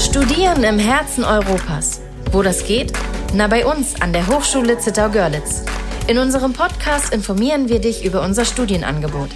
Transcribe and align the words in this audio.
Studieren 0.00 0.64
im 0.64 0.78
Herzen 0.78 1.24
Europas. 1.24 2.00
Wo 2.32 2.40
das 2.40 2.66
geht? 2.66 2.90
Na, 3.34 3.48
bei 3.48 3.66
uns 3.66 4.00
an 4.00 4.14
der 4.14 4.26
Hochschule 4.26 4.78
Zittau-Görlitz. 4.78 5.62
In 6.08 6.16
unserem 6.16 6.54
Podcast 6.54 7.12
informieren 7.12 7.68
wir 7.68 7.80
dich 7.80 8.02
über 8.02 8.22
unser 8.22 8.46
Studienangebot. 8.46 9.28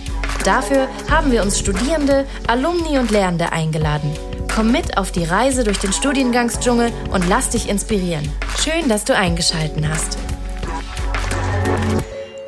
Dafür 0.42 0.88
haben 1.10 1.30
wir 1.30 1.42
uns 1.42 1.58
Studierende, 1.58 2.26
Alumni 2.48 2.98
und 2.98 3.10
Lehrende 3.10 3.52
eingeladen. 3.52 4.10
Komm 4.52 4.72
mit 4.72 4.96
auf 4.96 5.12
die 5.12 5.24
Reise 5.24 5.64
durch 5.64 5.78
den 5.78 5.92
Studiengangsdschungel 5.92 6.90
und 7.12 7.28
lass 7.28 7.50
dich 7.50 7.68
inspirieren. 7.68 8.26
Schön, 8.58 8.88
dass 8.88 9.04
du 9.04 9.14
eingeschalten 9.14 9.86
hast. 9.86 10.16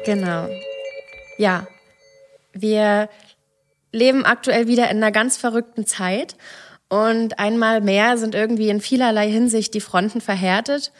Genau. 0.07 0.49
Ja, 1.37 1.67
wir 2.55 3.11
leben 3.93 4.25
aktuell 4.25 4.69
wieder 4.69 4.91
in 4.91 4.97
einer 4.97 5.13
ganz 5.13 5.37
verrückten 5.37 5.87
Zeit 5.87 6.35
und 6.89 7.39
einmal 7.39 7.81
mehr 7.81 8.17
sind 8.17 8.35
irgendwie 8.35 8.69
in 8.69 8.81
vielerlei 8.81 9.31
Hinsicht 9.31 9.75
die 9.75 9.81
Fronten 9.81 10.21
verhärtet. 10.21 10.93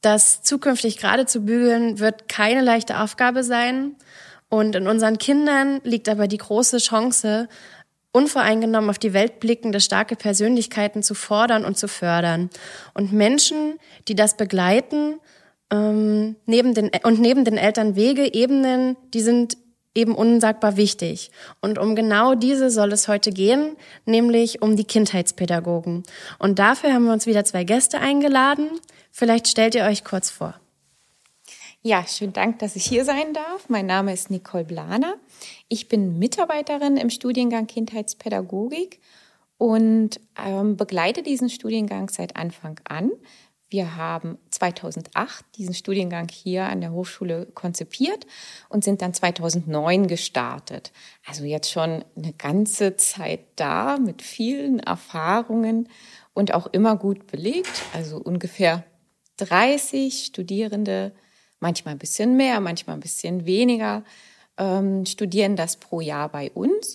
Das 0.00 0.42
zukünftig 0.42 0.98
gerade 0.98 1.26
zu 1.26 1.44
bügeln 1.44 1.98
wird 1.98 2.28
keine 2.28 2.60
leichte 2.60 3.00
Aufgabe 3.00 3.42
sein. 3.42 3.96
Und 4.48 4.76
in 4.76 4.86
unseren 4.86 5.18
Kindern 5.18 5.80
liegt 5.82 6.08
aber 6.08 6.28
die 6.28 6.38
große 6.38 6.78
Chance, 6.78 7.48
unvoreingenommen 8.12 8.90
auf 8.90 8.98
die 9.00 9.12
Welt 9.12 9.40
blickende 9.40 9.80
starke 9.80 10.14
Persönlichkeiten 10.14 11.02
zu 11.02 11.14
fordern 11.14 11.64
und 11.64 11.76
zu 11.76 11.88
fördern. 11.88 12.48
Und 12.92 13.12
Menschen, 13.12 13.80
die 14.06 14.14
das 14.14 14.36
begleiten, 14.36 15.18
ähm, 15.72 16.36
neben 16.46 16.74
den, 16.74 16.90
und 17.02 17.18
neben 17.18 17.44
den 17.44 17.56
Eltern 17.56 17.96
Wege, 17.96 18.32
Ebenen, 18.32 18.96
die 19.12 19.20
sind 19.20 19.56
eben 19.94 20.14
unsagbar 20.14 20.76
wichtig. 20.76 21.30
Und 21.60 21.78
um 21.78 21.94
genau 21.94 22.34
diese 22.34 22.70
soll 22.70 22.92
es 22.92 23.08
heute 23.08 23.30
gehen, 23.30 23.76
nämlich 24.06 24.62
um 24.62 24.76
die 24.76 24.84
Kindheitspädagogen. 24.84 26.02
Und 26.38 26.58
dafür 26.58 26.92
haben 26.92 27.04
wir 27.04 27.12
uns 27.12 27.26
wieder 27.26 27.44
zwei 27.44 27.64
Gäste 27.64 28.00
eingeladen. 28.00 28.68
Vielleicht 29.10 29.48
stellt 29.48 29.74
ihr 29.74 29.84
euch 29.84 30.04
kurz 30.04 30.30
vor. 30.30 30.54
Ja, 31.82 32.06
schönen 32.06 32.32
Dank, 32.32 32.60
dass 32.60 32.76
ich 32.76 32.86
hier 32.86 33.04
sein 33.04 33.34
darf. 33.34 33.68
Mein 33.68 33.84
Name 33.84 34.12
ist 34.12 34.30
Nicole 34.30 34.64
Blaner. 34.64 35.16
Ich 35.68 35.86
bin 35.86 36.18
Mitarbeiterin 36.18 36.96
im 36.96 37.10
Studiengang 37.10 37.66
Kindheitspädagogik 37.66 39.00
und 39.58 40.18
ähm, 40.42 40.76
begleite 40.76 41.22
diesen 41.22 41.50
Studiengang 41.50 42.08
seit 42.08 42.36
Anfang 42.36 42.80
an. 42.88 43.10
Wir 43.74 43.96
haben 43.96 44.38
2008 44.50 45.44
diesen 45.56 45.74
Studiengang 45.74 46.28
hier 46.28 46.66
an 46.66 46.80
der 46.80 46.92
Hochschule 46.92 47.46
konzipiert 47.54 48.24
und 48.68 48.84
sind 48.84 49.02
dann 49.02 49.12
2009 49.12 50.06
gestartet. 50.06 50.92
Also 51.26 51.42
jetzt 51.42 51.72
schon 51.72 52.04
eine 52.16 52.32
ganze 52.34 52.94
Zeit 52.94 53.40
da 53.56 53.98
mit 53.98 54.22
vielen 54.22 54.78
Erfahrungen 54.78 55.88
und 56.34 56.54
auch 56.54 56.68
immer 56.68 56.94
gut 56.94 57.26
belegt. 57.26 57.82
Also 57.92 58.18
ungefähr 58.18 58.84
30 59.38 60.24
Studierende, 60.26 61.10
manchmal 61.58 61.96
ein 61.96 61.98
bisschen 61.98 62.36
mehr, 62.36 62.60
manchmal 62.60 62.94
ein 62.94 63.00
bisschen 63.00 63.44
weniger, 63.44 64.04
ähm, 64.56 65.04
studieren 65.04 65.56
das 65.56 65.78
pro 65.78 66.00
Jahr 66.00 66.28
bei 66.28 66.52
uns 66.52 66.94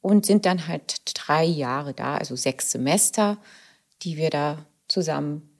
und 0.00 0.24
sind 0.24 0.46
dann 0.46 0.68
halt 0.68 1.02
drei 1.12 1.44
Jahre 1.44 1.92
da, 1.92 2.16
also 2.16 2.34
sechs 2.34 2.70
Semester, 2.70 3.36
die 4.00 4.16
wir 4.16 4.30
da 4.30 4.64
zusammen 4.88 5.50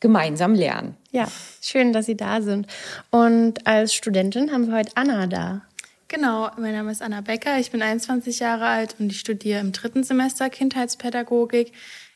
gemeinsam 0.00 0.54
lernen. 0.54 0.96
Ja, 1.12 1.28
schön, 1.60 1.92
dass 1.92 2.06
Sie 2.06 2.16
da 2.16 2.40
sind. 2.40 2.66
Und 3.10 3.66
als 3.66 3.94
Studentin 3.94 4.52
haben 4.52 4.66
wir 4.66 4.76
heute 4.76 4.92
Anna 4.96 5.26
da. 5.26 5.62
Genau, 6.08 6.50
mein 6.58 6.72
Name 6.72 6.90
ist 6.90 7.02
Anna 7.02 7.20
Becker, 7.20 7.60
ich 7.60 7.70
bin 7.70 7.82
21 7.82 8.40
Jahre 8.40 8.66
alt 8.66 8.96
und 8.98 9.12
ich 9.12 9.20
studiere 9.20 9.60
im 9.60 9.70
dritten 9.70 10.02
Semester 10.02 10.50
Kindheitspädagogik. 10.50 11.72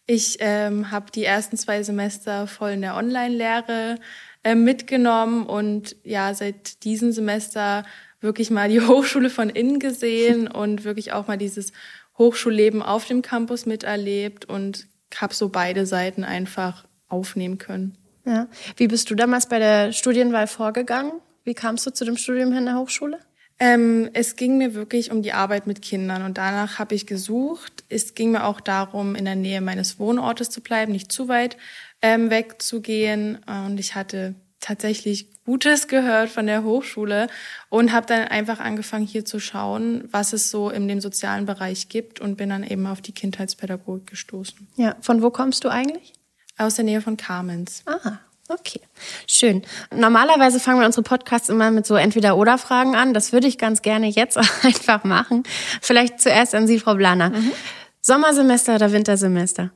Ich 0.07 0.39
ähm, 0.41 0.91
habe 0.91 1.13
die 1.13 1.25
ersten 1.25 1.57
zwei 1.57 1.83
Semester 1.83 2.49
voll 2.49 2.73
in 2.73 2.81
der 2.83 2.97
Online-Lehre 2.97 4.01
äh, 4.43 4.57
mitgenommen 4.57 5.47
und 5.47 5.97
ja, 6.03 6.35
seit 6.35 6.83
diesem 6.83 7.13
Semester 7.13 7.85
wirklich 8.21 8.51
mal 8.51 8.69
die 8.69 8.81
Hochschule 8.87 9.31
von 9.31 9.49
innen 9.49 9.79
gesehen 9.79 10.49
und 10.49 10.85
wirklich 10.85 11.13
auch 11.13 11.29
mal 11.29 11.39
dieses 11.39 11.73
Hochschulleben 12.19 12.83
auf 12.83 13.07
dem 13.07 13.23
Campus 13.23 13.65
miterlebt 13.65 14.45
und 14.45 14.89
habe 15.17 15.35
so 15.35 15.51
beide 15.51 15.87
Seiten 15.87 16.25
einfach 16.25 16.85
aufnehmen 17.15 17.59
können. 17.59 17.97
Ja. 18.27 18.49
Wie 18.77 18.89
bist 18.89 19.11
du 19.11 19.15
damals 19.15 19.49
bei 19.49 19.59
der 19.59 19.93
Studienwahl 19.93 20.47
vorgegangen? 20.47 21.13
Wie 21.45 21.55
kamst 21.55 21.87
du 21.87 21.91
zu 21.93 22.05
dem 22.05 22.17
Studium 22.17 22.51
hier 22.51 22.59
in 22.59 22.67
der 22.67 22.79
Hochschule? 22.79 23.19
Ähm, 23.61 24.11
es 24.15 24.35
ging 24.35 24.59
mir 24.59 24.75
wirklich 24.75 25.13
um 25.13 25.23
die 25.23 25.33
Arbeit 25.33 25.67
mit 25.67 25.81
Kindern 25.81 26.25
und 26.25 26.39
danach 26.39 26.79
habe 26.79 26.95
ich 26.95 27.07
gesucht. 27.07 27.85
Es 27.89 28.15
ging 28.15 28.33
mir 28.33 28.45
auch 28.45 28.61
darum, 28.61 29.15
in 29.15 29.25
der 29.27 29.37
Nähe 29.37 29.61
meines 29.61 29.99
Wohnortes 29.99 30.51
zu 30.51 30.61
bleiben, 30.61 30.91
nicht 30.91 31.13
zu 31.13 31.29
weit 31.29 31.57
ähm, 32.03 32.31
wegzugehen. 32.31 33.39
Und 33.47 33.79
ich 33.79 33.95
hatte 33.95 34.35
tatsächlich 34.59 35.29
Gutes 35.45 35.89
gehört 35.89 36.31
von 36.31 36.47
der 36.47 36.65
Hochschule 36.65 37.29
und 37.69 37.93
habe 37.93 38.07
dann 38.07 38.27
einfach 38.29 38.61
angefangen, 38.61 39.07
hier 39.07 39.25
zu 39.25 39.39
schauen, 39.39 40.09
was 40.11 40.33
es 40.33 40.51
so 40.51 40.71
in 40.71 40.89
dem 40.89 41.01
sozialen 41.01 41.45
Bereich 41.45 41.91
gibt 41.91 42.19
und 42.21 42.37
bin 42.37 42.49
dann 42.49 42.65
eben 42.65 42.87
auf 42.87 43.03
die 43.03 43.13
Kindheitspädagogik 43.13 44.07
gestoßen. 44.07 44.67
Ja, 44.77 44.97
von 45.01 45.23
wo 45.23 45.31
kommst 45.31 45.65
du 45.65 45.69
eigentlich? 45.69 46.15
Aus 46.57 46.75
der 46.75 46.85
Nähe 46.85 47.01
von 47.01 47.17
Kamenz. 47.17 47.83
Ah, 47.87 48.19
okay. 48.49 48.81
Schön. 49.27 49.63
Normalerweise 49.95 50.61
fangen 50.61 50.81
wir 50.81 50.87
unsere 50.87 51.03
Podcasts 51.03 51.49
immer 51.49 51.71
mit 51.71 51.87
so 51.87 51.97
Entweder-Oder-Fragen 51.97 52.95
an. 52.95 53.13
Das 53.15 53.33
würde 53.33 53.47
ich 53.47 53.59
ganz 53.59 53.83
gerne 53.83 54.07
jetzt 54.07 54.37
einfach 54.63 55.05
machen. 55.05 55.43
Vielleicht 55.83 56.21
zuerst 56.21 56.55
an 56.55 56.67
Sie, 56.67 56.79
Frau 56.79 56.95
Blaner. 56.95 57.31
Mhm. 57.31 57.53
Sommersemester 58.01 58.77
oder 58.77 58.93
Wintersemester? 58.93 59.71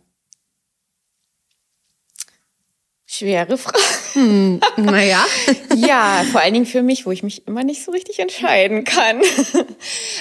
Schwere 3.18 3.58
Frage. 3.58 3.78
Hm, 4.12 4.60
naja. 4.76 5.26
ja, 5.74 6.24
vor 6.30 6.40
allen 6.40 6.54
Dingen 6.54 6.66
für 6.66 6.84
mich, 6.84 7.04
wo 7.04 7.10
ich 7.10 7.24
mich 7.24 7.48
immer 7.48 7.64
nicht 7.64 7.82
so 7.82 7.90
richtig 7.90 8.20
entscheiden 8.20 8.84
kann. 8.84 9.20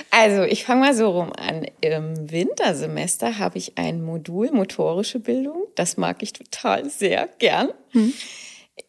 Also, 0.10 0.44
ich 0.44 0.64
fange 0.64 0.82
mal 0.82 0.96
so 0.96 1.12
rum 1.12 1.32
an. 1.34 1.66
Im 1.82 2.32
Wintersemester 2.32 3.38
habe 3.38 3.58
ich 3.58 3.78
ein 3.78 4.02
Modul 4.02 4.52
motorische 4.52 5.20
Bildung. 5.20 5.68
Das 5.76 5.98
mag 5.98 6.24
ich 6.24 6.34
total 6.34 6.90
sehr 6.90 7.28
gern. 7.40 7.70
Hm. 7.92 8.14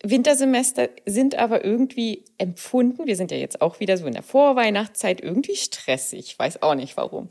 Wintersemester 0.03 0.89
sind 1.07 1.35
aber 1.35 1.65
irgendwie 1.65 2.25
empfunden, 2.39 3.07
wir 3.07 3.17
sind 3.17 3.31
ja 3.31 3.37
jetzt 3.37 3.61
auch 3.61 3.81
wieder 3.81 3.97
so 3.97 4.07
in 4.07 4.13
der 4.13 4.23
Vorweihnachtszeit, 4.23 5.21
irgendwie 5.21 5.57
stressig, 5.57 6.21
ich 6.21 6.39
weiß 6.39 6.63
auch 6.63 6.75
nicht 6.75 6.97
warum. 6.97 7.29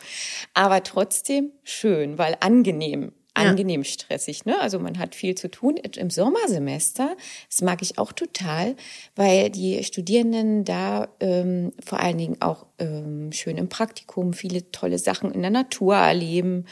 Aber 0.54 0.84
trotzdem 0.84 1.52
schön, 1.64 2.18
weil 2.18 2.36
angenehm 2.40 3.14
angenehm 3.38 3.84
stressig. 3.84 4.46
Ne? 4.46 4.60
Also 4.60 4.80
man 4.80 4.98
hat 4.98 5.16
viel 5.16 5.36
zu 5.36 5.50
tun. 5.50 5.78
Im 5.78 6.10
Sommersemester, 6.10 7.16
das 7.50 7.62
mag 7.62 7.82
ich 7.82 7.98
auch 7.98 8.12
total, 8.12 8.76
weil 9.16 9.50
die 9.50 9.84
Studierenden 9.84 10.66
da 10.66 11.08
ähm, 11.20 11.74
vor 11.84 12.00
allen 12.00 12.18
Dingen 12.18 12.42
auch 12.42 12.66
ähm, 12.80 13.32
schön 13.32 13.58
im 13.58 13.70
Praktikum 13.70 14.34
viele 14.34 14.72
tolle 14.72 15.00
Sachen 15.00 15.32
in 15.32 15.42
der 15.42 15.52
Natur 15.52 15.96
erleben. 15.96 16.66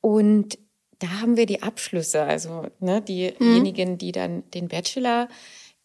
Und 0.00 0.58
da 0.98 1.20
haben 1.20 1.36
wir 1.36 1.46
die 1.46 1.62
Abschlüsse, 1.62 2.22
also 2.22 2.66
ne, 2.80 3.02
diejenigen, 3.02 3.98
die 3.98 4.12
dann 4.12 4.48
den 4.52 4.68
Bachelor 4.68 5.28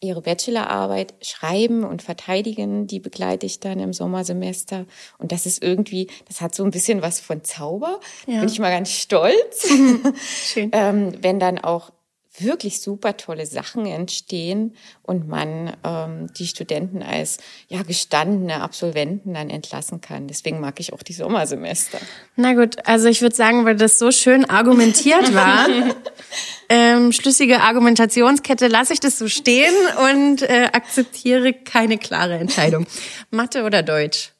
ihre 0.02 0.20
Bachelorarbeit 0.20 1.14
schreiben 1.22 1.84
und 1.84 2.02
verteidigen, 2.02 2.86
die 2.86 3.00
begleite 3.00 3.46
ich 3.46 3.60
dann 3.60 3.78
im 3.78 3.92
Sommersemester. 3.92 4.84
Und 5.18 5.32
das 5.32 5.46
ist 5.46 5.62
irgendwie, 5.62 6.08
das 6.26 6.40
hat 6.40 6.54
so 6.54 6.64
ein 6.64 6.72
bisschen 6.72 7.02
was 7.02 7.20
von 7.20 7.44
Zauber. 7.44 8.00
Ja. 8.26 8.40
Bin 8.40 8.48
ich 8.48 8.58
mal 8.58 8.70
ganz 8.70 8.90
stolz. 8.90 9.68
Schön. 10.44 10.70
ähm, 10.72 11.12
wenn 11.22 11.38
dann 11.38 11.58
auch 11.58 11.92
wirklich 12.38 12.80
super 12.80 13.16
tolle 13.16 13.46
Sachen 13.46 13.84
entstehen 13.84 14.74
und 15.02 15.28
man 15.28 15.76
ähm, 15.84 16.32
die 16.32 16.46
Studenten 16.46 17.02
als 17.02 17.38
ja 17.68 17.82
gestandene 17.82 18.62
Absolventen 18.62 19.34
dann 19.34 19.50
entlassen 19.50 20.00
kann. 20.00 20.28
Deswegen 20.28 20.60
mag 20.60 20.80
ich 20.80 20.92
auch 20.92 21.02
die 21.02 21.12
Sommersemester. 21.12 21.98
Na 22.36 22.54
gut, 22.54 22.86
also 22.86 23.08
ich 23.08 23.20
würde 23.20 23.36
sagen, 23.36 23.64
weil 23.64 23.76
das 23.76 23.98
so 23.98 24.10
schön 24.10 24.46
argumentiert 24.46 25.34
war, 25.34 25.66
ähm, 26.72 27.12
schlüssige 27.12 27.60
Argumentationskette, 27.60 28.66
lasse 28.66 28.94
ich 28.94 29.00
das 29.00 29.18
so 29.18 29.28
stehen 29.28 29.74
und 30.10 30.40
äh, 30.40 30.70
akzeptiere 30.72 31.52
keine 31.52 31.98
klare 31.98 32.38
Entscheidung. 32.38 32.86
Mathe 33.30 33.64
oder 33.64 33.82
Deutsch? 33.82 34.32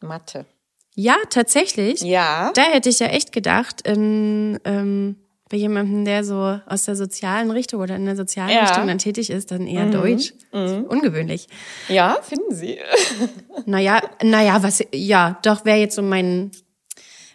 Mathe. 0.00 0.46
Ja, 0.94 1.16
tatsächlich. 1.28 2.00
Ja. 2.02 2.52
Da 2.54 2.62
hätte 2.62 2.88
ich 2.88 3.00
ja 3.00 3.08
echt 3.08 3.32
gedacht, 3.32 3.80
in, 3.88 4.60
ähm, 4.64 5.16
bei 5.48 5.56
jemandem, 5.56 6.04
der 6.04 6.22
so 6.22 6.60
aus 6.64 6.84
der 6.84 6.94
sozialen 6.94 7.50
Richtung 7.50 7.80
oder 7.80 7.96
in 7.96 8.04
der 8.04 8.14
sozialen 8.14 8.50
ja. 8.50 8.60
Richtung 8.60 8.86
dann 8.86 8.98
tätig 8.98 9.30
ist, 9.30 9.50
dann 9.50 9.66
eher 9.66 9.86
mhm. 9.86 9.90
Deutsch. 9.90 10.32
Mhm. 10.52 10.84
Ungewöhnlich. 10.84 11.48
Ja, 11.88 12.18
finden 12.22 12.54
Sie. 12.54 12.78
naja, 13.66 14.00
naja, 14.22 14.62
was, 14.62 14.84
ja, 14.94 15.40
doch 15.42 15.64
wäre 15.64 15.78
jetzt 15.78 15.96
so 15.96 16.02
mein, 16.02 16.52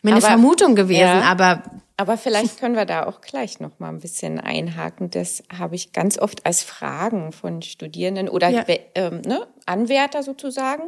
meine 0.01 0.17
aber, 0.17 0.27
Vermutung 0.27 0.75
gewesen, 0.75 1.01
ja. 1.01 1.23
aber. 1.23 1.63
Aber 1.97 2.17
vielleicht 2.17 2.59
können 2.59 2.75
wir 2.75 2.85
da 2.85 3.05
auch 3.05 3.21
gleich 3.21 3.59
noch 3.59 3.79
mal 3.79 3.89
ein 3.89 3.99
bisschen 3.99 4.39
einhaken. 4.39 5.09
Das 5.09 5.43
habe 5.57 5.75
ich 5.75 5.93
ganz 5.93 6.17
oft 6.17 6.45
als 6.45 6.63
Fragen 6.63 7.31
von 7.31 7.61
Studierenden 7.61 8.29
oder 8.29 8.49
ja. 8.49 8.65
ähm, 8.95 9.21
ne, 9.21 9.47
Anwärter 9.65 10.23
sozusagen. 10.23 10.83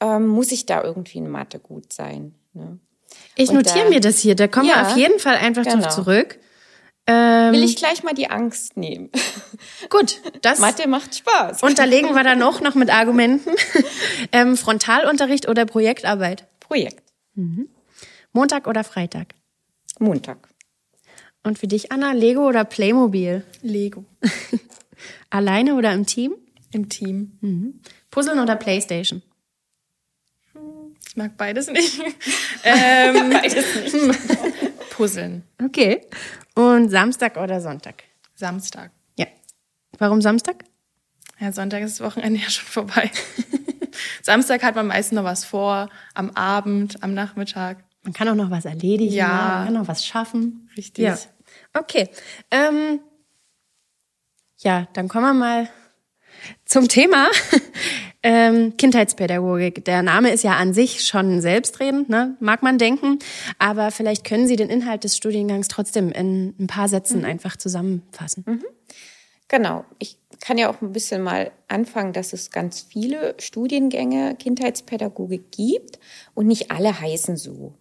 Ähm, 0.00 0.26
muss 0.26 0.52
ich 0.52 0.66
da 0.66 0.82
irgendwie 0.82 1.18
in 1.18 1.28
Mathe 1.28 1.58
gut 1.58 1.92
sein? 1.92 2.34
Ne? 2.52 2.78
Ich 3.36 3.52
notiere 3.52 3.88
mir 3.88 4.00
das 4.00 4.18
hier, 4.18 4.34
da 4.34 4.48
kommen 4.48 4.68
ja, 4.68 4.76
wir 4.76 4.88
auf 4.88 4.96
jeden 4.96 5.18
Fall 5.18 5.36
einfach 5.36 5.64
genau. 5.64 5.82
drauf 5.82 5.94
zurück. 5.94 6.38
Ähm, 7.06 7.52
Will 7.52 7.62
ich 7.62 7.76
gleich 7.76 8.02
mal 8.02 8.14
die 8.14 8.30
Angst 8.30 8.76
nehmen. 8.76 9.10
Gut, 9.90 10.20
das. 10.40 10.58
Mathe 10.58 10.88
macht 10.88 11.14
Spaß. 11.14 11.62
Unterlegen 11.62 12.14
wir 12.14 12.24
dann 12.24 12.42
auch 12.42 12.60
noch 12.60 12.74
mit 12.74 12.90
Argumenten. 12.90 13.50
ähm, 14.32 14.56
Frontalunterricht 14.56 15.48
oder 15.48 15.66
Projektarbeit? 15.66 16.46
Projekt. 16.60 17.02
Mhm. 17.34 17.68
Montag 18.32 18.66
oder 18.66 18.84
Freitag? 18.84 19.34
Montag. 19.98 20.48
Und 21.42 21.58
für 21.58 21.66
dich, 21.66 21.92
Anna, 21.92 22.12
Lego 22.12 22.48
oder 22.48 22.64
Playmobil? 22.64 23.44
Lego. 23.62 24.04
Alleine 25.30 25.74
oder 25.74 25.92
im 25.92 26.06
Team? 26.06 26.34
Im 26.72 26.88
Team. 26.88 27.38
Mhm. 27.40 27.80
Puzzeln 28.10 28.38
oder 28.38 28.56
Playstation? 28.56 29.22
Ich 31.06 31.16
mag 31.16 31.36
beides 31.36 31.68
nicht. 31.68 32.00
ähm, 32.64 33.30
beides 33.32 33.92
nicht. 33.92 34.90
Puzzeln. 34.90 35.44
Okay. 35.62 36.00
Und 36.54 36.88
Samstag 36.88 37.36
oder 37.36 37.60
Sonntag? 37.60 38.02
Samstag. 38.34 38.90
Ja. 39.16 39.26
Warum 39.98 40.20
Samstag? 40.22 40.64
Ja, 41.38 41.52
Sonntag 41.52 41.82
ist 41.82 42.00
das 42.00 42.06
Wochenende 42.06 42.40
ja 42.40 42.50
schon 42.50 42.66
vorbei. 42.66 43.10
Samstag 44.22 44.62
hat 44.62 44.74
man 44.74 44.86
meistens 44.86 45.16
noch 45.16 45.24
was 45.24 45.44
vor, 45.44 45.88
am 46.14 46.30
Abend, 46.30 47.02
am 47.02 47.14
Nachmittag. 47.14 47.84
Man 48.04 48.12
kann 48.12 48.28
auch 48.28 48.34
noch 48.34 48.50
was 48.50 48.66
erledigen, 48.66 49.12
ja. 49.12 49.28
man 49.28 49.64
kann 49.64 49.74
noch 49.74 49.88
was 49.88 50.06
schaffen. 50.06 50.68
Richtig. 50.76 51.04
Ja. 51.04 51.18
Okay. 51.72 52.08
Ähm, 52.50 53.00
ja, 54.58 54.88
dann 54.92 55.08
kommen 55.08 55.24
wir 55.24 55.34
mal 55.34 55.68
zum 56.64 56.88
Thema 56.88 57.28
ähm, 58.22 58.76
Kindheitspädagogik. 58.76 59.84
Der 59.84 60.02
Name 60.02 60.30
ist 60.30 60.44
ja 60.44 60.56
an 60.56 60.74
sich 60.74 61.04
schon 61.04 61.40
selbstredend, 61.40 62.08
ne? 62.08 62.36
mag 62.40 62.62
man 62.62 62.78
denken. 62.78 63.18
Aber 63.58 63.90
vielleicht 63.90 64.24
können 64.24 64.46
Sie 64.46 64.56
den 64.56 64.70
Inhalt 64.70 65.04
des 65.04 65.16
Studiengangs 65.16 65.68
trotzdem 65.68 66.10
in 66.12 66.54
ein 66.58 66.66
paar 66.66 66.88
Sätzen 66.88 67.20
mhm. 67.20 67.26
einfach 67.26 67.56
zusammenfassen. 67.56 68.44
Mhm. 68.46 68.64
Genau. 69.48 69.84
Ich 69.98 70.16
kann 70.40 70.58
ja 70.58 70.70
auch 70.70 70.80
ein 70.82 70.92
bisschen 70.92 71.22
mal 71.22 71.52
anfangen, 71.68 72.12
dass 72.12 72.32
es 72.32 72.50
ganz 72.50 72.80
viele 72.80 73.34
Studiengänge 73.38 74.36
Kindheitspädagogik 74.36 75.50
gibt 75.52 75.98
und 76.34 76.46
nicht 76.46 76.70
alle 76.70 76.98
heißen 77.00 77.36
so. 77.36 77.74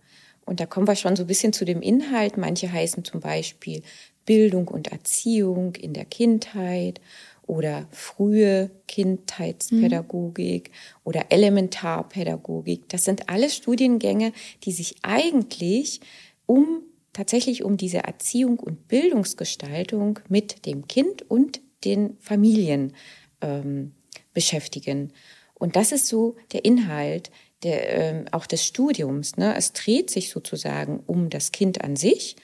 Und 0.45 0.59
da 0.59 0.65
kommen 0.65 0.87
wir 0.87 0.95
schon 0.95 1.15
so 1.15 1.23
ein 1.23 1.27
bisschen 1.27 1.53
zu 1.53 1.65
dem 1.65 1.81
Inhalt. 1.81 2.37
Manche 2.37 2.71
heißen 2.71 3.03
zum 3.03 3.19
Beispiel 3.19 3.81
Bildung 4.25 4.67
und 4.67 4.91
Erziehung 4.91 5.75
in 5.75 5.93
der 5.93 6.05
Kindheit 6.05 7.01
oder 7.45 7.87
frühe 7.91 8.71
Kindheitspädagogik 8.87 10.69
mhm. 10.69 10.99
oder 11.03 11.25
Elementarpädagogik. 11.29 12.87
Das 12.89 13.03
sind 13.03 13.29
alles 13.29 13.55
Studiengänge, 13.55 14.31
die 14.63 14.71
sich 14.71 14.95
eigentlich 15.01 15.99
um 16.45 16.83
tatsächlich 17.11 17.63
um 17.63 17.77
diese 17.77 17.99
Erziehung 17.99 18.59
und 18.59 18.87
Bildungsgestaltung 18.87 20.19
mit 20.29 20.65
dem 20.65 20.87
Kind 20.87 21.29
und 21.29 21.61
den 21.85 22.17
Familien 22.19 22.93
ähm, 23.41 23.93
beschäftigen. 24.33 25.13
Und 25.53 25.75
das 25.75 25.91
ist 25.91 26.07
so 26.07 26.35
der 26.51 26.65
Inhalt 26.65 27.29
der, 27.63 27.89
ähm, 27.89 28.25
auch 28.31 28.45
des 28.45 28.65
Studiums. 28.65 29.37
Ne? 29.37 29.55
Es 29.55 29.73
dreht 29.73 30.09
sich 30.09 30.29
sozusagen 30.29 31.03
um 31.05 31.29
das 31.29 31.51
Kind 31.51 31.83
an 31.83 31.95
sich. 31.95 32.35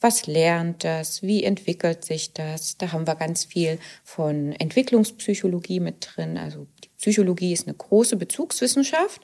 Was 0.00 0.26
lernt 0.26 0.84
das? 0.84 1.22
Wie 1.22 1.42
entwickelt 1.42 2.04
sich 2.04 2.32
das? 2.32 2.76
Da 2.76 2.92
haben 2.92 3.06
wir 3.06 3.14
ganz 3.14 3.44
viel 3.44 3.78
von 4.04 4.52
Entwicklungspsychologie 4.52 5.80
mit 5.80 6.08
drin. 6.14 6.36
Also 6.36 6.66
die 6.84 6.90
Psychologie 6.98 7.52
ist 7.52 7.66
eine 7.66 7.76
große 7.76 8.16
Bezugswissenschaft. 8.16 9.22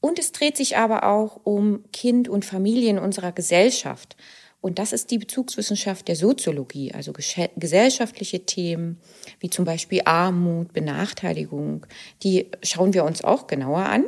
Und 0.00 0.18
es 0.18 0.32
dreht 0.32 0.58
sich 0.58 0.76
aber 0.76 1.04
auch 1.04 1.40
um 1.44 1.84
Kind 1.92 2.28
und 2.28 2.44
Familie 2.44 2.90
in 2.90 2.98
unserer 2.98 3.32
Gesellschaft. 3.32 4.16
Und 4.64 4.78
das 4.78 4.94
ist 4.94 5.10
die 5.10 5.18
Bezugswissenschaft 5.18 6.08
der 6.08 6.16
Soziologie, 6.16 6.92
also 6.92 7.12
gesellschaftliche 7.12 8.46
Themen 8.46 8.98
wie 9.38 9.50
zum 9.50 9.66
Beispiel 9.66 10.00
Armut, 10.06 10.72
Benachteiligung, 10.72 11.86
die 12.22 12.50
schauen 12.62 12.94
wir 12.94 13.04
uns 13.04 13.22
auch 13.22 13.46
genauer 13.46 13.80
an. 13.80 14.04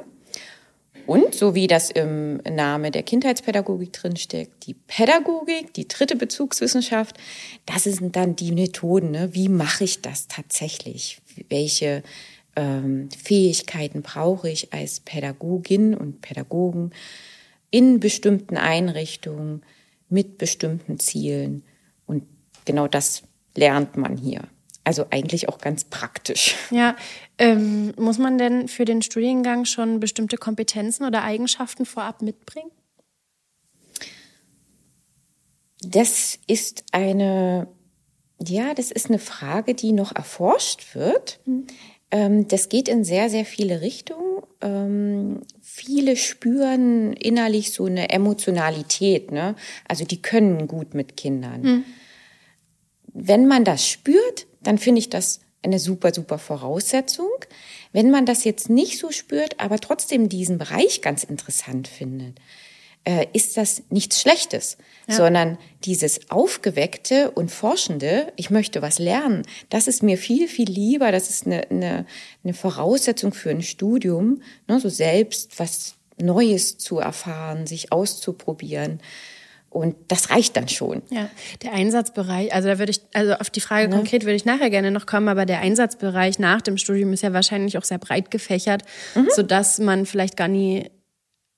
Und 1.07 1.35
so 1.35 1.55
wie 1.55 1.67
das 1.67 1.91
im 1.91 2.39
Name 2.39 2.91
der 2.91 3.03
Kindheitspädagogik 3.03 3.93
drinsteckt, 3.93 4.67
die 4.67 4.75
Pädagogik, 4.75 5.73
die 5.75 5.87
dritte 5.87 6.17
Bezugswissenschaft, 6.17 7.17
das 7.65 7.85
sind 7.85 8.17
dann 8.17 8.35
die 8.37 8.53
Methoden. 8.53 9.13
Ne? 9.13 9.31
Wie 9.33 9.49
mache 9.49 9.85
ich 9.85 10.03
das 10.03 10.27
tatsächlich? 10.27 11.21
Welche 11.49 12.03
ähm, 12.57 13.09
Fähigkeiten 13.11 14.03
brauche 14.03 14.51
ich 14.51 14.73
als 14.73 15.01
Pädagogin 15.01 15.95
und 15.95 16.21
Pädagogen 16.21 16.91
in 17.71 18.01
bestimmten 18.01 18.57
Einrichtungen? 18.57 19.63
mit 20.09 20.39
bestimmten 20.39 20.99
Zielen. 20.99 21.63
Und 22.07 22.25
genau 22.65 22.89
das 22.89 23.23
lernt 23.55 23.97
man 23.97 24.17
hier. 24.17 24.43
Also 24.87 25.07
eigentlich 25.11 25.49
auch 25.49 25.59
ganz 25.59 25.83
praktisch. 25.83 26.55
Ja, 26.71 26.95
ähm, 27.39 27.93
muss 27.99 28.19
man 28.19 28.39
denn 28.39 28.69
für 28.69 28.85
den 28.85 29.03
Studiengang 29.03 29.65
schon 29.65 29.99
bestimmte 29.99 30.37
Kompetenzen 30.37 31.05
oder 31.05 31.25
Eigenschaften 31.25 31.87
vorab 31.87 32.23
mitbringen? 32.23 32.71
Das 35.81 36.39
ist 36.47 36.85
eine, 36.93 37.67
ja, 38.41 38.75
das 38.75 38.93
ist 38.93 39.09
eine 39.09 39.19
Frage, 39.19 39.75
die 39.75 39.91
noch 39.91 40.15
erforscht 40.15 40.95
wird. 40.95 41.41
Mhm. 41.47 41.67
Ähm, 42.13 42.47
das 42.47 42.69
geht 42.69 42.89
in 42.89 43.03
sehr, 43.03 43.29
sehr 43.29 43.45
viele 43.45 43.81
Richtungen. 43.81 44.45
Ähm, 44.61 45.41
viele 45.61 46.15
spüren 46.17 47.13
innerlich 47.15 47.73
so 47.73 47.87
eine 47.87 48.11
Emotionalität, 48.11 49.33
ne? 49.33 49.57
Also 49.89 50.05
die 50.05 50.23
können 50.23 50.69
gut 50.69 50.95
mit 50.95 51.17
Kindern. 51.17 51.65
Hm. 51.65 51.85
Wenn 53.13 53.49
man 53.49 53.65
das 53.65 53.89
spürt, 53.89 54.47
dann 54.67 54.79
finde 54.79 55.01
ich 55.01 55.11
das 55.11 55.41
eine 55.63 55.79
super, 55.79 56.13
super 56.15 56.39
Voraussetzung. 56.39 57.31
Wenn 57.93 58.11
man 58.11 58.27
das 58.27 58.45
jetzt 58.45 58.69
nicht 58.71 58.99
so 58.99 59.11
spürt, 59.11 59.61
aber 59.61 59.79
trotzdem 59.79 60.29
diesen 60.29 60.59
Bereich 60.59 61.03
ganz 61.03 61.25
interessant 61.25 61.89
findet, 61.89 62.39
äh, 63.05 63.27
ist 63.33 63.57
das 63.57 63.85
nichts 63.89 64.21
Schlechtes, 64.21 64.79
ja. 65.09 65.15
sondern 65.15 65.59
dieses 65.85 66.31
Aufgeweckte 66.31 67.31
und 67.31 67.51
Forschende, 67.51 68.33
ich 68.37 68.51
möchte 68.51 68.83
was 68.83 68.99
lernen, 68.99 69.43
das 69.69 69.87
ist 69.87 70.03
mir 70.03 70.19
viel, 70.19 70.49
viel 70.49 70.69
lieber, 70.69 71.13
das 71.13 71.31
ist 71.31 71.47
eine, 71.47 71.71
eine, 71.71 72.07
eine 72.43 72.55
Voraussetzung 72.55 73.33
für 73.33 73.51
ein 73.51 73.63
Studium, 73.63 74.43
ne, 74.67 74.81
so 74.81 74.89
selbst 74.89 75.59
was 75.59 75.95
Neues 76.21 76.79
zu 76.79 76.99
erfahren, 76.99 77.67
sich 77.67 77.93
auszuprobieren. 77.93 79.01
Und 79.77 79.95
das 80.09 80.31
reicht 80.31 80.57
dann 80.57 80.69
schon. 80.69 81.03
Ja, 81.11 81.29
der 81.63 81.75
Einsatzbereich, 81.75 82.55
also 82.55 82.67
da 82.67 82.79
würde 82.79 82.93
ich, 82.93 83.03
also 83.13 83.35
auf 83.35 83.51
die 83.51 83.61
Frage 83.61 83.89
ne? 83.89 83.97
konkret 83.97 84.25
würde 84.25 84.37
ich 84.37 84.47
nachher 84.47 84.71
gerne 84.71 84.91
noch 84.91 85.05
kommen, 85.05 85.29
aber 85.29 85.45
der 85.45 85.61
Einsatzbereich 85.61 86.39
nach 86.39 86.63
dem 86.63 86.79
Studium 86.79 87.13
ist 87.13 87.23
ja 87.23 87.35
wahrscheinlich 87.35 87.77
auch 87.77 87.85
sehr 87.85 87.99
breit 87.99 88.31
gefächert, 88.31 88.85
mhm. 89.15 89.29
sodass 89.37 89.79
man 89.79 90.07
vielleicht 90.07 90.39
gar 90.39 90.49
nie 90.49 90.91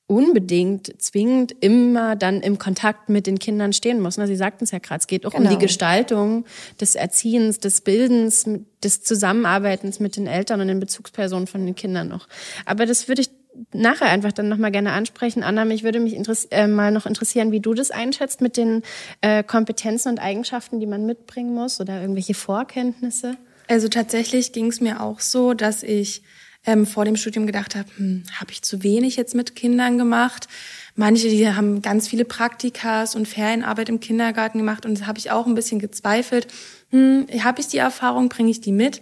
unbedingt 0.08 1.00
zwingend 1.00 1.54
immer 1.60 2.16
dann 2.16 2.40
im 2.40 2.58
Kontakt 2.58 3.08
mit 3.08 3.28
den 3.28 3.38
Kindern 3.38 3.72
stehen 3.72 4.00
muss. 4.00 4.14
Sie 4.16 4.36
sagten 4.36 4.64
es 4.64 4.72
ja 4.72 4.80
gerade, 4.80 4.98
es 4.98 5.06
geht 5.06 5.24
auch 5.24 5.30
genau. 5.30 5.44
um 5.44 5.48
die 5.50 5.54
genau. 5.54 5.66
Gestaltung 5.66 6.44
des 6.80 6.96
Erziehens, 6.96 7.60
des 7.60 7.82
Bildens, 7.82 8.48
des 8.82 9.02
Zusammenarbeitens 9.02 10.00
mit 10.00 10.16
den 10.16 10.26
Eltern 10.26 10.60
und 10.60 10.66
den 10.66 10.80
Bezugspersonen 10.80 11.46
von 11.46 11.64
den 11.64 11.76
Kindern 11.76 12.08
noch. 12.08 12.26
Aber 12.64 12.84
das 12.84 13.06
würde 13.06 13.20
ich 13.20 13.30
nachher 13.72 14.08
einfach 14.08 14.32
dann 14.32 14.48
nochmal 14.48 14.70
gerne 14.70 14.92
ansprechen. 14.92 15.42
Anna, 15.42 15.64
mich 15.64 15.82
würde 15.82 16.00
mich 16.00 16.16
äh, 16.50 16.66
mal 16.66 16.90
noch 16.90 17.06
interessieren, 17.06 17.52
wie 17.52 17.60
du 17.60 17.74
das 17.74 17.90
einschätzt 17.90 18.40
mit 18.40 18.56
den 18.56 18.82
äh, 19.20 19.42
Kompetenzen 19.42 20.10
und 20.10 20.18
Eigenschaften, 20.18 20.80
die 20.80 20.86
man 20.86 21.06
mitbringen 21.06 21.54
muss 21.54 21.80
oder 21.80 22.00
irgendwelche 22.00 22.34
Vorkenntnisse. 22.34 23.36
Also 23.68 23.88
tatsächlich 23.88 24.52
ging 24.52 24.66
es 24.66 24.80
mir 24.80 25.02
auch 25.02 25.20
so, 25.20 25.54
dass 25.54 25.82
ich 25.82 26.22
ähm, 26.66 26.86
vor 26.86 27.04
dem 27.04 27.16
Studium 27.16 27.46
gedacht 27.46 27.76
habe, 27.76 27.88
hm, 27.96 28.24
habe 28.38 28.52
ich 28.52 28.62
zu 28.62 28.82
wenig 28.82 29.16
jetzt 29.16 29.34
mit 29.34 29.54
Kindern 29.54 29.98
gemacht. 29.98 30.48
Manche, 30.96 31.28
die 31.28 31.48
haben 31.48 31.82
ganz 31.82 32.08
viele 32.08 32.24
Praktikas 32.24 33.14
und 33.14 33.28
Ferienarbeit 33.28 33.88
im 33.88 34.00
Kindergarten 34.00 34.58
gemacht 34.58 34.84
und 34.84 34.98
das 34.98 35.06
habe 35.06 35.18
ich 35.18 35.30
auch 35.30 35.46
ein 35.46 35.54
bisschen 35.54 35.78
gezweifelt. 35.78 36.48
Hm, 36.90 37.26
habe 37.42 37.60
ich 37.60 37.68
die 37.68 37.78
Erfahrung, 37.78 38.28
bringe 38.28 38.50
ich 38.50 38.60
die 38.60 38.72
mit? 38.72 39.00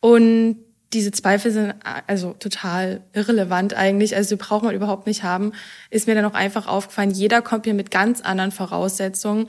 Und 0.00 0.58
diese 0.92 1.10
Zweifel 1.10 1.50
sind 1.50 1.74
also 2.06 2.32
total 2.32 3.02
irrelevant 3.12 3.74
eigentlich, 3.74 4.16
also 4.16 4.36
die 4.36 4.42
braucht 4.42 4.64
man 4.64 4.74
überhaupt 4.74 5.06
nicht 5.06 5.22
haben. 5.22 5.52
Ist 5.90 6.06
mir 6.06 6.14
dann 6.14 6.24
auch 6.24 6.34
einfach 6.34 6.66
aufgefallen, 6.66 7.10
jeder 7.10 7.42
kommt 7.42 7.66
hier 7.66 7.74
mit 7.74 7.90
ganz 7.90 8.20
anderen 8.22 8.52
Voraussetzungen 8.52 9.48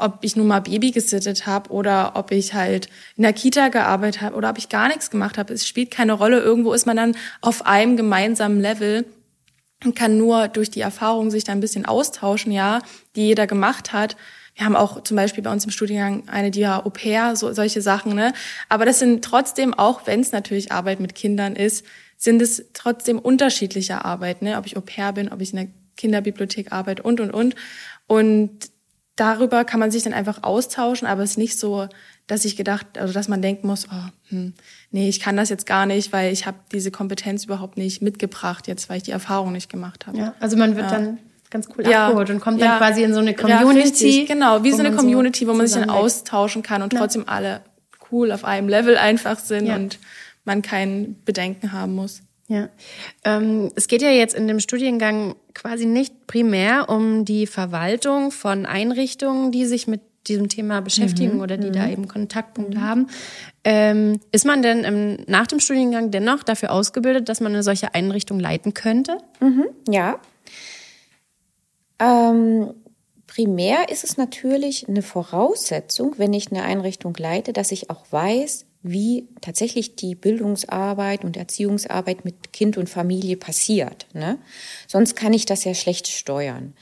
ob 0.00 0.18
ich 0.22 0.36
nun 0.36 0.46
mal 0.46 0.60
Baby 0.60 0.90
gesittet 0.90 1.46
habe 1.46 1.70
oder 1.70 2.12
ob 2.14 2.32
ich 2.32 2.54
halt 2.54 2.88
in 3.16 3.22
der 3.22 3.32
Kita 3.32 3.68
gearbeitet 3.68 4.22
habe 4.22 4.36
oder 4.36 4.50
ob 4.50 4.58
ich 4.58 4.68
gar 4.68 4.88
nichts 4.88 5.10
gemacht 5.10 5.38
habe. 5.38 5.52
Es 5.52 5.66
spielt 5.66 5.90
keine 5.90 6.14
Rolle. 6.14 6.40
Irgendwo 6.40 6.72
ist 6.72 6.86
man 6.86 6.96
dann 6.96 7.16
auf 7.40 7.66
einem 7.66 7.96
gemeinsamen 7.96 8.60
Level 8.60 9.06
und 9.84 9.94
kann 9.94 10.18
nur 10.18 10.48
durch 10.48 10.70
die 10.70 10.80
Erfahrung 10.80 11.30
sich 11.30 11.44
da 11.44 11.52
ein 11.52 11.60
bisschen 11.60 11.86
austauschen, 11.86 12.52
ja, 12.52 12.80
die 13.16 13.26
jeder 13.26 13.46
gemacht 13.46 13.92
hat. 13.92 14.16
Wir 14.60 14.66
haben 14.66 14.76
auch 14.76 15.02
zum 15.04 15.16
Beispiel 15.16 15.42
bei 15.42 15.50
uns 15.50 15.64
im 15.64 15.70
Studiengang 15.70 16.28
eine, 16.28 16.50
die 16.50 16.60
ja 16.60 16.84
Au 16.84 16.90
pair, 16.90 17.34
so, 17.34 17.50
solche 17.54 17.80
Sachen, 17.80 18.14
ne? 18.14 18.34
Aber 18.68 18.84
das 18.84 18.98
sind 18.98 19.24
trotzdem, 19.24 19.72
auch 19.72 20.06
wenn 20.06 20.20
es 20.20 20.32
natürlich 20.32 20.70
Arbeit 20.70 21.00
mit 21.00 21.14
Kindern 21.14 21.56
ist, 21.56 21.82
sind 22.18 22.42
es 22.42 22.66
trotzdem 22.74 23.18
unterschiedliche 23.18 24.04
Arbeit, 24.04 24.42
ne? 24.42 24.58
Ob 24.58 24.66
ich 24.66 24.76
Au 24.76 24.82
pair 24.82 25.14
bin, 25.14 25.32
ob 25.32 25.40
ich 25.40 25.54
in 25.54 25.56
der 25.56 25.68
Kinderbibliothekarbeit 25.96 27.00
und, 27.00 27.20
und, 27.20 27.30
und. 27.30 27.54
Und 28.06 28.50
darüber 29.16 29.64
kann 29.64 29.80
man 29.80 29.90
sich 29.90 30.02
dann 30.02 30.12
einfach 30.12 30.42
austauschen, 30.42 31.08
aber 31.08 31.22
es 31.22 31.30
ist 31.30 31.38
nicht 31.38 31.58
so, 31.58 31.88
dass 32.26 32.44
ich 32.44 32.54
gedacht, 32.54 32.98
also 32.98 33.14
dass 33.14 33.28
man 33.28 33.40
denken 33.40 33.66
muss, 33.66 33.86
oh, 33.90 34.08
hm, 34.28 34.52
nee, 34.90 35.08
ich 35.08 35.20
kann 35.20 35.38
das 35.38 35.48
jetzt 35.48 35.64
gar 35.64 35.86
nicht, 35.86 36.12
weil 36.12 36.34
ich 36.34 36.44
habe 36.44 36.58
diese 36.70 36.90
Kompetenz 36.90 37.46
überhaupt 37.46 37.78
nicht 37.78 38.02
mitgebracht, 38.02 38.68
jetzt 38.68 38.90
weil 38.90 38.98
ich 38.98 39.04
die 39.04 39.12
Erfahrung 39.12 39.52
nicht 39.52 39.70
gemacht 39.70 40.06
habe. 40.06 40.18
Ja, 40.18 40.34
also 40.38 40.58
man 40.58 40.76
wird 40.76 40.90
ja. 40.90 40.98
dann 40.98 41.18
ganz 41.50 41.68
cool 41.76 41.86
ja. 41.86 42.06
abgeholt 42.06 42.30
und 42.30 42.40
kommt 42.40 42.60
dann 42.60 42.78
quasi 42.78 43.02
in 43.02 43.12
so 43.12 43.20
eine 43.20 43.34
Community. 43.34 44.20
Ja, 44.20 44.26
genau, 44.26 44.62
wie 44.62 44.72
so 44.72 44.78
eine 44.78 44.92
Community, 44.92 45.44
so 45.44 45.50
wo 45.50 45.56
man 45.56 45.66
sich 45.66 45.78
dann 45.78 45.90
austauschen 45.90 46.62
kann 46.62 46.82
und 46.82 46.92
trotzdem 46.92 47.24
alle 47.26 47.62
cool 48.10 48.32
auf 48.32 48.44
einem 48.44 48.68
Level 48.68 48.96
einfach 48.96 49.38
sind 49.38 49.68
und 49.68 49.98
man 50.44 50.62
kein 50.62 51.16
Bedenken 51.24 51.72
haben 51.72 51.94
muss. 51.94 52.22
Ja, 52.48 52.68
ähm, 53.24 53.70
es 53.76 53.86
geht 53.86 54.02
ja 54.02 54.10
jetzt 54.10 54.34
in 54.34 54.48
dem 54.48 54.58
Studiengang 54.58 55.36
quasi 55.54 55.86
nicht 55.86 56.26
primär 56.26 56.88
um 56.88 57.24
die 57.24 57.46
Verwaltung 57.46 58.32
von 58.32 58.66
Einrichtungen, 58.66 59.52
die 59.52 59.66
sich 59.66 59.86
mit 59.86 60.00
diesem 60.26 60.48
Thema 60.48 60.80
beschäftigen 60.80 61.36
mhm. 61.36 61.40
oder 61.40 61.56
die 61.56 61.68
mhm. 61.68 61.72
da 61.72 61.88
eben 61.88 62.08
Kontaktpunkte 62.08 62.78
mhm. 62.78 62.82
haben. 62.82 63.06
Ähm, 63.62 64.20
ist 64.32 64.44
man 64.44 64.62
denn 64.62 64.84
im, 64.84 65.18
nach 65.26 65.46
dem 65.46 65.60
Studiengang 65.60 66.10
dennoch 66.10 66.42
dafür 66.42 66.72
ausgebildet, 66.72 67.28
dass 67.28 67.40
man 67.40 67.52
eine 67.52 67.62
solche 67.62 67.94
Einrichtung 67.94 68.40
leiten 68.40 68.74
könnte? 68.74 69.18
Mhm. 69.40 69.66
Ja. 69.88 70.18
Ähm, 72.00 72.74
primär 73.26 73.90
ist 73.90 74.02
es 74.02 74.16
natürlich 74.16 74.88
eine 74.88 75.02
Voraussetzung, 75.02 76.14
wenn 76.16 76.32
ich 76.32 76.50
eine 76.50 76.64
Einrichtung 76.64 77.14
leite, 77.16 77.52
dass 77.52 77.70
ich 77.70 77.90
auch 77.90 78.04
weiß, 78.10 78.66
wie 78.82 79.28
tatsächlich 79.42 79.94
die 79.96 80.14
Bildungsarbeit 80.14 81.24
und 81.24 81.36
Erziehungsarbeit 81.36 82.24
mit 82.24 82.52
Kind 82.52 82.78
und 82.78 82.88
Familie 82.88 83.36
passiert. 83.36 84.06
Ne? 84.14 84.38
Sonst 84.88 85.16
kann 85.16 85.34
ich 85.34 85.44
das 85.44 85.64
ja 85.64 85.74
schlecht 85.74 86.08
steuern. 86.08 86.72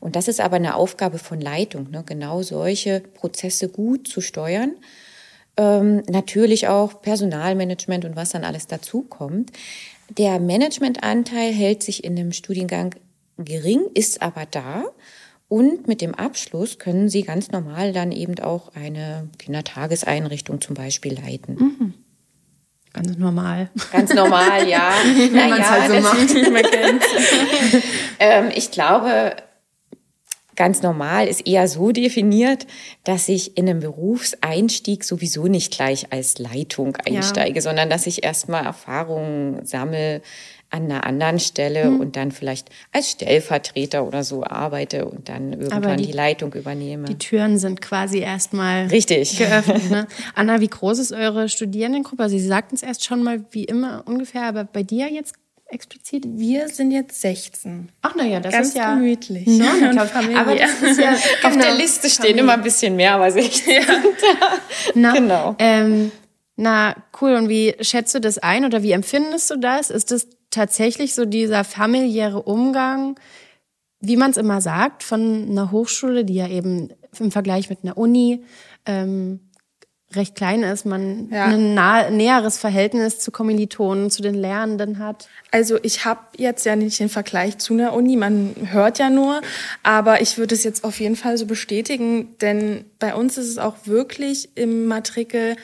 Und 0.00 0.16
das 0.16 0.26
ist 0.26 0.40
aber 0.40 0.56
eine 0.56 0.74
Aufgabe 0.74 1.18
von 1.18 1.40
Leitung, 1.40 1.90
ne? 1.90 2.02
genau 2.04 2.42
solche 2.42 3.00
Prozesse 3.00 3.68
gut 3.68 4.08
zu 4.08 4.20
steuern. 4.20 4.74
Ähm, 5.56 6.02
natürlich 6.08 6.66
auch 6.66 7.00
Personalmanagement 7.00 8.04
und 8.04 8.16
was 8.16 8.30
dann 8.30 8.42
alles 8.42 8.66
dazukommt. 8.66 9.52
Der 10.18 10.40
Managementanteil 10.40 11.52
hält 11.52 11.84
sich 11.84 12.02
in 12.02 12.16
dem 12.16 12.32
Studiengang 12.32 12.96
gering, 13.38 13.86
ist 13.94 14.22
aber 14.22 14.46
da. 14.46 14.84
Und 15.48 15.86
mit 15.86 16.00
dem 16.00 16.14
Abschluss 16.14 16.78
können 16.78 17.08
Sie 17.08 17.22
ganz 17.22 17.50
normal 17.50 17.92
dann 17.92 18.12
eben 18.12 18.38
auch 18.40 18.74
eine 18.74 19.28
Kindertageseinrichtung 19.38 20.60
zum 20.60 20.74
Beispiel 20.74 21.14
leiten. 21.14 21.54
Mhm. 21.54 21.94
Ganz 22.92 23.18
normal. 23.18 23.70
Ganz 23.92 24.14
normal, 24.14 24.68
ja. 24.68 24.92
Wie 25.04 25.30
man 25.30 25.60
es 25.60 25.70
halt 25.70 25.90
so 25.90 26.00
macht. 26.00 26.52
Man 26.52 26.64
ähm, 28.20 28.50
ich 28.54 28.70
glaube, 28.70 29.34
ganz 30.56 30.82
normal 30.82 31.26
ist 31.26 31.46
eher 31.46 31.68
so 31.68 31.90
definiert, 31.90 32.66
dass 33.02 33.28
ich 33.28 33.56
in 33.56 33.68
einem 33.68 33.80
Berufseinstieg 33.80 35.04
sowieso 35.04 35.46
nicht 35.46 35.72
gleich 35.72 36.12
als 36.12 36.38
Leitung 36.38 36.96
einsteige, 36.96 37.56
ja. 37.56 37.60
sondern 37.60 37.90
dass 37.90 38.06
ich 38.06 38.24
erstmal 38.24 38.64
Erfahrungen 38.64 39.64
sammle, 39.66 40.22
an 40.74 40.84
einer 40.84 41.04
anderen 41.04 41.38
Stelle 41.38 41.84
hm. 41.84 42.00
und 42.00 42.16
dann 42.16 42.32
vielleicht 42.32 42.68
als 42.92 43.12
Stellvertreter 43.12 44.06
oder 44.06 44.24
so 44.24 44.44
arbeite 44.44 45.04
und 45.06 45.28
dann 45.28 45.52
irgendwann 45.52 45.98
die, 45.98 46.06
die, 46.06 46.12
Leitung 46.12 46.52
übernehme. 46.52 47.06
Die 47.06 47.18
Türen 47.18 47.58
sind 47.58 47.80
quasi 47.80 48.18
erstmal 48.18 48.86
Richtig. 48.86 49.38
geöffnet. 49.38 49.90
Ne? 49.90 50.06
Anna, 50.34 50.60
wie 50.60 50.68
groß 50.68 50.98
ist 50.98 51.12
eure 51.12 51.48
Studierendengruppe? 51.48 52.24
Also 52.24 52.36
Sie 52.36 52.46
sagten 52.46 52.74
es 52.74 52.82
erst 52.82 53.04
schon 53.04 53.22
mal, 53.22 53.44
wie 53.52 53.64
immer 53.64 54.02
ungefähr, 54.06 54.42
aber 54.42 54.64
bei 54.64 54.82
dir 54.82 55.08
jetzt 55.08 55.34
explizit? 55.68 56.24
Wir 56.26 56.68
sind 56.68 56.90
jetzt 56.90 57.20
16. 57.20 57.90
Ach 58.02 58.14
naja, 58.14 58.40
das 58.40 58.52
Ganz 58.52 58.68
ist 58.68 58.76
ja 58.76 58.94
gemütlich. 58.94 59.46
No, 59.46 59.64
Familie. 60.06 60.38
aber 60.38 60.54
das 60.56 60.82
ist 60.82 61.00
ja 61.00 61.14
genau, 61.42 61.54
auf 61.54 61.58
der 61.58 61.74
Liste 61.74 62.08
stehen 62.08 62.22
Familie. 62.22 62.42
immer 62.42 62.52
ein 62.54 62.62
bisschen 62.62 62.96
mehr, 62.96 63.14
aber 63.14 63.30
16. 63.30 63.74
Ja. 63.74 63.82
Na, 64.94 65.12
genau. 65.12 65.56
Ähm, 65.58 66.12
na, 66.56 66.94
cool. 67.20 67.34
Und 67.34 67.48
wie 67.48 67.74
schätzt 67.80 68.14
du 68.14 68.20
das 68.20 68.38
ein 68.38 68.64
oder 68.64 68.82
wie 68.82 68.92
empfindest 68.92 69.50
du 69.50 69.56
das? 69.56 69.90
Ist 69.90 70.10
das 70.10 70.28
tatsächlich 70.54 71.14
so 71.14 71.24
dieser 71.24 71.64
familiäre 71.64 72.42
Umgang, 72.42 73.18
wie 74.00 74.16
man 74.16 74.30
es 74.30 74.36
immer 74.36 74.60
sagt, 74.60 75.02
von 75.02 75.48
einer 75.50 75.70
Hochschule, 75.70 76.24
die 76.24 76.34
ja 76.34 76.48
eben 76.48 76.90
im 77.18 77.30
Vergleich 77.30 77.70
mit 77.70 77.80
einer 77.82 77.96
Uni 77.96 78.44
ähm, 78.86 79.40
recht 80.16 80.34
klein 80.36 80.62
ist, 80.62 80.86
man 80.86 81.28
ja. 81.30 81.46
ein 81.46 81.74
nah, 81.74 82.10
näheres 82.10 82.58
Verhältnis 82.58 83.18
zu 83.18 83.30
Kommilitonen, 83.30 84.10
zu 84.10 84.22
den 84.22 84.34
Lernenden 84.34 84.98
hat? 84.98 85.28
Also 85.50 85.78
ich 85.82 86.04
habe 86.04 86.20
jetzt 86.36 86.64
ja 86.66 86.76
nicht 86.76 87.00
den 87.00 87.08
Vergleich 87.08 87.58
zu 87.58 87.74
einer 87.74 87.94
Uni, 87.94 88.16
man 88.16 88.54
hört 88.70 88.98
ja 88.98 89.10
nur, 89.10 89.40
aber 89.82 90.20
ich 90.20 90.38
würde 90.38 90.54
es 90.54 90.64
jetzt 90.64 90.84
auf 90.84 91.00
jeden 91.00 91.16
Fall 91.16 91.36
so 91.36 91.46
bestätigen, 91.46 92.36
denn 92.40 92.84
bei 92.98 93.14
uns 93.14 93.38
ist 93.38 93.48
es 93.48 93.58
auch 93.58 93.74
wirklich 93.84 94.56
im 94.56 94.86
Matrikel 94.86 95.56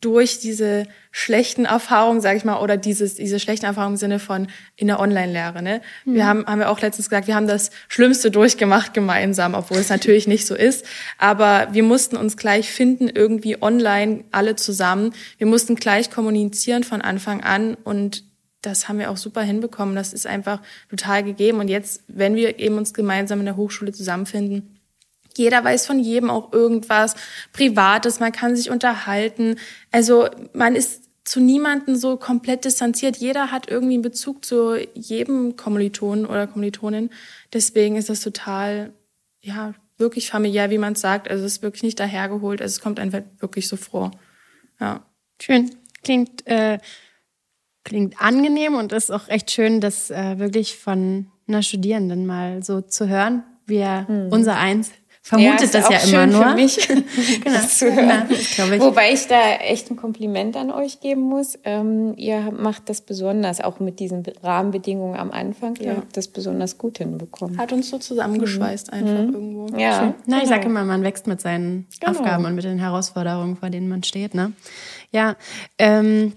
durch 0.00 0.38
diese 0.38 0.86
schlechten 1.10 1.64
Erfahrungen, 1.64 2.20
sage 2.20 2.36
ich 2.36 2.44
mal, 2.44 2.60
oder 2.60 2.76
dieses, 2.76 3.14
diese 3.14 3.40
schlechten 3.40 3.64
Erfahrungen 3.64 3.94
im 3.94 3.98
Sinne 3.98 4.18
von 4.18 4.48
in 4.76 4.88
der 4.88 5.00
Online-Lehre. 5.00 5.62
Ne? 5.62 5.80
Mhm. 6.04 6.14
Wir 6.14 6.26
haben, 6.26 6.46
haben 6.46 6.58
wir 6.58 6.70
auch 6.70 6.80
letztens 6.80 7.08
gesagt, 7.08 7.26
wir 7.26 7.34
haben 7.34 7.48
das 7.48 7.70
Schlimmste 7.88 8.30
durchgemacht 8.30 8.92
gemeinsam, 8.92 9.54
obwohl 9.54 9.78
es 9.78 9.88
natürlich 9.88 10.26
nicht 10.26 10.46
so 10.46 10.54
ist. 10.54 10.84
Aber 11.18 11.68
wir 11.72 11.82
mussten 11.82 12.16
uns 12.16 12.36
gleich 12.36 12.70
finden, 12.70 13.08
irgendwie 13.08 13.60
online, 13.62 14.24
alle 14.32 14.56
zusammen. 14.56 15.14
Wir 15.38 15.46
mussten 15.46 15.76
gleich 15.76 16.10
kommunizieren 16.10 16.84
von 16.84 17.00
Anfang 17.00 17.42
an 17.42 17.74
und 17.74 18.24
das 18.62 18.88
haben 18.88 18.98
wir 18.98 19.10
auch 19.10 19.16
super 19.16 19.42
hinbekommen. 19.42 19.94
Das 19.94 20.12
ist 20.12 20.26
einfach 20.26 20.60
total 20.90 21.22
gegeben. 21.22 21.60
Und 21.60 21.68
jetzt, 21.68 22.02
wenn 22.08 22.34
wir 22.34 22.58
eben 22.58 22.76
uns 22.76 22.92
gemeinsam 22.92 23.38
in 23.38 23.46
der 23.46 23.56
Hochschule 23.56 23.92
zusammenfinden, 23.92 24.75
jeder 25.36 25.64
weiß 25.64 25.86
von 25.86 25.98
jedem 25.98 26.30
auch 26.30 26.52
irgendwas 26.52 27.14
Privates, 27.52 28.20
man 28.20 28.32
kann 28.32 28.56
sich 28.56 28.70
unterhalten. 28.70 29.56
Also 29.92 30.28
man 30.52 30.76
ist 30.76 31.06
zu 31.26 31.40
niemanden 31.40 31.96
so 31.96 32.16
komplett 32.16 32.64
distanziert. 32.64 33.16
Jeder 33.16 33.50
hat 33.50 33.68
irgendwie 33.68 33.94
einen 33.94 34.02
Bezug 34.02 34.44
zu 34.44 34.76
jedem 34.94 35.56
Kommilitonen 35.56 36.24
oder 36.24 36.46
Kommilitonin. 36.46 37.10
Deswegen 37.52 37.96
ist 37.96 38.08
das 38.08 38.20
total, 38.20 38.92
ja, 39.40 39.74
wirklich 39.98 40.30
familiär, 40.30 40.70
wie 40.70 40.78
man 40.78 40.92
es 40.92 41.00
sagt. 41.00 41.28
Also 41.28 41.44
es 41.44 41.54
ist 41.54 41.62
wirklich 41.62 41.82
nicht 41.82 41.98
dahergeholt. 41.98 42.62
Also 42.62 42.74
es 42.74 42.80
kommt 42.80 43.00
einfach 43.00 43.22
wirklich 43.40 43.66
so 43.66 43.76
vor. 43.76 44.12
Ja. 44.78 45.04
Schön. 45.42 45.74
Klingt, 46.04 46.46
äh, 46.46 46.78
klingt 47.84 48.20
angenehm 48.20 48.76
und 48.76 48.92
ist 48.92 49.10
auch 49.10 49.28
echt 49.28 49.50
schön, 49.50 49.80
das 49.80 50.10
äh, 50.10 50.38
wirklich 50.38 50.76
von 50.76 51.26
einer 51.48 51.62
Studierenden 51.62 52.26
mal 52.26 52.62
so 52.62 52.80
zu 52.80 53.08
hören, 53.08 53.42
wie 53.66 53.84
hm. 53.84 54.28
unser 54.30 54.56
Eins 54.56 54.92
vermutet 55.26 55.74
ja, 55.74 55.80
das 55.80 55.90
ja 55.90 56.22
immer 56.24 56.32
nur. 56.32 56.48
Für 56.50 56.54
mich, 56.54 56.88
genau. 57.42 57.56
das 57.56 57.78
zu 57.78 57.92
hören. 57.92 58.28
Ja, 58.30 58.72
ich. 58.72 58.80
Wobei 58.80 59.12
ich 59.12 59.26
da 59.26 59.56
echt 59.56 59.90
ein 59.90 59.96
Kompliment 59.96 60.56
an 60.56 60.70
euch 60.70 61.00
geben 61.00 61.22
muss. 61.22 61.58
Ähm, 61.64 62.14
ihr 62.16 62.52
macht 62.52 62.88
das 62.88 63.00
besonders, 63.00 63.60
auch 63.60 63.80
mit 63.80 63.98
diesen 63.98 64.22
Rahmenbedingungen 64.44 65.18
am 65.18 65.32
Anfang. 65.32 65.74
Ja. 65.76 65.84
Ihr 65.84 65.96
habt 65.96 66.16
das 66.16 66.28
besonders 66.28 66.78
gut 66.78 66.98
hinbekommen. 66.98 67.58
Hat 67.58 67.72
uns 67.72 67.90
so 67.90 67.98
zusammengeschweißt 67.98 68.92
mhm. 68.92 68.98
einfach 68.98 69.22
mhm. 69.24 69.34
irgendwo. 69.34 69.76
Ja. 69.76 69.98
Schön. 69.98 70.14
Na, 70.26 70.36
ich 70.36 70.42
genau. 70.44 70.54
sage 70.54 70.66
immer, 70.66 70.84
man 70.84 71.02
wächst 71.02 71.26
mit 71.26 71.40
seinen 71.40 71.88
genau. 71.98 72.12
Aufgaben 72.12 72.44
und 72.44 72.54
mit 72.54 72.62
den 72.62 72.78
Herausforderungen, 72.78 73.56
vor 73.56 73.70
denen 73.70 73.88
man 73.88 74.04
steht. 74.04 74.32
Ne? 74.32 74.52
Ja. 75.10 75.34
Ähm, 75.78 76.34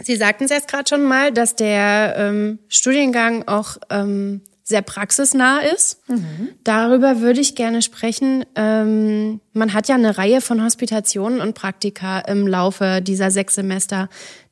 Sie 0.00 0.16
sagten 0.16 0.44
es 0.44 0.50
jetzt 0.50 0.68
gerade 0.68 0.84
schon 0.88 1.02
mal, 1.02 1.32
dass 1.32 1.56
der 1.56 2.14
ähm, 2.18 2.58
Studiengang 2.68 3.48
auch 3.48 3.78
ähm, 3.90 4.42
sehr 4.68 4.82
praxisnah 4.82 5.60
ist. 5.60 6.06
Mhm. 6.08 6.50
Darüber 6.62 7.20
würde 7.20 7.40
ich 7.40 7.54
gerne 7.54 7.80
sprechen. 7.80 8.44
Ähm, 8.54 9.40
man 9.54 9.72
hat 9.72 9.88
ja 9.88 9.94
eine 9.94 10.18
Reihe 10.18 10.42
von 10.42 10.62
Hospitationen 10.62 11.40
und 11.40 11.54
Praktika 11.54 12.20
im 12.20 12.46
Laufe 12.46 13.00
dieser 13.00 13.30
sechs 13.30 13.54
Semester, 13.54 14.10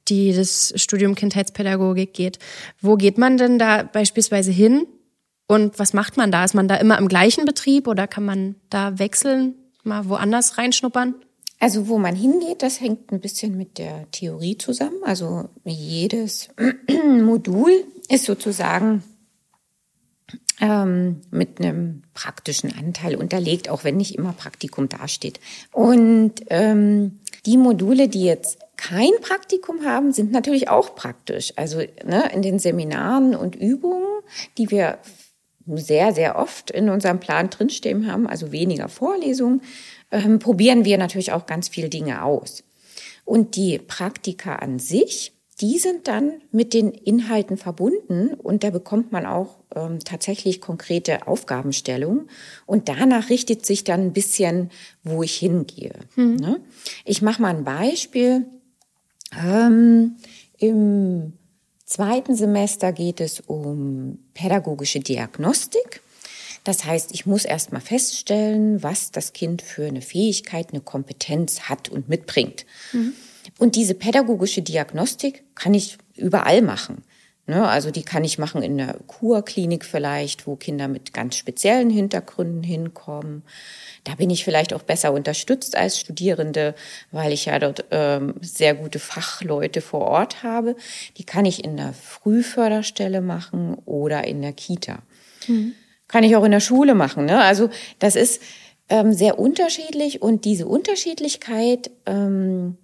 die 0.09 0.33
das 0.33 0.73
Studium 0.77 1.15
Kindheitspädagogik 1.15 2.15
geht. 2.15 2.39
Wo 2.81 2.97
geht 2.97 3.19
man 3.19 3.37
denn 3.37 3.59
da 3.59 3.83
beispielsweise 3.83 4.53
hin? 4.53 4.87
Und 5.47 5.79
was 5.79 5.93
macht 5.93 6.17
man 6.17 6.33
da? 6.33 6.45
Ist 6.45 6.55
man 6.55 6.67
da 6.67 6.77
immer 6.77 6.99
im 6.99 7.09
gleichen 7.09 7.45
Betrieb 7.45 7.87
oder 7.87 8.07
kann 8.07 8.25
man 8.25 8.57
da 8.71 8.99
wechseln, 8.99 9.55
mal 9.85 10.09
woanders 10.09 10.57
reinschnuppern? 10.57 11.15
Also 11.61 11.89
wo 11.89 11.99
man 11.99 12.17
hingeht, 12.17 12.63
das 12.63 12.81
hängt 12.81 13.13
ein 13.13 13.21
bisschen 13.21 13.57
mit 13.57 13.77
der 13.77 14.11
Theorie 14.13 14.57
zusammen. 14.57 14.97
Also 15.05 15.51
jedes 15.65 16.49
Modul 17.05 17.85
ist 18.09 18.25
sozusagen 18.25 19.03
ähm, 20.61 21.21
mit 21.31 21.61
einem 21.61 22.03
praktischen 22.15 22.73
Anteil 22.77 23.17
unterlegt, 23.17 23.69
auch 23.69 23.85
wenn 23.85 23.97
nicht 23.97 24.15
immer 24.15 24.33
Praktikum 24.33 24.89
dasteht. 24.89 25.41
Und 25.73 26.35
ähm, 26.49 27.21
die 27.45 27.57
Module, 27.57 28.09
die 28.09 28.25
jetzt 28.25 28.59
kein 28.77 29.11
Praktikum 29.21 29.85
haben, 29.85 30.13
sind 30.13 30.33
natürlich 30.33 30.69
auch 30.69 30.95
praktisch. 30.95 31.53
Also 31.57 31.79
ne, 32.05 32.31
in 32.33 32.43
den 32.43 32.59
Seminaren 32.59 33.35
und 33.35 33.57
Übungen, 33.57 34.23
die 34.59 34.71
wir 34.71 34.99
sehr, 35.67 36.15
sehr 36.15 36.37
oft 36.37 36.71
in 36.71 36.89
unserem 36.89 37.19
Plan 37.19 37.51
drinstehen 37.51 38.11
haben, 38.11 38.27
also 38.27 38.53
weniger 38.53 38.89
Vorlesungen, 38.89 39.63
ähm, 40.13 40.39
probieren 40.39 40.85
wir 40.85 40.99
natürlich 40.99 41.33
auch 41.33 41.47
ganz 41.47 41.69
viele 41.69 41.89
Dinge 41.89 42.23
aus. 42.23 42.63
Und 43.25 43.57
die 43.57 43.79
Praktika 43.79 44.57
an 44.57 44.79
sich 44.79 45.36
die 45.61 45.79
sind 45.79 46.07
dann 46.07 46.43
mit 46.53 46.75
den 46.75 46.91
Inhalten 46.91 47.57
verbunden 47.57 48.35
und 48.35 48.63
da 48.63 48.71
bekommt 48.71 49.11
man 49.11 49.25
auch 49.25 49.59
ähm, 49.75 50.01
tatsächlich 50.01 50.61
konkrete 50.61 51.27
Aufgabenstellungen 51.27 52.29
und 52.67 52.89
danach 52.89 53.31
richtet 53.31 53.65
sich 53.65 53.83
dann 53.83 54.01
ein 54.01 54.13
bisschen, 54.13 54.71
wo 55.03 55.23
ich 55.23 55.37
hingehe. 55.37 55.95
Mhm. 56.15 56.37
Ne? 56.37 56.61
Ich 57.07 57.23
mache 57.23 57.41
mal 57.41 57.55
ein 57.55 57.65
Beispiel. 57.65 58.45
Ähm, 59.43 60.17
Im 60.59 61.33
zweiten 61.87 62.35
Semester 62.35 62.93
geht 62.93 63.21
es 63.21 63.41
um 63.41 64.19
pädagogische 64.35 65.01
Diagnostik. 65.01 66.03
Das 66.65 66.85
heißt, 66.85 67.13
ich 67.15 67.25
muss 67.25 67.45
erst 67.45 67.73
mal 67.73 67.81
feststellen, 67.81 68.83
was 68.83 69.13
das 69.13 69.33
Kind 69.33 69.63
für 69.63 69.87
eine 69.87 70.03
Fähigkeit, 70.03 70.71
eine 70.73 70.81
Kompetenz 70.81 71.61
hat 71.61 71.89
und 71.89 72.09
mitbringt. 72.09 72.67
Mhm. 72.93 73.15
Und 73.59 73.77
diese 73.77 73.95
pädagogische 73.95 74.63
Diagnostik 74.63 75.45
kann 75.55 75.75
ich 75.75 75.99
überall 76.17 76.63
machen. 76.63 77.03
Ne, 77.49 77.69
also 77.69 77.93
die 77.93 78.03
kann 78.03 78.25
ich 78.25 78.39
machen 78.39 78.61
in 78.61 78.77
der 78.77 78.97
Kurklinik 79.07 79.85
vielleicht, 79.85 80.49
wo 80.49 80.57
Kinder 80.57 80.89
mit 80.89 81.13
ganz 81.13 81.37
speziellen 81.37 81.91
Hintergründen 81.91 82.65
hinkommen. 82.65 83.45
Da 84.03 84.17
bin 84.17 84.31
ich 84.31 84.45
vielleicht 84.45 84.75
auch 84.75 84.83
besser 84.83 85.13
unterstützt 85.13 85.77
als 85.77 86.01
Studierende, 86.01 86.75
weil 87.13 87.33
ich 87.33 87.45
ja 87.45 87.61
dort 87.61 87.85
ähm, 87.93 88.35
sehr 88.41 88.75
gute 88.75 88.99
Fachleute 88.99 89.81
vor 89.81 90.01
Ort 90.01 90.43
habe. 90.43 90.75
Die 91.19 91.25
kann 91.25 91.45
ich 91.45 91.63
in 91.63 91.77
der 91.77 91.93
Frühförderstelle 91.93 93.21
machen 93.21 93.77
oder 93.85 94.25
in 94.25 94.43
der 94.43 94.53
Kita. 94.53 95.03
Mhm. 95.47 95.75
Kann 96.09 96.25
ich 96.25 96.35
auch 96.35 96.45
in 96.45 96.53
der 96.53 96.59
Schule 96.59 96.97
machen. 96.97 97.27
Ne? 97.27 97.41
Also 97.41 97.71
das 98.01 98.17
ist 98.17 98.43
ähm, 98.89 99.13
sehr 99.13 99.39
unterschiedlich 99.39 100.21
und 100.21 100.45
diese 100.45 100.67
Unterschiedlichkeit 100.67 101.93
ähm, 102.07 102.77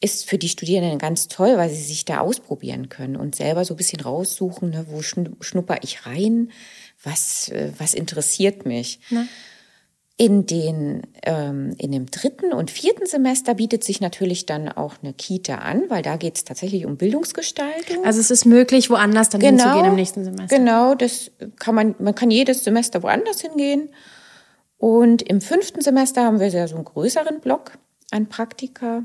ist 0.00 0.28
für 0.28 0.38
die 0.38 0.48
Studierenden 0.48 0.98
ganz 0.98 1.28
toll, 1.28 1.56
weil 1.56 1.70
sie 1.70 1.82
sich 1.82 2.04
da 2.04 2.18
ausprobieren 2.18 2.88
können 2.88 3.16
und 3.16 3.34
selber 3.34 3.64
so 3.64 3.74
ein 3.74 3.78
bisschen 3.78 4.00
raussuchen, 4.00 4.70
ne, 4.70 4.86
wo 4.90 5.00
schnupper 5.02 5.78
ich 5.82 6.06
rein, 6.06 6.50
was, 7.02 7.48
äh, 7.48 7.72
was 7.78 7.94
interessiert 7.94 8.66
mich. 8.66 9.00
Na? 9.10 9.26
In, 10.18 10.46
den, 10.46 11.02
ähm, 11.24 11.74
in 11.76 11.92
dem 11.92 12.06
dritten 12.06 12.54
und 12.54 12.70
vierten 12.70 13.04
Semester 13.04 13.54
bietet 13.54 13.84
sich 13.84 14.00
natürlich 14.00 14.46
dann 14.46 14.70
auch 14.70 14.94
eine 15.02 15.12
Kita 15.12 15.56
an, 15.56 15.84
weil 15.88 16.00
da 16.00 16.16
geht 16.16 16.36
es 16.36 16.44
tatsächlich 16.44 16.86
um 16.86 16.96
Bildungsgestaltung. 16.96 18.02
Also 18.02 18.20
es 18.20 18.30
ist 18.30 18.46
möglich, 18.46 18.88
woanders 18.88 19.28
dann 19.28 19.42
genau, 19.42 19.64
hinzugehen 19.64 19.86
im 19.90 19.94
nächsten 19.94 20.24
Semester. 20.24 20.56
Genau, 20.56 20.94
das 20.94 21.30
kann 21.58 21.74
man, 21.74 21.94
man 21.98 22.14
kann 22.14 22.30
jedes 22.30 22.64
Semester 22.64 23.02
woanders 23.02 23.42
hingehen. 23.42 23.90
Und 24.78 25.20
im 25.20 25.42
fünften 25.42 25.82
Semester 25.82 26.24
haben 26.24 26.40
wir 26.40 26.48
ja 26.48 26.66
so 26.66 26.76
einen 26.76 26.86
größeren 26.86 27.40
Block 27.40 27.72
an 28.10 28.26
Praktika 28.26 29.04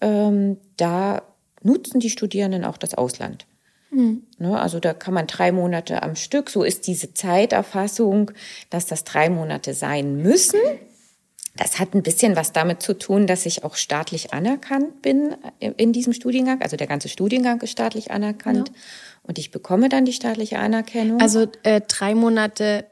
ähm, 0.00 0.58
da 0.76 1.22
nutzen 1.62 2.00
die 2.00 2.10
Studierenden 2.10 2.64
auch 2.64 2.76
das 2.76 2.94
Ausland. 2.94 3.46
Mhm. 3.90 4.22
Ne, 4.38 4.60
also 4.60 4.80
da 4.80 4.92
kann 4.92 5.14
man 5.14 5.26
drei 5.26 5.52
Monate 5.52 6.02
am 6.02 6.14
Stück, 6.14 6.50
so 6.50 6.62
ist 6.62 6.86
diese 6.86 7.14
Zeiterfassung, 7.14 8.30
dass 8.70 8.86
das 8.86 9.04
drei 9.04 9.30
Monate 9.30 9.74
sein 9.74 10.16
müssen. 10.16 10.60
Das 11.56 11.80
hat 11.80 11.94
ein 11.94 12.02
bisschen 12.02 12.36
was 12.36 12.52
damit 12.52 12.82
zu 12.82 12.96
tun, 12.96 13.26
dass 13.26 13.44
ich 13.44 13.64
auch 13.64 13.74
staatlich 13.74 14.32
anerkannt 14.32 15.02
bin 15.02 15.34
in 15.58 15.92
diesem 15.92 16.12
Studiengang. 16.12 16.62
Also 16.62 16.76
der 16.76 16.86
ganze 16.86 17.08
Studiengang 17.08 17.60
ist 17.62 17.72
staatlich 17.72 18.12
anerkannt. 18.12 18.68
Ja. 18.68 18.74
Und 19.24 19.38
ich 19.38 19.50
bekomme 19.50 19.88
dann 19.88 20.04
die 20.04 20.12
staatliche 20.12 20.58
Anerkennung. 20.58 21.20
Also 21.20 21.46
äh, 21.64 21.80
drei 21.80 22.14
Monate 22.14 22.86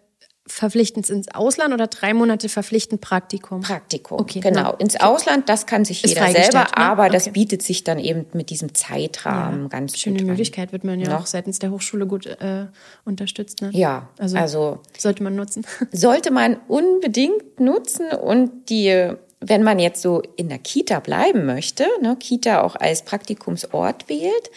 verpflichtend 0.46 1.10
ins 1.10 1.28
Ausland 1.34 1.74
oder 1.74 1.88
drei 1.88 2.14
Monate 2.14 2.48
verpflichtend 2.48 3.00
Praktikum? 3.00 3.62
Praktikum, 3.62 4.20
okay, 4.20 4.40
genau. 4.40 4.62
Na, 4.62 4.70
ins 4.70 4.96
Ausland, 4.96 5.48
das 5.48 5.66
kann 5.66 5.84
sich 5.84 6.02
jeder 6.02 6.30
selber, 6.30 6.60
ne? 6.60 6.76
aber 6.76 7.04
okay. 7.04 7.12
das 7.12 7.32
bietet 7.32 7.62
sich 7.62 7.84
dann 7.84 7.98
eben 7.98 8.26
mit 8.32 8.50
diesem 8.50 8.74
Zeitrahmen 8.74 9.62
ja, 9.62 9.68
ganz 9.68 9.98
schöne 9.98 10.18
gut 10.18 10.28
Möglichkeit 10.28 10.72
wird 10.72 10.84
man 10.84 11.00
ja 11.00 11.10
noch. 11.10 11.22
auch 11.22 11.26
seitens 11.26 11.58
der 11.58 11.70
Hochschule 11.70 12.06
gut 12.06 12.26
äh, 12.26 12.66
unterstützt. 13.04 13.62
Ne? 13.62 13.70
Ja, 13.72 14.08
also, 14.18 14.36
also 14.36 14.82
sollte 14.96 15.22
man 15.22 15.34
nutzen. 15.34 15.66
Sollte 15.92 16.30
man 16.30 16.56
unbedingt 16.68 17.60
nutzen 17.60 18.10
und 18.10 18.70
die 18.70 19.12
wenn 19.40 19.62
man 19.62 19.78
jetzt 19.78 20.00
so 20.02 20.22
in 20.36 20.48
der 20.48 20.58
Kita 20.58 20.98
bleiben 21.00 21.44
möchte, 21.44 21.86
ne, 22.00 22.16
Kita 22.18 22.62
auch 22.62 22.74
als 22.74 23.02
Praktikumsort 23.02 24.08
wählt, 24.08 24.50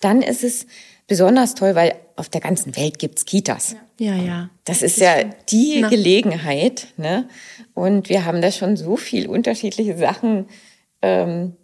dann 0.00 0.22
ist 0.22 0.44
es 0.44 0.66
besonders 1.06 1.54
toll, 1.56 1.74
weil 1.74 1.96
auf 2.16 2.28
der 2.28 2.40
ganzen 2.40 2.76
Welt 2.76 2.98
gibt's 2.98 3.24
Kitas. 3.24 3.72
Ja, 3.72 3.78
ja. 4.16 4.50
Das 4.64 4.80
ist 4.80 4.98
ja 4.98 5.24
die 5.24 5.80
Na. 5.82 5.88
Gelegenheit. 5.90 6.88
Ne? 6.96 7.28
Und 7.74 8.08
wir 8.08 8.24
haben 8.24 8.40
da 8.40 8.50
schon 8.50 8.78
so 8.78 8.96
viel 8.96 9.28
unterschiedliche 9.28 9.96
Sachen, 9.98 10.46
ähm, 11.02 11.56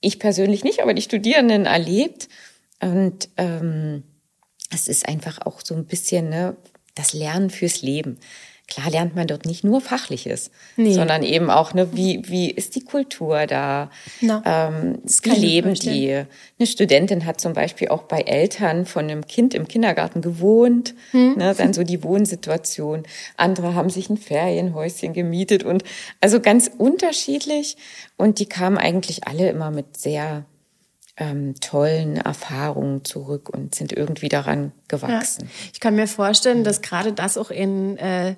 ich 0.00 0.18
persönlich 0.18 0.64
nicht, 0.64 0.82
aber 0.82 0.94
die 0.94 1.02
Studierenden 1.02 1.66
erlebt. 1.66 2.28
Und 2.82 3.28
ähm, 3.36 4.02
es 4.72 4.88
ist 4.88 5.08
einfach 5.08 5.46
auch 5.46 5.60
so 5.62 5.74
ein 5.76 5.86
bisschen 5.86 6.28
ne, 6.28 6.56
das 6.96 7.12
Lernen 7.12 7.50
fürs 7.50 7.82
Leben. 7.82 8.18
Klar 8.68 8.90
lernt 8.90 9.14
man 9.14 9.28
dort 9.28 9.46
nicht 9.46 9.62
nur 9.62 9.80
Fachliches, 9.80 10.50
nee. 10.76 10.92
sondern 10.92 11.22
eben 11.22 11.50
auch, 11.50 11.72
ne, 11.72 11.88
wie, 11.92 12.22
wie 12.26 12.50
ist 12.50 12.74
die 12.74 12.84
Kultur 12.84 13.46
da? 13.46 13.90
No. 14.20 14.42
Ähm, 14.44 14.98
wie 15.22 15.30
leben 15.30 15.74
die? 15.74 16.24
Eine 16.58 16.66
Studentin 16.66 17.26
hat 17.26 17.40
zum 17.40 17.52
Beispiel 17.52 17.88
auch 17.88 18.02
bei 18.02 18.22
Eltern 18.22 18.84
von 18.84 19.04
einem 19.04 19.24
Kind 19.24 19.54
im 19.54 19.68
Kindergarten 19.68 20.20
gewohnt, 20.20 20.94
hm. 21.12 21.36
ne, 21.36 21.54
dann 21.56 21.74
so 21.74 21.84
die 21.84 22.02
Wohnsituation. 22.02 23.04
Andere 23.36 23.74
haben 23.74 23.88
sich 23.88 24.10
ein 24.10 24.16
Ferienhäuschen 24.16 25.12
gemietet 25.12 25.62
und 25.62 25.84
also 26.20 26.40
ganz 26.40 26.68
unterschiedlich. 26.76 27.76
Und 28.16 28.40
die 28.40 28.46
kamen 28.46 28.78
eigentlich 28.78 29.28
alle 29.28 29.48
immer 29.48 29.70
mit 29.70 29.96
sehr 29.96 30.44
ähm, 31.18 31.54
tollen 31.60 32.16
Erfahrungen 32.16 33.04
zurück 33.04 33.48
und 33.48 33.76
sind 33.76 33.92
irgendwie 33.92 34.28
daran 34.28 34.72
gewachsen. 34.88 35.44
Ja. 35.44 35.50
Ich 35.72 35.78
kann 35.80 35.94
mir 35.94 36.08
vorstellen, 36.08 36.64
dass 36.64 36.82
gerade 36.82 37.12
das 37.12 37.38
auch 37.38 37.50
in 37.50 37.96
äh, 37.98 38.34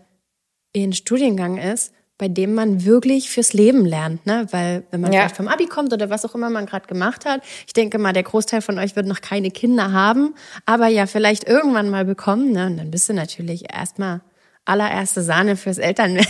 ein 0.76 0.92
Studiengang 0.92 1.58
ist, 1.58 1.92
bei 2.18 2.26
dem 2.26 2.54
man 2.54 2.84
wirklich 2.84 3.30
fürs 3.30 3.52
Leben 3.52 3.86
lernt, 3.86 4.26
ne? 4.26 4.46
Weil 4.50 4.82
wenn 4.90 5.00
man 5.00 5.12
ja. 5.12 5.20
vielleicht 5.20 5.36
vom 5.36 5.46
Abi 5.46 5.66
kommt 5.66 5.92
oder 5.92 6.10
was 6.10 6.24
auch 6.24 6.34
immer 6.34 6.50
man 6.50 6.66
gerade 6.66 6.88
gemacht 6.88 7.24
hat, 7.24 7.42
ich 7.66 7.72
denke 7.72 7.98
mal, 7.98 8.12
der 8.12 8.24
Großteil 8.24 8.60
von 8.60 8.78
euch 8.78 8.96
wird 8.96 9.06
noch 9.06 9.20
keine 9.20 9.52
Kinder 9.52 9.92
haben, 9.92 10.34
aber 10.66 10.88
ja 10.88 11.06
vielleicht 11.06 11.44
irgendwann 11.44 11.90
mal 11.90 12.04
bekommen, 12.04 12.50
ne? 12.50 12.66
Und 12.66 12.76
dann 12.76 12.90
bist 12.90 13.08
du 13.08 13.14
natürlich 13.14 13.72
erstmal 13.72 14.20
allererste 14.64 15.22
Sahne 15.22 15.56
fürs 15.56 15.78
Elternwerden 15.78 16.26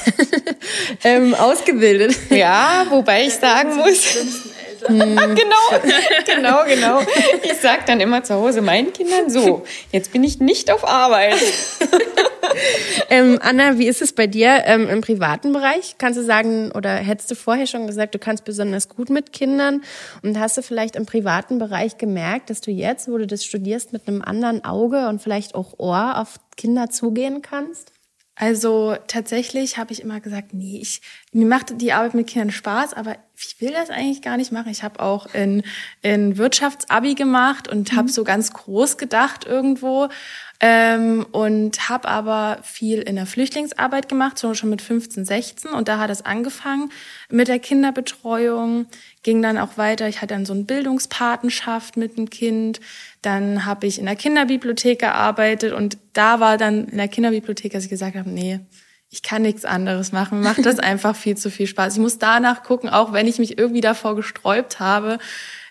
ähm, 1.05 1.35
ausgebildet. 1.35 2.17
Ja, 2.31 2.87
wobei 2.91 3.27
ich 3.27 3.35
sagen 3.35 3.77
muss. 3.77 4.17
Hm. 4.87 5.17
genau, 5.17 5.81
genau, 6.27 6.65
genau. 6.67 7.01
Ich 7.43 7.55
sag 7.61 7.87
dann 7.87 8.01
immer 8.01 8.23
zu 8.23 8.35
Hause 8.35 8.63
meinen 8.63 8.93
Kindern 8.93 9.31
so, 9.31 9.65
jetzt 9.93 10.13
bin 10.13 10.25
ich 10.25 10.41
nicht 10.41 10.71
auf 10.71 10.87
Arbeit. 10.87 11.37
ähm, 13.11 13.39
Anna, 13.43 13.79
wie 13.79 13.87
ist 13.87 14.03
es 14.03 14.13
bei 14.13 14.27
dir 14.27 14.63
ähm, 14.65 14.89
im 14.89 15.01
privaten 15.01 15.53
Bereich? 15.53 15.97
Kannst 15.99 16.19
du 16.19 16.25
sagen, 16.25 16.73
oder 16.73 16.95
hättest 16.95 17.31
du 17.31 17.35
vorher 17.35 17.67
schon 17.67 17.87
gesagt, 17.87 18.15
du 18.15 18.19
kannst 18.19 18.45
besonders 18.45 18.89
gut 18.89 19.11
mit 19.11 19.33
Kindern 19.33 19.83
und 20.23 20.39
hast 20.39 20.57
du 20.57 20.63
vielleicht 20.63 20.97
im 20.97 21.07
privaten 21.07 21.59
Bereich 21.59 21.99
gemerkt, 21.99 22.51
dass 22.51 22.61
du 22.61 22.71
jetzt, 22.71 23.09
wo 23.09 23.19
du 23.19 23.27
das 23.27 23.45
studierst, 23.45 23.93
mit 23.93 24.07
einem 24.09 24.23
anderen 24.23 24.65
Auge 24.65 25.09
und 25.09 25.23
vielleicht 25.23 25.55
auch 25.55 25.79
Ohr 25.79 26.19
auf 26.19 26.39
Kinder 26.57 26.91
zugehen 26.91 27.43
kannst? 27.43 27.93
Also 28.41 28.97
tatsächlich 29.09 29.79
habe 29.79 29.93
ich 29.93 30.01
immer 30.01 30.21
gesagt, 30.21 30.55
nee, 30.55 30.79
ich, 30.81 31.01
mir 31.33 31.47
macht 31.47 31.81
die 31.81 31.93
Arbeit 31.93 32.15
mit 32.15 32.29
Kindern 32.29 32.53
Spaß, 32.53 32.95
aber 32.95 33.17
ich 33.37 33.61
will 33.61 33.73
das 33.73 33.91
eigentlich 33.91 34.23
gar 34.23 34.37
nicht 34.37 34.53
machen. 34.53 34.71
Ich 34.71 34.85
habe 34.85 35.01
auch 35.01 35.35
in, 35.35 35.65
in 36.03 36.39
Wirtschaftsabi 36.39 37.17
gemacht 37.17 37.67
und 37.67 37.93
mhm. 37.93 37.97
habe 37.97 38.09
so 38.09 38.23
ganz 38.23 38.53
groß 38.53 38.97
gedacht 38.97 39.45
irgendwo 39.45 40.09
ähm, 40.61 41.27
und 41.33 41.89
habe 41.89 42.07
aber 42.07 42.59
viel 42.63 43.01
in 43.01 43.17
der 43.17 43.27
Flüchtlingsarbeit 43.27 44.09
gemacht, 44.09 44.39
so 44.39 44.55
schon 44.55 44.71
mit 44.71 44.83
15, 44.83 45.25
16 45.25 45.73
und 45.73 45.89
da 45.89 45.99
hat 45.99 46.11
es 46.11 46.25
angefangen 46.25 46.93
mit 47.29 47.49
der 47.49 47.59
Kinderbetreuung, 47.59 48.87
ging 49.25 49.43
dann 49.43 49.59
auch 49.59 49.77
weiter. 49.79 50.09
Ich 50.09 50.19
hatte 50.19 50.35
dann 50.35 50.47
so 50.47 50.53
eine 50.53 50.63
Bildungspatenschaft 50.63 51.97
mit 51.97 52.17
dem 52.17 52.31
Kind, 52.31 52.81
dann 53.23 53.65
habe 53.65 53.87
ich 53.87 53.99
in 53.99 54.07
der 54.07 54.17
Kinderbibliothek 54.17 55.01
gearbeitet 55.01 55.73
und 55.73 55.99
da 56.13 56.41
war 56.41 56.57
dann 56.57 56.87
in 56.87 56.99
der 56.99 57.09
Kinderbibliothek, 57.09 57.73
dass 57.73 57.85
ich 57.85 57.91
gesagt 57.91 58.17
habe, 58.17 58.31
nee, 58.31 58.61
ich 59.11 59.23
kann 59.23 59.43
nichts 59.43 59.65
anderes 59.65 60.13
machen, 60.13 60.39
mir 60.39 60.45
macht 60.45 60.65
das 60.65 60.79
einfach 60.79 61.17
viel 61.17 61.37
zu 61.37 61.51
viel 61.51 61.67
Spaß. 61.67 61.95
Ich 61.95 62.01
muss 62.01 62.19
danach 62.19 62.63
gucken, 62.63 62.89
auch 62.89 63.13
wenn 63.13 63.27
ich 63.27 63.39
mich 63.39 63.59
irgendwie 63.59 63.81
davor 63.81 64.17
gesträubt 64.17 64.81
habe, 64.81 65.19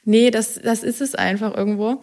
nee, 0.03 0.31
das, 0.31 0.55
das 0.55 0.83
ist 0.83 1.01
es 1.01 1.15
einfach 1.15 1.55
irgendwo. 1.55 2.01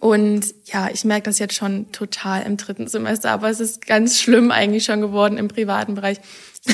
Und 0.00 0.54
ja, 0.64 0.88
ich 0.90 1.04
merke 1.04 1.24
das 1.24 1.38
jetzt 1.38 1.54
schon 1.54 1.92
total 1.92 2.42
im 2.44 2.56
dritten 2.56 2.88
Semester, 2.88 3.30
aber 3.30 3.50
es 3.50 3.60
ist 3.60 3.86
ganz 3.86 4.20
schlimm 4.20 4.50
eigentlich 4.50 4.84
schon 4.84 5.02
geworden 5.02 5.36
im 5.36 5.48
privaten 5.48 5.94
Bereich. 5.94 6.18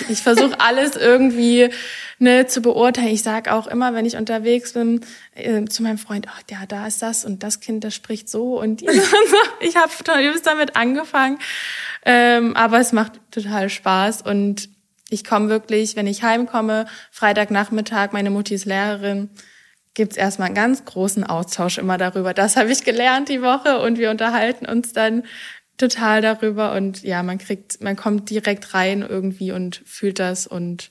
Ich 0.08 0.22
versuche 0.22 0.60
alles 0.60 0.96
irgendwie 0.96 1.70
ne, 2.18 2.46
zu 2.46 2.62
beurteilen. 2.62 3.08
Ich 3.08 3.22
sage 3.22 3.52
auch 3.52 3.66
immer, 3.66 3.94
wenn 3.94 4.06
ich 4.06 4.16
unterwegs 4.16 4.74
bin, 4.74 5.00
äh, 5.34 5.64
zu 5.64 5.82
meinem 5.82 5.98
Freund, 5.98 6.26
ach 6.30 6.42
ja, 6.50 6.66
da 6.66 6.86
ist 6.86 7.02
das 7.02 7.24
und 7.24 7.42
das 7.42 7.60
Kind, 7.60 7.82
das 7.82 7.94
spricht 7.94 8.28
so 8.28 8.60
und 8.60 8.82
ich 9.60 9.76
habe 9.76 10.22
übelst 10.22 10.46
damit 10.46 10.76
angefangen. 10.76 11.38
Ähm, 12.04 12.56
aber 12.56 12.78
es 12.78 12.92
macht 12.92 13.20
total 13.30 13.68
Spaß 13.68 14.22
und 14.22 14.68
ich 15.10 15.24
komme 15.24 15.48
wirklich, 15.48 15.96
wenn 15.96 16.06
ich 16.06 16.22
heimkomme, 16.22 16.86
Freitagnachmittag, 17.10 18.12
meine 18.12 18.30
Mutti 18.30 18.54
ist 18.54 18.64
Lehrerin, 18.64 19.30
gibt's 19.94 20.16
erstmal 20.16 20.46
einen 20.46 20.54
ganz 20.54 20.84
großen 20.84 21.24
Austausch 21.24 21.78
immer 21.78 21.98
darüber. 21.98 22.32
Das 22.32 22.56
habe 22.56 22.70
ich 22.70 22.84
gelernt 22.84 23.28
die 23.28 23.42
Woche 23.42 23.80
und 23.80 23.98
wir 23.98 24.10
unterhalten 24.10 24.66
uns 24.66 24.92
dann 24.92 25.24
total 25.80 26.22
darüber 26.22 26.72
und 26.74 27.02
ja, 27.02 27.22
man 27.22 27.38
kriegt, 27.38 27.82
man 27.82 27.96
kommt 27.96 28.30
direkt 28.30 28.74
rein 28.74 29.04
irgendwie 29.06 29.52
und 29.52 29.82
fühlt 29.84 30.18
das 30.18 30.46
und 30.46 30.90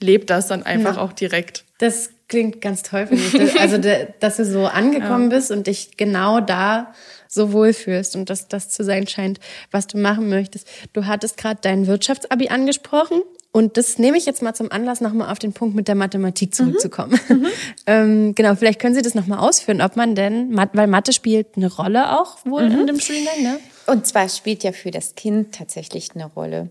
lebt 0.00 0.30
das 0.30 0.46
dann 0.46 0.62
einfach 0.62 0.96
ja. 0.96 1.02
auch 1.02 1.12
direkt. 1.12 1.64
Das 1.78 2.10
klingt 2.28 2.60
ganz 2.60 2.82
toll 2.82 3.06
für 3.06 3.16
mich. 3.16 3.60
Also, 3.60 3.78
dass 4.20 4.36
du 4.36 4.44
so 4.44 4.66
angekommen 4.66 5.30
ja. 5.30 5.36
bist 5.36 5.50
und 5.50 5.66
dich 5.66 5.96
genau 5.96 6.40
da 6.40 6.92
so 7.26 7.52
wohlfühlst 7.52 8.16
und 8.16 8.30
dass 8.30 8.48
das 8.48 8.68
zu 8.68 8.84
sein 8.84 9.06
scheint, 9.06 9.40
was 9.70 9.86
du 9.86 9.98
machen 9.98 10.28
möchtest. 10.28 10.68
Du 10.92 11.06
hattest 11.06 11.36
gerade 11.36 11.60
dein 11.62 11.86
Wirtschaftsabi 11.86 12.48
angesprochen. 12.48 13.22
Und 13.50 13.76
das 13.76 13.98
nehme 13.98 14.18
ich 14.18 14.26
jetzt 14.26 14.42
mal 14.42 14.54
zum 14.54 14.70
Anlass, 14.70 15.00
nochmal 15.00 15.32
auf 15.32 15.38
den 15.38 15.52
Punkt 15.52 15.74
mit 15.74 15.88
der 15.88 15.94
Mathematik 15.94 16.54
zurückzukommen. 16.54 17.18
Mhm. 17.28 17.46
ähm, 17.86 18.34
genau, 18.34 18.54
vielleicht 18.54 18.78
können 18.78 18.94
Sie 18.94 19.02
das 19.02 19.14
nochmal 19.14 19.38
ausführen, 19.38 19.80
ob 19.80 19.96
man 19.96 20.14
denn, 20.14 20.56
weil 20.74 20.86
Mathe 20.86 21.12
spielt 21.12 21.56
eine 21.56 21.72
Rolle 21.72 22.20
auch 22.20 22.44
wohl 22.44 22.68
mhm. 22.68 22.80
in 22.80 22.86
dem 22.86 23.00
Studiengang, 23.00 23.42
ne? 23.42 23.58
Und 23.86 24.06
zwar 24.06 24.28
spielt 24.28 24.64
ja 24.64 24.72
für 24.72 24.90
das 24.90 25.14
Kind 25.14 25.54
tatsächlich 25.54 26.10
eine 26.14 26.26
Rolle. 26.26 26.68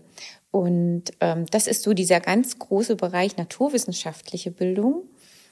Und 0.52 1.04
ähm, 1.20 1.46
das 1.50 1.66
ist 1.66 1.82
so 1.82 1.94
dieser 1.94 2.20
ganz 2.20 2.58
große 2.58 2.96
Bereich 2.96 3.36
naturwissenschaftliche 3.36 4.50
Bildung. 4.52 5.02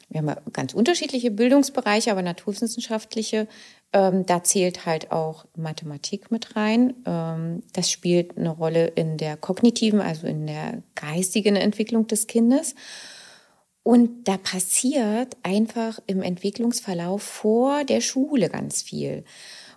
Wir 0.09 0.21
haben 0.21 0.29
ja 0.29 0.37
ganz 0.53 0.73
unterschiedliche 0.73 1.33
Bildungsbereiche, 1.33 2.12
aber 2.12 2.23
naturwissenschaftliche, 2.23 3.49
ähm, 3.92 4.27
da 4.27 4.42
zählt 4.42 4.87
halt 4.87 5.12
auch 5.12 5.46
Mathematik 5.57 6.31
mit 6.31 6.57
rein. 6.57 6.94
Ähm, 7.07 7.62
das 7.72 7.90
spielt 7.90 8.37
eine 8.37 8.51
Rolle 8.51 8.88
in 8.88 9.16
der 9.16 9.37
kognitiven, 9.37 10.01
also 10.01 10.27
in 10.27 10.46
der 10.46 10.83
geistigen 10.94 11.57
Entwicklung 11.57 12.07
des 12.07 12.27
Kindes. 12.27 12.75
Und 13.83 14.25
da 14.25 14.37
passiert 14.37 15.37
einfach 15.44 16.01
im 16.07 16.20
Entwicklungsverlauf 16.20 17.22
vor 17.22 17.85
der 17.85 18.01
Schule 18.01 18.49
ganz 18.49 18.83
viel. 18.83 19.25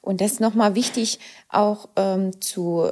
Und 0.02 0.22
das 0.22 0.34
ist 0.34 0.40
nochmal 0.40 0.74
wichtig 0.74 1.20
auch 1.48 1.90
ähm, 1.96 2.42
zu 2.42 2.90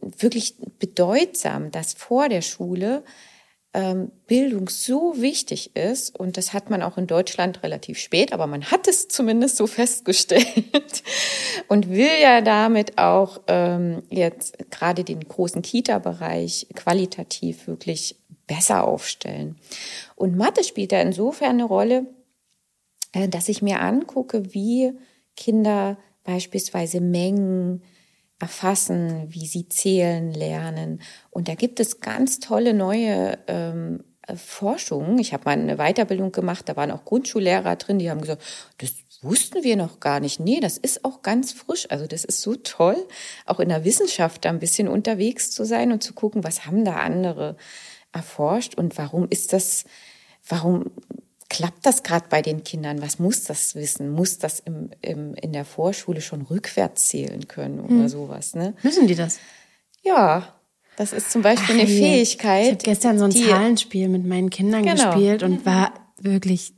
wirklich 0.00 0.56
bedeutsam, 0.78 1.70
dass 1.70 1.94
vor 1.94 2.28
der 2.28 2.42
Schule 2.42 3.04
Bildung 4.26 4.68
so 4.68 5.14
wichtig 5.16 5.74
ist. 5.74 6.18
Und 6.18 6.36
das 6.36 6.52
hat 6.52 6.68
man 6.68 6.82
auch 6.82 6.98
in 6.98 7.06
Deutschland 7.06 7.62
relativ 7.62 7.98
spät, 7.98 8.32
aber 8.32 8.46
man 8.46 8.70
hat 8.70 8.86
es 8.86 9.08
zumindest 9.08 9.56
so 9.56 9.66
festgestellt 9.66 11.02
und 11.68 11.88
will 11.88 12.10
ja 12.20 12.42
damit 12.42 12.98
auch 12.98 13.40
ähm, 13.46 14.02
jetzt 14.10 14.70
gerade 14.70 15.04
den 15.04 15.20
großen 15.20 15.62
Kita-Bereich 15.62 16.66
qualitativ 16.74 17.66
wirklich 17.66 18.16
besser 18.46 18.84
aufstellen. 18.84 19.56
Und 20.16 20.36
Mathe 20.36 20.64
spielt 20.64 20.92
da 20.92 21.00
insofern 21.00 21.52
eine 21.52 21.64
Rolle, 21.64 22.06
äh, 23.12 23.28
dass 23.28 23.48
ich 23.48 23.62
mir 23.62 23.80
angucke, 23.80 24.52
wie 24.52 24.92
Kinder 25.36 25.96
beispielsweise 26.24 27.00
Mengen 27.00 27.82
erfassen, 28.42 29.28
wie 29.28 29.46
sie 29.46 29.68
zählen 29.68 30.32
lernen. 30.32 31.00
Und 31.30 31.46
da 31.46 31.54
gibt 31.54 31.78
es 31.78 32.00
ganz 32.00 32.40
tolle 32.40 32.74
neue 32.74 33.38
ähm, 33.46 34.02
Forschungen. 34.34 35.16
Ich 35.20 35.32
habe 35.32 35.44
mal 35.44 35.52
eine 35.52 35.76
Weiterbildung 35.76 36.32
gemacht, 36.32 36.68
da 36.68 36.74
waren 36.74 36.90
auch 36.90 37.04
Grundschullehrer 37.04 37.76
drin, 37.76 38.00
die 38.00 38.10
haben 38.10 38.20
gesagt, 38.20 38.42
das 38.78 38.94
wussten 39.22 39.62
wir 39.62 39.76
noch 39.76 40.00
gar 40.00 40.18
nicht. 40.18 40.40
Nee, 40.40 40.58
das 40.58 40.76
ist 40.76 41.04
auch 41.04 41.22
ganz 41.22 41.52
frisch. 41.52 41.86
Also 41.88 42.08
das 42.08 42.24
ist 42.24 42.40
so 42.40 42.56
toll, 42.56 42.96
auch 43.46 43.60
in 43.60 43.68
der 43.68 43.84
Wissenschaft 43.84 44.44
da 44.44 44.48
ein 44.48 44.58
bisschen 44.58 44.88
unterwegs 44.88 45.52
zu 45.52 45.64
sein 45.64 45.92
und 45.92 46.02
zu 46.02 46.12
gucken, 46.12 46.42
was 46.42 46.66
haben 46.66 46.84
da 46.84 46.96
andere 46.96 47.56
erforscht 48.12 48.74
und 48.74 48.98
warum 48.98 49.28
ist 49.30 49.52
das, 49.52 49.84
warum 50.48 50.90
klappt 51.52 51.84
das 51.84 52.02
gerade 52.02 52.24
bei 52.30 52.40
den 52.40 52.64
Kindern? 52.64 53.02
Was 53.02 53.18
muss 53.18 53.44
das 53.44 53.74
wissen? 53.74 54.10
Muss 54.10 54.38
das 54.38 54.60
im, 54.60 54.90
im, 55.02 55.34
in 55.34 55.52
der 55.52 55.66
Vorschule 55.66 56.22
schon 56.22 56.42
rückwärts 56.42 57.08
zählen 57.08 57.46
können 57.46 57.78
oder 57.78 57.90
hm. 57.90 58.08
sowas? 58.08 58.54
Ne? 58.54 58.74
Müssen 58.82 59.06
die 59.06 59.14
das? 59.14 59.38
Ja, 60.02 60.54
das 60.96 61.12
ist 61.12 61.30
zum 61.30 61.42
Beispiel 61.42 61.76
Ach, 61.76 61.80
eine 61.80 61.86
Fähigkeit. 61.86 62.64
Ich 62.64 62.72
habe 62.72 62.84
gestern 62.84 63.18
so 63.18 63.26
ein 63.26 63.30
die, 63.30 63.46
Zahlenspiel 63.46 64.08
mit 64.08 64.26
meinen 64.26 64.48
Kindern 64.48 64.82
genau. 64.82 65.10
gespielt 65.10 65.42
und 65.42 65.66
war 65.66 65.92
wirklich, 66.18 66.74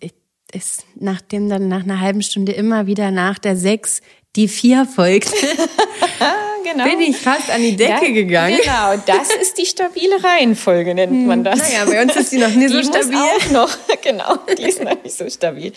ist 0.52 0.84
nachdem 0.96 1.48
dann 1.48 1.68
nach 1.68 1.84
einer 1.84 2.00
halben 2.00 2.22
Stunde 2.22 2.52
immer 2.52 2.86
wieder 2.86 3.12
nach 3.12 3.38
der 3.38 3.56
sechs 3.56 4.02
die 4.36 4.48
vier 4.48 4.86
folgt. 4.86 5.32
genau. 6.64 6.84
bin 6.84 7.00
ich 7.00 7.16
fast 7.16 7.50
an 7.50 7.62
die 7.62 7.76
Decke 7.76 8.06
ja, 8.06 8.12
gegangen. 8.12 8.58
Genau, 8.60 8.96
das 9.06 9.28
ist 9.40 9.58
die 9.58 9.66
stabile 9.66 10.22
Reihenfolge, 10.22 10.94
nennt 10.94 11.26
man 11.26 11.38
hm. 11.38 11.44
das. 11.44 11.58
Naja, 11.58 11.84
bei 11.84 12.02
uns 12.02 12.16
ist 12.16 12.32
die 12.32 12.38
noch 12.38 12.54
nie 12.54 12.68
so 12.68 12.82
stabil. 12.82 13.14
Auch 13.14 13.50
noch, 13.50 13.78
genau, 14.02 14.36
die 14.58 14.62
ist 14.62 14.82
noch 14.82 15.02
nicht 15.02 15.16
so 15.16 15.28
stabil. 15.28 15.72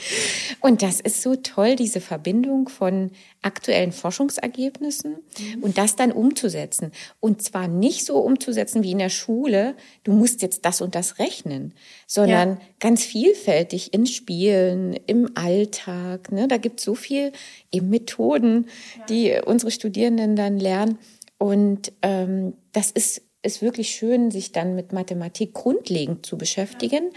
Und 0.59 0.81
das 0.81 0.99
ist 0.99 1.21
so 1.21 1.35
toll, 1.35 1.75
diese 1.75 2.01
Verbindung 2.01 2.69
von 2.69 3.11
aktuellen 3.41 3.91
Forschungsergebnissen 3.91 5.17
mhm. 5.37 5.63
und 5.63 5.77
das 5.77 5.95
dann 5.95 6.11
umzusetzen. 6.11 6.91
Und 7.19 7.41
zwar 7.43 7.67
nicht 7.67 8.05
so 8.05 8.17
umzusetzen 8.17 8.83
wie 8.83 8.91
in 8.91 8.97
der 8.97 9.09
Schule, 9.09 9.75
du 10.03 10.11
musst 10.11 10.41
jetzt 10.41 10.65
das 10.65 10.81
und 10.81 10.95
das 10.95 11.19
rechnen, 11.19 11.73
sondern 12.07 12.51
ja. 12.51 12.57
ganz 12.79 13.03
vielfältig 13.03 13.93
in 13.93 14.07
Spielen, 14.07 14.93
im 15.05 15.29
Alltag. 15.35 16.31
Ne? 16.31 16.47
Da 16.47 16.57
gibt 16.57 16.79
es 16.79 16.85
so 16.85 16.95
viel 16.95 17.33
eben 17.71 17.89
Methoden, 17.89 18.67
ja. 18.97 19.05
die 19.05 19.41
unsere 19.45 19.71
Studierenden 19.71 20.37
dann 20.37 20.57
lernen. 20.57 20.97
Und 21.37 21.91
ähm, 22.01 22.53
das 22.71 22.91
ist, 22.91 23.21
ist 23.43 23.61
wirklich 23.61 23.89
schön, 23.89 24.31
sich 24.31 24.53
dann 24.53 24.73
mit 24.73 24.93
Mathematik 24.93 25.53
grundlegend 25.53 26.25
zu 26.25 26.37
beschäftigen. 26.37 27.11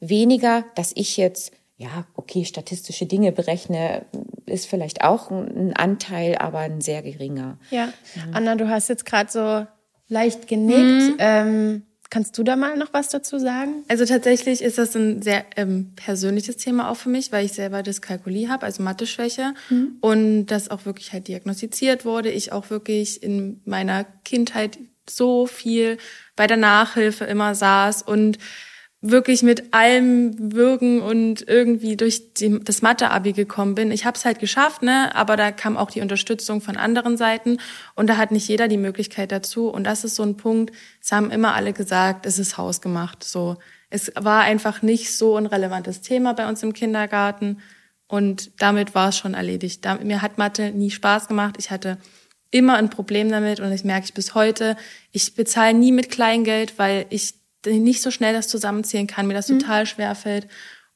Ja. 0.00 0.08
Weniger, 0.08 0.64
dass 0.74 0.92
ich 0.94 1.16
jetzt 1.16 1.52
ja, 1.76 2.06
okay, 2.14 2.44
statistische 2.44 3.06
Dinge 3.06 3.32
berechne, 3.32 4.06
ist 4.46 4.66
vielleicht 4.66 5.02
auch 5.02 5.30
ein 5.30 5.74
Anteil, 5.74 6.36
aber 6.36 6.58
ein 6.58 6.80
sehr 6.80 7.02
geringer. 7.02 7.58
Ja. 7.70 7.92
Anna, 8.32 8.54
du 8.54 8.68
hast 8.68 8.88
jetzt 8.88 9.04
gerade 9.04 9.30
so 9.30 9.66
leicht 10.08 10.46
genickt. 10.46 10.78
Mhm. 10.78 11.16
Ähm, 11.18 11.82
kannst 12.12 12.36
du 12.36 12.42
da 12.42 12.56
mal 12.56 12.76
noch 12.76 12.92
was 12.92 13.08
dazu 13.08 13.38
sagen? 13.38 13.84
Also 13.88 14.04
tatsächlich 14.04 14.60
ist 14.60 14.76
das 14.76 14.94
ein 14.94 15.22
sehr 15.22 15.46
ähm, 15.56 15.92
persönliches 15.96 16.58
Thema 16.58 16.90
auch 16.90 16.96
für 16.96 17.08
mich, 17.08 17.32
weil 17.32 17.46
ich 17.46 17.54
selber 17.54 17.82
Dyskalkulie 17.82 18.50
habe, 18.50 18.66
also 18.66 18.82
Mathe-Schwäche 18.82 19.54
mhm. 19.70 19.96
und 20.02 20.46
das 20.46 20.70
auch 20.70 20.84
wirklich 20.84 21.14
halt 21.14 21.26
diagnostiziert 21.26 22.04
wurde. 22.04 22.30
Ich 22.30 22.52
auch 22.52 22.68
wirklich 22.68 23.22
in 23.22 23.62
meiner 23.64 24.04
Kindheit 24.24 24.78
so 25.08 25.46
viel 25.46 25.96
bei 26.36 26.46
der 26.46 26.58
Nachhilfe 26.58 27.24
immer 27.24 27.54
saß 27.54 28.02
und 28.02 28.36
wirklich 29.02 29.42
mit 29.42 29.74
allem 29.74 30.52
Würgen 30.52 31.02
und 31.02 31.46
irgendwie 31.48 31.96
durch 31.96 32.32
die, 32.34 32.60
das 32.60 32.82
Mathe-Abi 32.82 33.32
gekommen 33.32 33.74
bin. 33.74 33.90
Ich 33.90 34.06
habe 34.06 34.16
es 34.16 34.24
halt 34.24 34.38
geschafft, 34.38 34.82
ne? 34.82 35.12
aber 35.16 35.36
da 35.36 35.50
kam 35.50 35.76
auch 35.76 35.90
die 35.90 36.00
Unterstützung 36.00 36.60
von 36.60 36.76
anderen 36.76 37.16
Seiten 37.16 37.58
und 37.96 38.06
da 38.06 38.16
hat 38.16 38.30
nicht 38.30 38.46
jeder 38.46 38.68
die 38.68 38.76
Möglichkeit 38.76 39.32
dazu. 39.32 39.68
Und 39.68 39.84
das 39.84 40.04
ist 40.04 40.14
so 40.14 40.22
ein 40.22 40.36
Punkt, 40.36 40.72
es 41.00 41.10
haben 41.10 41.32
immer 41.32 41.54
alle 41.54 41.72
gesagt, 41.72 42.26
es 42.26 42.38
ist 42.38 42.56
hausgemacht. 42.56 43.24
So, 43.24 43.56
Es 43.90 44.12
war 44.14 44.42
einfach 44.42 44.82
nicht 44.82 45.12
so 45.16 45.36
ein 45.36 45.46
relevantes 45.46 46.00
Thema 46.00 46.32
bei 46.32 46.48
uns 46.48 46.62
im 46.62 46.72
Kindergarten 46.72 47.58
und 48.06 48.52
damit 48.62 48.94
war 48.94 49.08
es 49.08 49.18
schon 49.18 49.34
erledigt. 49.34 49.84
Mir 50.04 50.22
hat 50.22 50.38
Mathe 50.38 50.70
nie 50.70 50.90
Spaß 50.92 51.26
gemacht. 51.26 51.56
Ich 51.58 51.72
hatte 51.72 51.98
immer 52.52 52.76
ein 52.76 52.90
Problem 52.90 53.30
damit 53.30 53.58
und 53.58 53.70
das 53.70 53.82
merke 53.82 54.04
ich 54.04 54.14
bis 54.14 54.36
heute. 54.36 54.76
Ich 55.10 55.34
bezahle 55.34 55.74
nie 55.74 55.90
mit 55.90 56.10
Kleingeld, 56.10 56.78
weil 56.78 57.06
ich 57.10 57.41
nicht 57.66 58.02
so 58.02 58.10
schnell 58.10 58.32
das 58.32 58.48
zusammenzählen 58.48 59.06
kann, 59.06 59.26
mir 59.26 59.34
das 59.34 59.48
mhm. 59.48 59.60
total 59.60 59.86
schwer 59.86 60.14
fällt. 60.14 60.48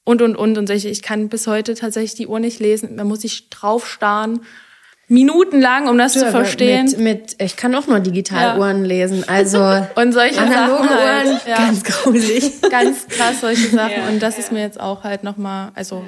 Und, 0.05 0.23
und, 0.23 0.37
und. 0.37 0.57
Und 0.57 0.67
solche, 0.69 0.89
ich 0.89 1.03
kann 1.03 1.29
bis 1.29 1.47
heute 1.47 1.75
tatsächlich 1.75 2.15
die 2.15 2.27
Uhr 2.29 2.39
nicht 2.39 2.61
lesen. 2.61 2.97
Man 2.97 3.09
muss 3.09 3.23
sich 3.23 3.51
drauf 3.51 3.89
starren. 3.89 4.41
Minutenlang, 5.09 5.89
um 5.89 5.99
das 5.99 6.15
ja, 6.15 6.23
zu 6.23 6.31
verstehen. 6.31 6.87
Mit, 6.87 6.99
mit, 6.99 7.43
ich 7.43 7.57
kann 7.57 7.75
auch 7.75 7.87
nur 7.87 8.01
Digitaluhren 8.01 8.83
ja. 8.83 8.87
lesen. 8.87 9.25
Also 9.29 9.59
und 9.95 10.13
solche 10.13 10.41
analoge 10.41 10.89
Sachen 10.89 10.99
halt. 10.99 11.27
Uhren, 11.27 11.41
ja. 11.47 11.57
ganz 11.57 11.85
gruselig. 11.85 12.61
Ganz 12.71 13.07
krass 13.07 13.41
solche 13.41 13.69
Sachen. 13.69 14.09
und 14.11 14.21
das 14.21 14.39
ist 14.39 14.51
mir 14.51 14.61
jetzt 14.61 14.81
auch 14.81 15.05
halt 15.05 15.23
nochmal, 15.23 15.71
also 15.75 16.05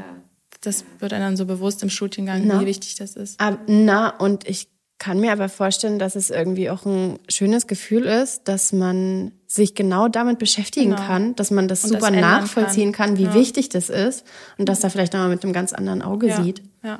das 0.62 0.84
wird 0.98 1.12
einem 1.12 1.24
dann 1.24 1.36
so 1.36 1.46
bewusst 1.46 1.82
im 1.82 1.90
Studiengang, 1.90 2.42
na. 2.44 2.60
wie 2.60 2.66
wichtig 2.66 2.96
das 2.96 3.14
ist. 3.14 3.40
Aber, 3.40 3.58
na, 3.66 4.10
und 4.10 4.48
ich 4.48 4.68
kann 4.98 5.20
mir 5.20 5.32
aber 5.32 5.48
vorstellen, 5.48 5.98
dass 5.98 6.16
es 6.16 6.30
irgendwie 6.30 6.70
auch 6.70 6.84
ein 6.84 7.18
schönes 7.28 7.66
Gefühl 7.66 8.04
ist, 8.04 8.48
dass 8.48 8.72
man 8.72 9.32
sich 9.46 9.74
genau 9.74 10.08
damit 10.08 10.38
beschäftigen 10.38 10.90
genau. 10.90 11.06
kann, 11.06 11.36
dass 11.36 11.50
man 11.50 11.68
das 11.68 11.84
und 11.84 11.90
super 11.90 12.10
das 12.10 12.20
nachvollziehen 12.20 12.92
kann, 12.92 13.10
kann 13.10 13.18
wie 13.18 13.24
ja. 13.24 13.34
wichtig 13.34 13.68
das 13.68 13.90
ist 13.90 14.24
und 14.58 14.68
dass 14.68 14.80
da 14.80 14.90
vielleicht 14.90 15.12
nochmal 15.12 15.28
mit 15.28 15.44
einem 15.44 15.52
ganz 15.52 15.72
anderen 15.72 16.02
Auge 16.02 16.28
ja. 16.28 16.42
sieht. 16.42 16.62
Ja. 16.82 16.98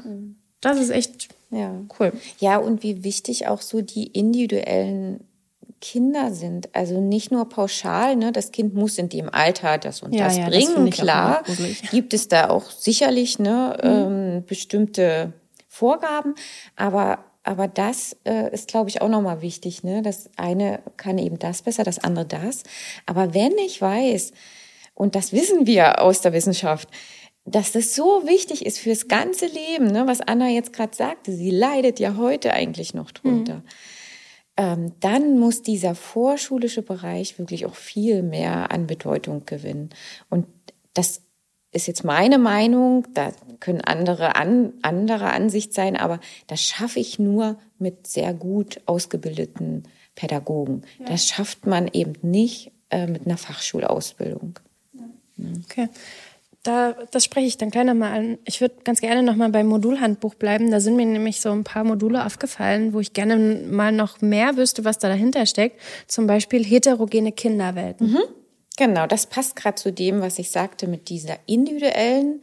Das 0.60 0.78
ist 0.78 0.90
echt 0.90 1.28
ja. 1.50 1.72
cool. 1.98 2.12
Ja, 2.38 2.58
und 2.58 2.82
wie 2.82 3.02
wichtig 3.04 3.48
auch 3.48 3.60
so 3.62 3.80
die 3.80 4.06
individuellen 4.06 5.20
Kinder 5.80 6.32
sind. 6.32 6.74
Also 6.74 7.00
nicht 7.00 7.30
nur 7.30 7.48
pauschal, 7.48 8.16
ne, 8.16 8.32
das 8.32 8.52
Kind 8.52 8.74
muss 8.74 8.98
in 8.98 9.08
dem 9.08 9.28
Alter 9.32 9.78
das 9.78 10.02
und 10.02 10.12
ja, 10.12 10.24
das 10.24 10.36
ja, 10.36 10.48
bringen, 10.48 10.86
das 10.86 10.94
klar. 10.94 11.44
Gibt 11.90 12.14
es 12.14 12.28
da 12.28 12.50
auch 12.50 12.70
sicherlich 12.70 13.38
ne, 13.38 13.76
mhm. 13.82 13.88
ähm, 13.88 14.44
bestimmte 14.46 15.32
Vorgaben, 15.68 16.34
aber 16.74 17.24
aber 17.48 17.66
das 17.66 18.14
äh, 18.24 18.52
ist, 18.52 18.68
glaube 18.68 18.90
ich, 18.90 19.00
auch 19.00 19.08
nochmal 19.08 19.40
wichtig. 19.40 19.82
Ne? 19.82 20.02
Das 20.02 20.28
eine 20.36 20.80
kann 20.98 21.16
eben 21.16 21.38
das 21.38 21.62
besser, 21.62 21.82
das 21.82 21.98
andere 21.98 22.26
das. 22.26 22.62
Aber 23.06 23.32
wenn 23.32 23.56
ich 23.56 23.80
weiß, 23.80 24.32
und 24.94 25.14
das 25.14 25.32
wissen 25.32 25.66
wir 25.66 26.02
aus 26.02 26.20
der 26.20 26.34
Wissenschaft, 26.34 26.90
dass 27.46 27.72
das 27.72 27.94
so 27.94 28.26
wichtig 28.26 28.66
ist 28.66 28.78
fürs 28.78 29.08
ganze 29.08 29.46
Leben, 29.46 29.86
ne, 29.86 30.06
was 30.06 30.20
Anna 30.20 30.48
jetzt 30.48 30.74
gerade 30.74 30.94
sagte, 30.94 31.32
sie 31.32 31.50
leidet 31.50 31.98
ja 32.00 32.18
heute 32.18 32.52
eigentlich 32.52 32.92
noch 32.92 33.12
drunter. 33.12 33.54
Mhm. 33.54 33.62
Ähm, 34.58 34.92
dann 35.00 35.38
muss 35.38 35.62
dieser 35.62 35.94
vorschulische 35.94 36.82
Bereich 36.82 37.38
wirklich 37.38 37.64
auch 37.64 37.76
viel 37.76 38.22
mehr 38.22 38.70
an 38.70 38.86
Bedeutung 38.86 39.46
gewinnen. 39.46 39.88
Und 40.28 40.46
das 40.92 41.22
ist 41.72 41.86
jetzt 41.86 42.04
meine 42.04 42.38
Meinung, 42.38 43.06
da 43.14 43.32
können 43.60 43.80
andere 43.82 44.36
an, 44.36 44.72
andere 44.82 45.30
Ansicht 45.30 45.74
sein, 45.74 45.96
aber 45.96 46.20
das 46.46 46.62
schaffe 46.62 46.98
ich 46.98 47.18
nur 47.18 47.58
mit 47.78 48.06
sehr 48.06 48.32
gut 48.32 48.80
ausgebildeten 48.86 49.84
Pädagogen. 50.14 50.82
Ja. 50.98 51.06
Das 51.06 51.26
schafft 51.26 51.66
man 51.66 51.88
eben 51.92 52.14
nicht 52.22 52.72
äh, 52.90 53.06
mit 53.06 53.26
einer 53.26 53.36
Fachschulausbildung. 53.36 54.58
Ja. 54.94 55.46
Okay. 55.64 55.88
Da, 56.64 56.96
das 57.12 57.24
spreche 57.24 57.46
ich 57.46 57.56
dann 57.56 57.70
gleich 57.70 57.84
nochmal 57.84 58.18
an. 58.18 58.38
Ich 58.44 58.60
würde 58.60 58.74
ganz 58.82 59.00
gerne 59.00 59.22
nochmal 59.22 59.50
beim 59.50 59.68
Modulhandbuch 59.68 60.34
bleiben. 60.34 60.70
Da 60.70 60.80
sind 60.80 60.96
mir 60.96 61.06
nämlich 61.06 61.40
so 61.40 61.50
ein 61.50 61.64
paar 61.64 61.84
Module 61.84 62.26
aufgefallen, 62.26 62.92
wo 62.92 63.00
ich 63.00 63.12
gerne 63.12 63.62
mal 63.70 63.92
noch 63.92 64.20
mehr 64.20 64.56
wüsste, 64.56 64.84
was 64.84 64.98
da 64.98 65.08
dahinter 65.08 65.46
steckt. 65.46 65.80
Zum 66.08 66.26
Beispiel 66.26 66.64
heterogene 66.64 67.30
Kinderwelten. 67.32 68.12
Mhm. 68.12 68.18
Genau, 68.78 69.08
das 69.08 69.26
passt 69.26 69.56
gerade 69.56 69.74
zu 69.74 69.92
dem, 69.92 70.20
was 70.20 70.38
ich 70.38 70.52
sagte 70.52 70.86
mit 70.86 71.08
dieser 71.08 71.36
individuellen 71.46 72.42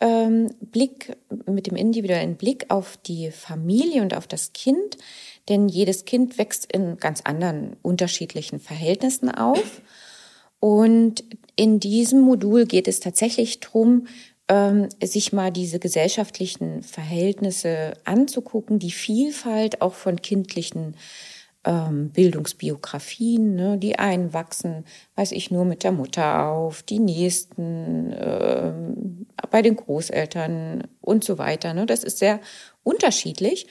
ähm, 0.00 0.50
Blick, 0.60 1.16
mit 1.46 1.66
dem 1.66 1.76
individuellen 1.76 2.36
Blick 2.36 2.66
auf 2.68 2.98
die 2.98 3.30
Familie 3.30 4.02
und 4.02 4.14
auf 4.14 4.26
das 4.26 4.52
Kind. 4.52 4.98
Denn 5.48 5.70
jedes 5.70 6.04
Kind 6.04 6.36
wächst 6.36 6.70
in 6.70 6.98
ganz 6.98 7.22
anderen, 7.22 7.76
unterschiedlichen 7.80 8.60
Verhältnissen 8.60 9.30
auf. 9.30 9.80
Und 10.60 11.24
in 11.56 11.80
diesem 11.80 12.20
Modul 12.20 12.66
geht 12.66 12.86
es 12.86 13.00
tatsächlich 13.00 13.60
darum, 13.60 14.08
ähm, 14.48 14.90
sich 15.02 15.32
mal 15.32 15.50
diese 15.50 15.78
gesellschaftlichen 15.78 16.82
Verhältnisse 16.82 17.94
anzugucken, 18.04 18.78
die 18.78 18.90
Vielfalt 18.90 19.80
auch 19.80 19.94
von 19.94 20.20
kindlichen 20.20 20.96
ähm, 21.64 22.10
Bildungsbiografien. 22.10 23.54
Ne? 23.54 23.78
Die 23.78 23.98
einen 23.98 24.32
wachsen, 24.32 24.84
weiß 25.16 25.32
ich, 25.32 25.50
nur 25.50 25.64
mit 25.64 25.84
der 25.84 25.92
Mutter 25.92 26.46
auf, 26.46 26.82
die 26.82 26.98
nächsten 26.98 28.12
ähm, 28.18 29.26
bei 29.50 29.62
den 29.62 29.76
Großeltern 29.76 30.88
und 31.00 31.24
so 31.24 31.38
weiter. 31.38 31.74
Ne? 31.74 31.86
Das 31.86 32.04
ist 32.04 32.18
sehr 32.18 32.40
unterschiedlich. 32.82 33.66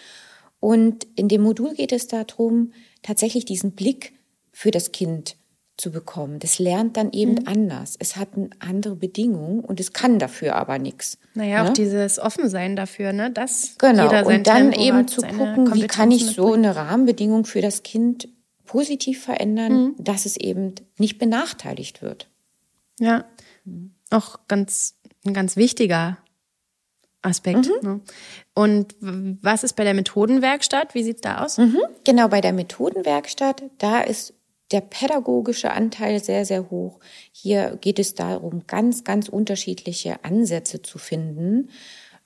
Und 0.59 1.07
in 1.15 1.27
dem 1.27 1.41
Modul 1.41 1.73
geht 1.73 1.91
es 1.91 2.07
darum, 2.07 2.71
tatsächlich 3.01 3.45
diesen 3.45 3.71
Blick 3.71 4.13
für 4.51 4.71
das 4.71 4.91
Kind 4.91 5.37
zu 5.81 5.91
bekommen. 5.91 6.39
Das 6.39 6.59
lernt 6.59 6.95
dann 6.95 7.11
eben 7.11 7.33
mhm. 7.33 7.47
anders. 7.47 7.95
Es 7.99 8.15
hat 8.15 8.29
eine 8.35 8.51
andere 8.59 8.95
Bedingung 8.95 9.61
und 9.61 9.79
es 9.79 9.91
kann 9.91 10.19
dafür 10.19 10.55
aber 10.55 10.79
nichts. 10.79 11.17
Naja, 11.33 11.63
ne? 11.63 11.69
auch 11.69 11.73
dieses 11.73 12.19
Offensein 12.19 12.75
dafür, 12.75 13.11
ne? 13.11 13.31
Das 13.31 13.75
genau. 13.79 14.05
Und 14.27 14.47
dann 14.47 14.71
Tempo 14.71 14.79
eben 14.79 15.07
zu 15.07 15.21
gucken, 15.21 15.73
wie 15.73 15.87
kann 15.87 16.11
ich 16.11 16.27
so 16.27 16.53
eine 16.53 16.75
Rahmenbedingung 16.75 17.45
für 17.45 17.61
das 17.61 17.83
Kind 17.83 18.29
positiv 18.65 19.23
verändern, 19.23 19.73
mhm. 19.73 19.95
dass 19.97 20.25
es 20.25 20.37
eben 20.37 20.75
nicht 20.97 21.17
benachteiligt 21.17 22.01
wird. 22.01 22.29
Ja, 22.99 23.25
mhm. 23.65 23.95
auch 24.11 24.39
ganz 24.47 24.95
ein 25.25 25.33
ganz 25.33 25.55
wichtiger 25.57 26.17
Aspekt. 27.23 27.67
Mhm. 27.67 27.89
Ne? 27.89 28.01
Und 28.53 28.95
was 29.01 29.63
ist 29.63 29.73
bei 29.73 29.83
der 29.83 29.93
Methodenwerkstatt? 29.93 30.93
Wie 30.93 31.03
sieht's 31.03 31.21
da 31.21 31.43
aus? 31.43 31.57
Mhm. 31.57 31.79
Genau, 32.03 32.27
bei 32.27 32.41
der 32.41 32.53
Methodenwerkstatt, 32.53 33.63
da 33.79 34.01
ist 34.01 34.33
der 34.71 34.81
pädagogische 34.81 35.71
Anteil 35.71 36.23
sehr, 36.23 36.45
sehr 36.45 36.69
hoch. 36.69 36.99
Hier 37.31 37.77
geht 37.81 37.99
es 37.99 38.15
darum, 38.15 38.63
ganz, 38.67 39.03
ganz 39.03 39.29
unterschiedliche 39.29 40.23
Ansätze 40.23 40.81
zu 40.81 40.97
finden, 40.97 41.69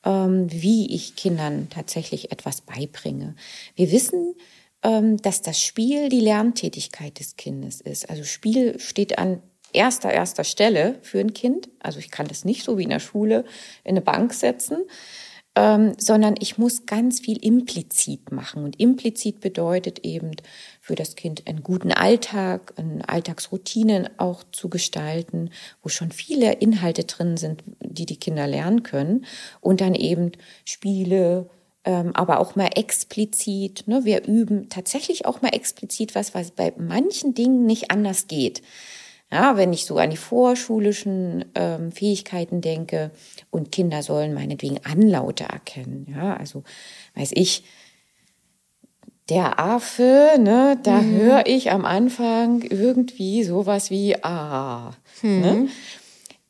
ähm, 0.03 0.47
wie 0.51 0.93
ich 0.93 1.15
Kindern 1.15 1.67
tatsächlich 1.69 2.31
etwas 2.31 2.61
beibringe. 2.61 3.35
Wir 3.75 3.91
wissen, 3.91 4.35
ähm, 4.83 5.17
dass 5.17 5.41
das 5.41 5.61
Spiel 5.61 6.09
die 6.09 6.19
Lerntätigkeit 6.19 7.19
des 7.19 7.35
Kindes 7.35 7.81
ist. 7.81 8.09
Also 8.09 8.23
Spiel 8.23 8.79
steht 8.79 9.17
an 9.17 9.41
erster, 9.73 10.11
erster 10.11 10.43
Stelle 10.43 10.99
für 11.01 11.19
ein 11.19 11.33
Kind. 11.33 11.69
Also 11.79 11.99
ich 11.99 12.11
kann 12.11 12.27
das 12.27 12.45
nicht 12.45 12.63
so 12.63 12.77
wie 12.77 12.83
in 12.83 12.89
der 12.89 12.99
Schule 12.99 13.45
in 13.83 13.91
eine 13.91 14.01
Bank 14.01 14.33
setzen, 14.33 14.77
ähm, 15.55 15.93
sondern 15.97 16.35
ich 16.39 16.57
muss 16.57 16.85
ganz 16.85 17.19
viel 17.19 17.43
implizit 17.43 18.31
machen. 18.31 18.63
Und 18.63 18.79
implizit 18.79 19.39
bedeutet 19.39 19.99
eben 19.99 20.31
für 20.85 20.93
das 20.93 21.15
Kind 21.15 21.47
einen 21.47 21.63
guten 21.63 21.91
Alltag, 21.91 22.75
eine 22.75 23.09
Alltagsroutinen 23.09 24.07
auch 24.19 24.43
zu 24.51 24.69
gestalten, 24.69 25.49
wo 25.81 25.89
schon 25.89 26.11
viele 26.11 26.53
Inhalte 26.53 27.05
drin 27.05 27.37
sind, 27.37 27.63
die 27.79 28.05
die 28.05 28.19
Kinder 28.19 28.45
lernen 28.45 28.83
können. 28.83 29.25
Und 29.61 29.81
dann 29.81 29.95
eben 29.95 30.33
Spiele, 30.63 31.49
ähm, 31.85 32.11
aber 32.13 32.39
auch 32.39 32.55
mal 32.55 32.69
explizit. 32.75 33.87
Ne? 33.87 34.05
Wir 34.05 34.25
üben 34.27 34.69
tatsächlich 34.69 35.25
auch 35.25 35.41
mal 35.41 35.55
explizit 35.55 36.13
was, 36.13 36.35
was 36.35 36.51
bei 36.51 36.71
manchen 36.77 37.33
Dingen 37.33 37.65
nicht 37.65 37.89
anders 37.89 38.27
geht. 38.27 38.61
Ja, 39.31 39.57
wenn 39.57 39.73
ich 39.73 39.85
so 39.85 39.97
an 39.97 40.11
die 40.11 40.17
vorschulischen 40.17 41.45
ähm, 41.55 41.91
Fähigkeiten 41.91 42.61
denke 42.61 43.09
und 43.49 43.71
Kinder 43.71 44.03
sollen 44.03 44.35
meinetwegen 44.35 44.85
Anlaute 44.85 45.45
erkennen. 45.45 46.05
Ja, 46.15 46.37
also 46.37 46.63
weiß 47.15 47.31
ich, 47.33 47.63
der 49.29 49.59
Affe, 49.59 50.37
ne, 50.39 50.79
da 50.83 51.01
mhm. 51.01 51.15
höre 51.15 51.47
ich 51.47 51.71
am 51.71 51.85
Anfang 51.85 52.61
irgendwie 52.61 53.43
sowas 53.43 53.89
wie 53.89 54.15
ah. 54.23 54.91
Mhm. 55.21 55.41
Ne? 55.41 55.67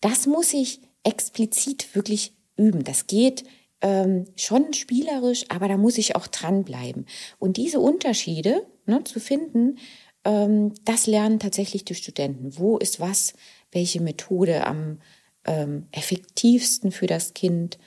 Das 0.01 0.27
muss 0.27 0.53
ich 0.53 0.81
explizit 1.03 1.95
wirklich 1.95 2.33
üben. 2.57 2.83
Das 2.83 3.07
geht 3.07 3.43
ähm, 3.81 4.25
schon 4.35 4.73
spielerisch, 4.73 5.45
aber 5.49 5.67
da 5.67 5.77
muss 5.77 5.97
ich 5.97 6.15
auch 6.15 6.27
dranbleiben. 6.27 7.05
Und 7.39 7.57
diese 7.57 7.79
Unterschiede 7.79 8.65
ne, 8.85 9.03
zu 9.03 9.19
finden, 9.19 9.77
ähm, 10.25 10.73
das 10.83 11.07
lernen 11.07 11.39
tatsächlich 11.39 11.85
die 11.85 11.95
Studenten. 11.95 12.57
Wo 12.57 12.77
ist 12.77 12.99
was, 12.99 13.33
welche 13.71 14.01
Methode 14.01 14.65
am 14.65 14.99
ähm, 15.45 15.87
effektivsten 15.91 16.91
für 16.91 17.07
das 17.07 17.33
Kind? 17.33 17.77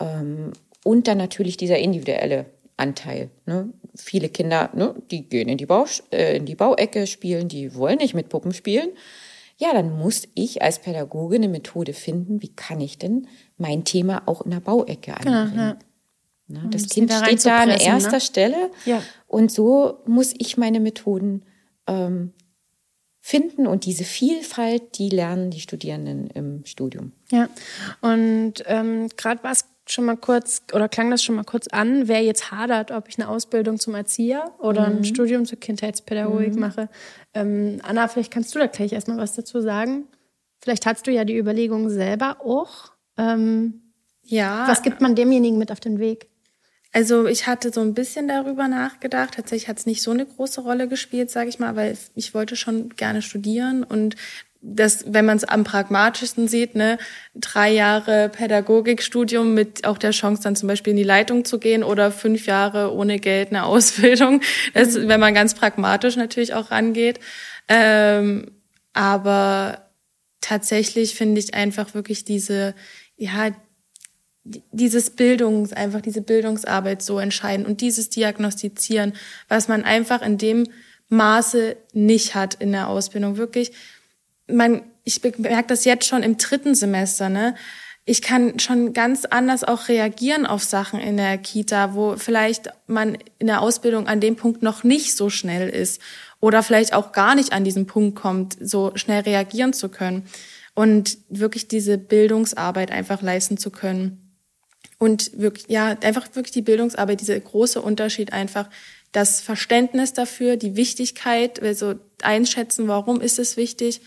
Ähm, 0.00 0.52
und 0.82 1.08
dann 1.08 1.18
natürlich 1.18 1.56
dieser 1.56 1.78
individuelle 1.78 2.46
Anteil. 2.76 3.30
Ne? 3.46 3.72
Viele 3.94 4.28
Kinder, 4.28 4.70
ne, 4.74 4.94
die 5.10 5.28
gehen 5.28 5.48
in 5.48 5.58
die, 5.58 5.66
Bau, 5.66 5.86
äh, 6.12 6.36
in 6.36 6.46
die 6.46 6.54
Bauecke 6.54 7.06
spielen, 7.06 7.48
die 7.48 7.74
wollen 7.74 7.98
nicht 7.98 8.14
mit 8.14 8.28
Puppen 8.28 8.52
spielen. 8.52 8.90
Ja, 9.58 9.72
dann 9.72 9.96
muss 9.96 10.28
ich 10.34 10.60
als 10.60 10.80
Pädagoge 10.80 11.36
eine 11.36 11.48
Methode 11.48 11.94
finden, 11.94 12.42
wie 12.42 12.54
kann 12.54 12.80
ich 12.80 12.98
denn 12.98 13.26
mein 13.56 13.84
Thema 13.84 14.22
auch 14.26 14.42
in 14.42 14.50
der 14.50 14.60
Bauecke 14.60 15.16
anbringen. 15.16 15.50
Genau, 15.50 15.62
ja. 15.62 15.78
Ne, 16.48 16.68
das 16.70 16.88
Kind 16.88 17.10
da 17.10 17.24
steht 17.24 17.44
da 17.44 17.58
an 17.58 17.70
erster 17.70 18.12
ne? 18.12 18.20
Stelle 18.20 18.70
ja. 18.84 19.02
und 19.26 19.50
so 19.50 19.98
muss 20.06 20.32
ich 20.38 20.56
meine 20.56 20.78
Methoden 20.78 21.44
ähm, 21.88 22.34
finden 23.20 23.66
und 23.66 23.84
diese 23.84 24.04
Vielfalt, 24.04 24.98
die 24.98 25.08
lernen 25.08 25.50
die 25.50 25.58
Studierenden 25.58 26.28
im 26.28 26.64
Studium. 26.64 27.10
Ja, 27.32 27.48
und 28.00 28.62
ähm, 28.66 29.08
gerade 29.16 29.42
war 29.42 29.50
es 29.50 29.64
schon 29.88 30.04
mal 30.04 30.16
kurz 30.16 30.62
oder 30.72 30.88
klang 30.88 31.10
das 31.10 31.22
schon 31.22 31.36
mal 31.36 31.44
kurz 31.44 31.68
an, 31.68 32.08
wer 32.08 32.22
jetzt 32.22 32.50
hadert, 32.50 32.90
ob 32.90 33.08
ich 33.08 33.18
eine 33.18 33.28
Ausbildung 33.28 33.78
zum 33.78 33.94
Erzieher 33.94 34.52
oder 34.58 34.88
mhm. 34.88 34.98
ein 34.98 35.04
Studium 35.04 35.46
zur 35.46 35.58
Kindheitspädagogik 35.58 36.54
mhm. 36.54 36.60
mache. 36.60 36.88
Ähm, 37.34 37.80
Anna, 37.82 38.08
vielleicht 38.08 38.32
kannst 38.32 38.54
du 38.54 38.58
da 38.58 38.66
gleich 38.66 38.92
erstmal 38.92 39.18
was 39.18 39.34
dazu 39.34 39.60
sagen. 39.60 40.08
Vielleicht 40.60 40.86
hast 40.86 41.06
du 41.06 41.12
ja 41.12 41.24
die 41.24 41.36
Überlegung 41.36 41.88
selber 41.90 42.38
auch. 42.44 42.92
Ähm, 43.16 43.92
ja. 44.22 44.66
Was 44.68 44.82
gibt 44.82 45.00
man 45.00 45.14
demjenigen 45.14 45.58
mit 45.58 45.70
auf 45.70 45.80
den 45.80 45.98
Weg? 45.98 46.28
Also 46.96 47.26
ich 47.26 47.46
hatte 47.46 47.74
so 47.74 47.82
ein 47.82 47.92
bisschen 47.92 48.26
darüber 48.26 48.68
nachgedacht. 48.68 49.34
Tatsächlich 49.34 49.68
hat 49.68 49.76
es 49.76 49.84
nicht 49.84 50.00
so 50.00 50.12
eine 50.12 50.24
große 50.24 50.62
Rolle 50.62 50.88
gespielt, 50.88 51.30
sage 51.30 51.50
ich 51.50 51.58
mal, 51.58 51.76
weil 51.76 51.94
ich 52.14 52.32
wollte 52.32 52.56
schon 52.56 52.88
gerne 52.88 53.20
studieren 53.20 53.84
und 53.84 54.16
das, 54.62 55.04
wenn 55.06 55.26
man 55.26 55.36
es 55.36 55.44
am 55.44 55.62
pragmatischsten 55.62 56.48
sieht, 56.48 56.74
ne, 56.74 56.96
drei 57.34 57.70
Jahre 57.70 58.30
Pädagogikstudium 58.30 59.52
mit 59.52 59.86
auch 59.86 59.98
der 59.98 60.12
Chance, 60.12 60.42
dann 60.42 60.56
zum 60.56 60.68
Beispiel 60.68 60.92
in 60.92 60.96
die 60.96 61.02
Leitung 61.02 61.44
zu 61.44 61.58
gehen 61.58 61.84
oder 61.84 62.10
fünf 62.10 62.46
Jahre 62.46 62.90
ohne 62.94 63.18
Geld 63.18 63.50
eine 63.50 63.64
Ausbildung. 63.66 64.40
Das, 64.72 64.94
mhm. 64.94 65.08
wenn 65.08 65.20
man 65.20 65.34
ganz 65.34 65.52
pragmatisch 65.52 66.16
natürlich 66.16 66.54
auch 66.54 66.70
rangeht. 66.70 67.20
Ähm, 67.68 68.52
aber 68.94 69.90
tatsächlich 70.40 71.14
finde 71.14 71.40
ich 71.40 71.52
einfach 71.52 71.92
wirklich 71.92 72.24
diese, 72.24 72.74
ja, 73.18 73.50
dieses 74.72 75.10
Bildungs, 75.10 75.72
einfach 75.72 76.00
diese 76.00 76.22
Bildungsarbeit 76.22 77.02
so 77.02 77.18
entscheiden 77.18 77.66
und 77.66 77.80
dieses 77.80 78.10
Diagnostizieren, 78.10 79.12
was 79.48 79.68
man 79.68 79.84
einfach 79.84 80.22
in 80.22 80.38
dem 80.38 80.68
Maße 81.08 81.76
nicht 81.92 82.34
hat 82.34 82.54
in 82.54 82.72
der 82.72 82.88
Ausbildung. 82.88 83.36
Wirklich, 83.36 83.72
man, 84.46 84.82
ich 85.04 85.22
merke 85.38 85.68
das 85.68 85.84
jetzt 85.84 86.06
schon 86.06 86.22
im 86.22 86.36
dritten 86.36 86.74
Semester, 86.74 87.28
ne? 87.28 87.54
Ich 88.08 88.22
kann 88.22 88.60
schon 88.60 88.92
ganz 88.92 89.24
anders 89.24 89.64
auch 89.64 89.88
reagieren 89.88 90.46
auf 90.46 90.62
Sachen 90.62 91.00
in 91.00 91.16
der 91.16 91.38
Kita, 91.38 91.94
wo 91.94 92.14
vielleicht 92.16 92.68
man 92.86 93.18
in 93.40 93.48
der 93.48 93.60
Ausbildung 93.60 94.06
an 94.06 94.20
dem 94.20 94.36
Punkt 94.36 94.62
noch 94.62 94.84
nicht 94.84 95.16
so 95.16 95.28
schnell 95.28 95.68
ist 95.68 96.00
oder 96.38 96.62
vielleicht 96.62 96.92
auch 96.92 97.10
gar 97.10 97.34
nicht 97.34 97.52
an 97.52 97.64
diesen 97.64 97.86
Punkt 97.86 98.16
kommt, 98.16 98.56
so 98.60 98.92
schnell 98.94 99.22
reagieren 99.22 99.72
zu 99.72 99.88
können. 99.88 100.28
und 100.76 101.16
wirklich 101.30 101.68
diese 101.68 101.96
Bildungsarbeit 101.98 102.92
einfach 102.92 103.22
leisten 103.22 103.56
zu 103.56 103.70
können. 103.70 104.25
Und 104.98 105.38
wirklich, 105.38 105.66
ja, 105.68 105.96
einfach 106.00 106.26
wirklich 106.34 106.52
die 106.52 106.62
Bildungsarbeit, 106.62 107.20
dieser 107.20 107.38
große 107.38 107.82
Unterschied 107.82 108.32
einfach, 108.32 108.70
das 109.12 109.40
Verständnis 109.40 110.12
dafür, 110.12 110.56
die 110.56 110.76
Wichtigkeit, 110.76 111.62
also 111.62 111.94
einschätzen, 112.22 112.88
warum 112.88 113.20
ist 113.20 113.38
es 113.38 113.56
wichtig 113.56 114.00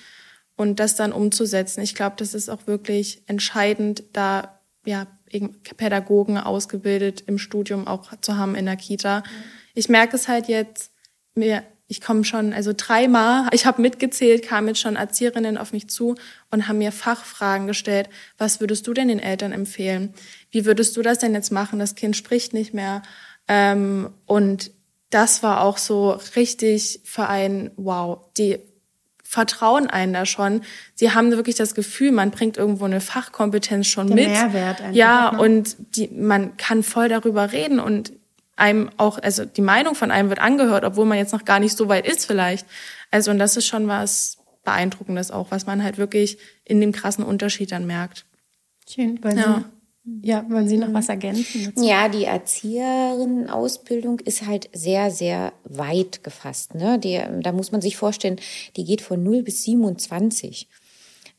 und 0.55 0.79
das 0.79 0.95
dann 0.95 1.13
umzusetzen. 1.13 1.81
Ich 1.81 1.95
glaube, 1.95 2.15
das 2.17 2.33
ist 2.33 2.49
auch 2.49 2.67
wirklich 2.67 3.23
entscheidend, 3.27 4.03
da 4.13 4.59
ja 4.85 5.07
Pädagogen 5.77 6.37
ausgebildet 6.37 7.23
im 7.27 7.37
Studium 7.37 7.87
auch 7.87 8.11
zu 8.21 8.37
haben 8.37 8.55
in 8.55 8.65
der 8.65 8.75
Kita. 8.75 9.23
Ich 9.73 9.89
merke 9.89 10.15
es 10.15 10.27
halt 10.27 10.47
jetzt, 10.47 10.91
mir 11.35 11.63
ich 11.91 12.01
komme 12.01 12.23
schon, 12.23 12.53
also 12.53 12.71
dreimal, 12.77 13.49
ich 13.51 13.65
habe 13.65 13.81
mitgezählt, 13.81 14.43
kamen 14.43 14.67
jetzt 14.67 14.79
schon 14.79 14.95
Erzieherinnen 14.95 15.57
auf 15.57 15.73
mich 15.73 15.89
zu 15.89 16.15
und 16.51 16.67
haben 16.67 16.77
mir 16.77 16.91
Fachfragen 16.91 17.65
gestellt. 17.65 18.09
Was 18.37 18.59
würdest 18.61 18.85
du 18.85 18.93
denn 18.93 19.07
den 19.07 19.17
Eltern 19.17 19.51
empfehlen? 19.51 20.13
Wie 20.51 20.65
würdest 20.65 20.95
du 20.95 21.01
das 21.01 21.17
denn 21.17 21.33
jetzt 21.33 21.51
machen? 21.51 21.79
Das 21.79 21.95
Kind 21.95 22.15
spricht 22.15 22.53
nicht 22.53 22.75
mehr. 22.75 23.01
Ähm, 23.47 24.11
und 24.27 24.69
das 25.09 25.41
war 25.41 25.61
auch 25.61 25.79
so 25.79 26.11
richtig 26.35 27.01
für 27.05 27.27
einen, 27.27 27.71
wow, 27.75 28.19
die 28.37 28.59
vertrauen 29.23 29.89
einen 29.89 30.13
da 30.13 30.27
schon. 30.27 30.61
Sie 30.93 31.11
haben 31.11 31.31
wirklich 31.31 31.55
das 31.55 31.73
Gefühl, 31.73 32.11
man 32.11 32.29
bringt 32.29 32.57
irgendwo 32.57 32.85
eine 32.85 33.01
Fachkompetenz 33.01 33.87
schon 33.87 34.07
Der 34.07 34.15
mit. 34.15 34.27
Mehrwert 34.27 34.81
einfach, 34.81 34.95
ja, 34.95 35.31
ne? 35.31 35.39
und 35.39 35.75
die, 35.95 36.07
man 36.09 36.55
kann 36.57 36.83
voll 36.83 37.09
darüber 37.09 37.51
reden 37.51 37.79
und 37.79 38.11
einem 38.59 38.89
auch, 38.97 39.17
also 39.19 39.45
die 39.45 39.61
Meinung 39.61 39.95
von 39.95 40.11
einem 40.11 40.29
wird 40.29 40.39
angehört, 40.39 40.83
obwohl 40.83 41.05
man 41.05 41.17
jetzt 41.17 41.33
noch 41.33 41.45
gar 41.45 41.59
nicht 41.59 41.75
so 41.75 41.87
weit 41.87 42.07
ist 42.07 42.25
vielleicht. 42.25 42.65
Also 43.11 43.31
und 43.31 43.39
das 43.39 43.57
ist 43.57 43.65
schon 43.67 43.87
was 43.87 44.37
Beeindruckendes 44.63 45.31
auch, 45.31 45.51
was 45.51 45.65
man 45.65 45.83
halt 45.83 45.97
wirklich 45.97 46.37
in 46.65 46.79
dem 46.81 46.91
krassen 46.91 47.23
Unterschied 47.23 47.71
dann 47.71 47.87
merkt. 47.87 48.25
Schön. 48.87 49.23
Wollen 49.23 49.37
Ja. 49.37 49.65
Sie, 50.05 50.27
ja, 50.27 50.45
wollen 50.49 50.67
Sie 50.67 50.77
noch 50.77 50.93
was 50.93 51.09
ergänzen? 51.09 51.65
dazu? 51.65 51.87
Ja, 51.87 52.09
die 52.09 52.25
Erzieherinnenausbildung 52.25 54.19
ist 54.21 54.45
halt 54.45 54.69
sehr, 54.73 55.11
sehr 55.11 55.53
weit 55.63 56.23
gefasst. 56.23 56.75
Ne? 56.75 56.99
Die, 56.99 57.21
da 57.41 57.51
muss 57.51 57.71
man 57.71 57.81
sich 57.81 57.97
vorstellen, 57.97 58.37
die 58.75 58.83
geht 58.85 59.01
von 59.01 59.21
0 59.23 59.43
bis 59.43 59.63
27. 59.63 60.67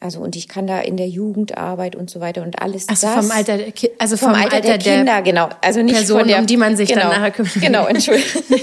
Also 0.02 0.20
und 0.20 0.34
ich 0.34 0.48
kann 0.48 0.66
da 0.66 0.80
in 0.80 0.96
der 0.96 1.08
Jugendarbeit 1.08 1.94
und 1.94 2.08
so 2.08 2.20
weiter 2.20 2.42
und 2.42 2.62
alles 2.62 2.88
Also 2.88 3.06
das. 3.06 3.16
vom 3.26 3.30
Alter, 3.30 3.58
der 3.58 3.70
Ki- 3.72 3.90
also 3.98 4.16
vom, 4.16 4.30
Alter, 4.32 4.62
der 4.62 4.78
Kinder, 4.78 5.20
genau. 5.20 5.50
Also 5.60 5.82
nicht 5.82 5.94
Person, 5.94 6.20
von 6.20 6.28
der, 6.28 6.38
um 6.38 6.46
die 6.46 6.56
man 6.56 6.74
sich 6.74 6.88
dann 6.88 7.00
genau, 7.00 7.10
nachher 7.10 7.30
kümmert. 7.30 7.60
Genau, 7.60 7.86
Entschuldigung. 7.86 8.42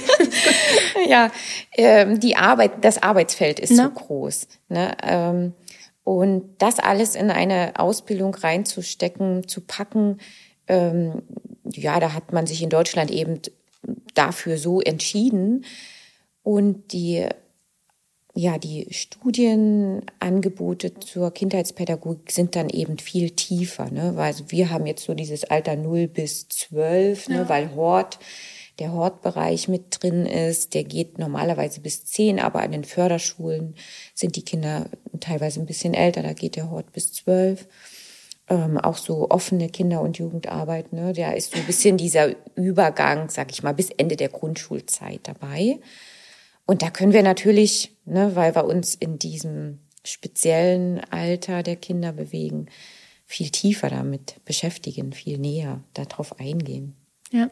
ja, 1.07 1.31
ähm, 1.73 2.19
die 2.19 2.35
Arbeit, 2.35 2.71
das 2.83 3.01
Arbeitsfeld 3.03 3.59
ist 3.59 3.69
so 3.75 3.83
Na? 3.83 3.87
groß. 3.93 4.47
Ne? 4.69 4.97
Ähm, 5.03 5.53
und 6.03 6.55
das 6.57 6.79
alles 6.79 7.15
in 7.15 7.29
eine 7.29 7.73
Ausbildung 7.77 8.33
reinzustecken, 8.33 9.47
zu 9.47 9.61
packen, 9.61 10.17
ähm, 10.67 11.21
ja, 11.65 11.99
da 11.99 12.13
hat 12.13 12.33
man 12.33 12.47
sich 12.47 12.63
in 12.63 12.69
Deutschland 12.69 13.11
eben 13.11 13.41
dafür 14.15 14.57
so 14.57 14.81
entschieden. 14.81 15.65
Und 16.43 16.93
die 16.93 17.27
ja, 18.37 18.57
die 18.59 18.87
Studienangebote 18.91 20.93
zur 20.99 21.31
Kindheitspädagogik 21.31 22.31
sind 22.31 22.55
dann 22.55 22.69
eben 22.69 22.99
viel 22.99 23.31
tiefer. 23.31 23.89
Ne? 23.89 24.11
Weil 24.15 24.25
Also 24.25 24.43
wir 24.49 24.69
haben 24.69 24.85
jetzt 24.85 25.05
so 25.05 25.15
dieses 25.15 25.45
Alter 25.45 25.75
0 25.75 26.07
bis 26.07 26.47
12, 26.47 27.29
ne? 27.29 27.49
weil 27.49 27.73
Hort, 27.73 28.19
der 28.77 28.93
Hortbereich 28.93 29.67
mit 29.69 29.85
drin 29.89 30.27
ist. 30.27 30.75
Der 30.75 30.83
geht 30.83 31.17
normalerweise 31.17 31.81
bis 31.81 32.05
10, 32.05 32.39
aber 32.39 32.61
an 32.61 32.73
den 32.73 32.83
Förderschulen 32.83 33.73
sind 34.13 34.35
die 34.35 34.45
Kinder 34.45 34.85
teilweise 35.19 35.59
ein 35.59 35.65
bisschen 35.65 35.95
älter. 35.95 36.21
Da 36.21 36.33
geht 36.33 36.57
der 36.57 36.69
Hort 36.69 36.91
bis 36.91 37.13
12. 37.13 37.67
Ähm, 38.49 38.77
auch 38.77 38.97
so 38.97 39.31
offene 39.31 39.69
Kinder- 39.69 40.01
und 40.01 40.19
Jugendarbeit. 40.19 40.93
Ne? 40.93 41.13
Da 41.13 41.31
ist 41.31 41.53
so 41.53 41.57
ein 41.57 41.65
bisschen 41.65 41.97
dieser 41.97 42.35
Übergang, 42.55 43.31
sag 43.31 43.51
ich 43.51 43.63
mal, 43.63 43.73
bis 43.73 43.89
Ende 43.89 44.15
der 44.15 44.29
Grundschulzeit 44.29 45.21
dabei. 45.23 45.79
Und 46.67 46.81
da 46.83 46.91
können 46.91 47.13
wir 47.13 47.23
natürlich, 47.23 47.95
ne, 48.05 48.35
weil 48.35 48.53
wir 48.53 48.65
uns 48.65 48.93
in 48.93 49.17
diesem 49.17 49.79
speziellen 50.03 50.99
Alter 51.09 51.63
der 51.63 51.77
Kinder 51.77 52.11
bewegen, 52.11 52.67
viel 53.25 53.49
tiefer 53.49 53.89
damit 53.89 54.35
beschäftigen, 54.45 55.11
viel 55.13 55.37
näher 55.37 55.81
darauf 55.93 56.39
eingehen. 56.39 56.95
Ja. 57.31 57.43
Und 57.45 57.51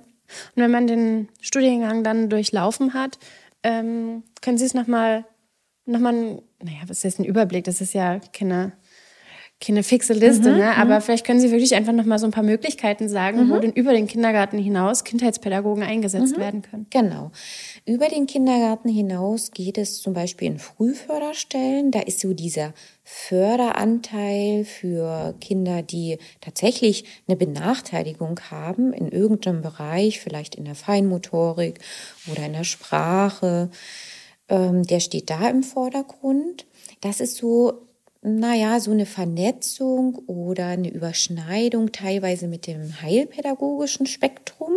wenn 0.56 0.72
man 0.72 0.88
den 0.88 1.30
Studiengang 1.42 2.04
dann 2.04 2.30
durchlaufen 2.30 2.94
hat, 2.94 3.20
ähm, 3.64 4.24
können 4.42 4.58
Sie 4.58 4.66
es 4.66 4.74
nochmal, 4.74 5.26
noch 5.86 6.00
mal, 6.00 6.14
naja, 6.64 6.78
was 6.88 6.98
ist 6.98 7.04
jetzt 7.04 7.20
ein 7.20 7.26
Überblick? 7.26 7.66
Das 7.66 7.82
ist 7.82 7.94
ja 7.94 8.20
keine, 8.34 8.74
keine 9.62 9.84
fixe 9.84 10.14
Liste, 10.14 10.52
Mhm, 10.52 10.58
ne? 10.58 10.76
aber 10.78 11.00
vielleicht 11.02 11.26
können 11.26 11.40
Sie 11.40 11.52
wirklich 11.52 11.76
einfach 11.76 11.94
nochmal 11.94 12.20
so 12.20 12.26
ein 12.26 12.32
paar 12.32 12.44
Möglichkeiten 12.44 13.08
sagen, 13.10 13.46
Mhm. 13.46 13.50
wo 13.52 13.60
denn 13.60 13.72
über 13.74 13.92
den 13.94 14.08
Kindergarten 14.08 14.58
hinaus 14.58 15.04
Kindheitspädagogen 15.04 15.84
eingesetzt 15.84 16.38
werden 16.38 16.62
können. 16.62 16.88
Genau. 16.90 17.32
Über 17.88 18.10
den 18.10 18.26
Kindergarten 18.26 18.90
hinaus 18.90 19.52
geht 19.52 19.78
es 19.78 20.02
zum 20.02 20.14
Beispiel 20.14 20.48
in 20.48 20.58
Frühförderstellen. 20.58 21.92
Da 21.92 22.00
ist 22.00 22.20
so 22.20 22.34
dieser 22.34 22.74
Förderanteil 23.04 24.66
für 24.66 25.36
Kinder, 25.40 25.84
die 25.84 26.18
tatsächlich 26.42 27.06
eine 27.28 27.38
Benachteiligung 27.38 28.40
haben 28.50 28.92
in 28.92 29.10
irgendeinem 29.10 29.62
Bereich, 29.62 30.20
vielleicht 30.20 30.56
in 30.56 30.66
der 30.66 30.74
Feinmotorik 30.74 31.78
oder 32.32 32.48
in 32.48 32.54
der 32.54 32.64
Sprache. 32.64 33.70
Ähm, 34.50 34.82
der 34.82 35.00
steht 35.00 35.30
da 35.30 35.48
im 35.48 35.62
Vordergrund. 35.62 36.66
Das 37.02 37.20
ist 37.20 37.36
so 37.36 37.86
naja, 38.24 38.80
so 38.80 38.90
eine 38.90 39.06
Vernetzung 39.06 40.16
oder 40.26 40.66
eine 40.66 40.90
Überschneidung 40.90 41.92
teilweise 41.92 42.48
mit 42.48 42.66
dem 42.66 43.00
heilpädagogischen 43.04 44.08
Spektrum. 44.08 44.72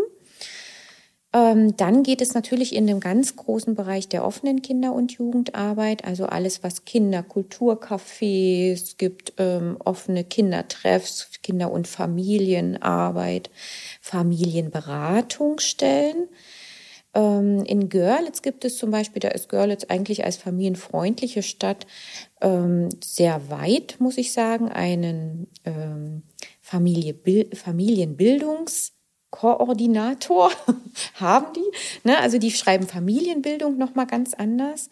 Ähm, 1.34 1.76
dann 1.76 2.02
geht 2.02 2.22
es 2.22 2.32
natürlich 2.32 2.74
in 2.74 2.86
dem 2.86 3.00
ganz 3.00 3.36
großen 3.36 3.74
Bereich 3.74 4.08
der 4.08 4.24
offenen 4.24 4.62
Kinder- 4.62 4.94
und 4.94 5.12
Jugendarbeit, 5.12 6.06
also 6.06 6.24
alles, 6.24 6.62
was 6.62 6.86
Kinderkulturcafés 6.86 8.96
gibt, 8.96 9.34
ähm, 9.36 9.76
offene 9.84 10.24
Kindertreffs, 10.24 11.28
Kinder- 11.42 11.70
und 11.70 11.86
Familienarbeit, 11.86 13.50
Familienberatungsstellen. 14.00 16.28
Ähm, 17.14 17.62
in 17.64 17.88
Görlitz 17.90 18.42
gibt 18.42 18.64
es 18.64 18.78
zum 18.78 18.90
Beispiel, 18.90 19.20
da 19.20 19.28
ist 19.28 19.50
Görlitz 19.50 19.84
eigentlich 19.84 20.24
als 20.24 20.38
familienfreundliche 20.38 21.42
Stadt 21.42 21.86
ähm, 22.40 22.88
sehr 23.02 23.50
weit, 23.50 23.96
muss 23.98 24.16
ich 24.16 24.32
sagen, 24.32 24.70
einen 24.70 25.48
ähm, 25.64 26.22
Familie, 26.62 27.12
Familienbildungskoordinator 29.30 30.50
haben 31.14 31.46
die. 31.54 32.08
Ne? 32.08 32.18
Also 32.18 32.38
die 32.38 32.50
schreiben 32.50 32.86
Familienbildung 32.86 33.76
nochmal 33.76 34.06
ganz 34.06 34.34
anders. 34.34 34.88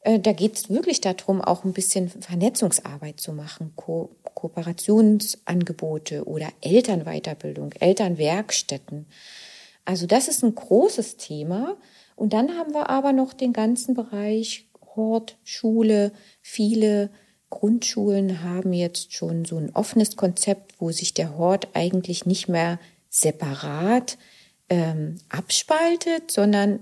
Äh, 0.00 0.20
da 0.20 0.32
geht 0.32 0.56
es 0.56 0.70
wirklich 0.70 1.00
darum, 1.00 1.40
auch 1.40 1.64
ein 1.64 1.72
bisschen 1.72 2.08
Vernetzungsarbeit 2.08 3.20
zu 3.20 3.32
machen, 3.32 3.72
Ko 3.76 4.10
Kooperationsangebote 4.34 6.24
oder 6.24 6.48
Elternweiterbildung, 6.60 7.72
Elternwerkstätten. 7.72 9.06
Also 9.84 10.06
das 10.06 10.28
ist 10.28 10.44
ein 10.44 10.54
großes 10.54 11.16
Thema. 11.16 11.76
Und 12.14 12.32
dann 12.32 12.56
haben 12.56 12.72
wir 12.72 12.88
aber 12.88 13.12
noch 13.12 13.32
den 13.32 13.52
ganzen 13.52 13.94
Bereich 13.94 14.68
Hort, 14.94 15.38
Schule. 15.42 16.12
Viele 16.40 17.10
Grundschulen 17.50 18.44
haben 18.44 18.72
jetzt 18.72 19.12
schon 19.12 19.44
so 19.44 19.56
ein 19.56 19.74
offenes 19.74 20.14
Konzept, 20.14 20.74
wo 20.78 20.92
sich 20.92 21.14
der 21.14 21.36
Hort 21.36 21.68
eigentlich 21.74 22.26
nicht 22.26 22.48
mehr 22.48 22.78
separat 23.20 24.18
ähm, 24.68 25.16
abspaltet, 25.28 26.30
sondern 26.30 26.80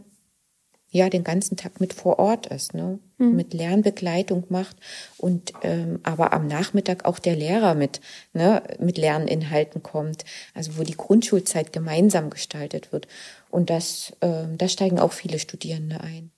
ja 0.90 1.08
den 1.10 1.24
ganzen 1.24 1.56
Tag 1.56 1.80
mit 1.80 1.92
vor 1.92 2.18
Ort 2.18 2.46
ist, 2.46 2.74
ne? 2.74 2.98
mit 3.18 3.54
Lernbegleitung 3.54 4.44
macht 4.50 4.76
und 5.16 5.52
ähm, 5.62 6.00
aber 6.02 6.32
am 6.32 6.46
Nachmittag 6.46 7.06
auch 7.06 7.18
der 7.18 7.34
Lehrer 7.34 7.74
mit 7.74 8.00
ne, 8.34 8.62
mit 8.78 8.98
Lerninhalten 8.98 9.82
kommt, 9.82 10.24
also 10.54 10.76
wo 10.76 10.82
die 10.82 10.96
Grundschulzeit 10.96 11.72
gemeinsam 11.72 12.28
gestaltet 12.28 12.92
wird 12.92 13.08
und 13.48 13.70
das 13.70 14.14
ähm, 14.20 14.58
da 14.58 14.68
steigen 14.68 14.98
auch 14.98 15.12
viele 15.12 15.38
Studierende 15.38 16.00
ein. 16.00 16.30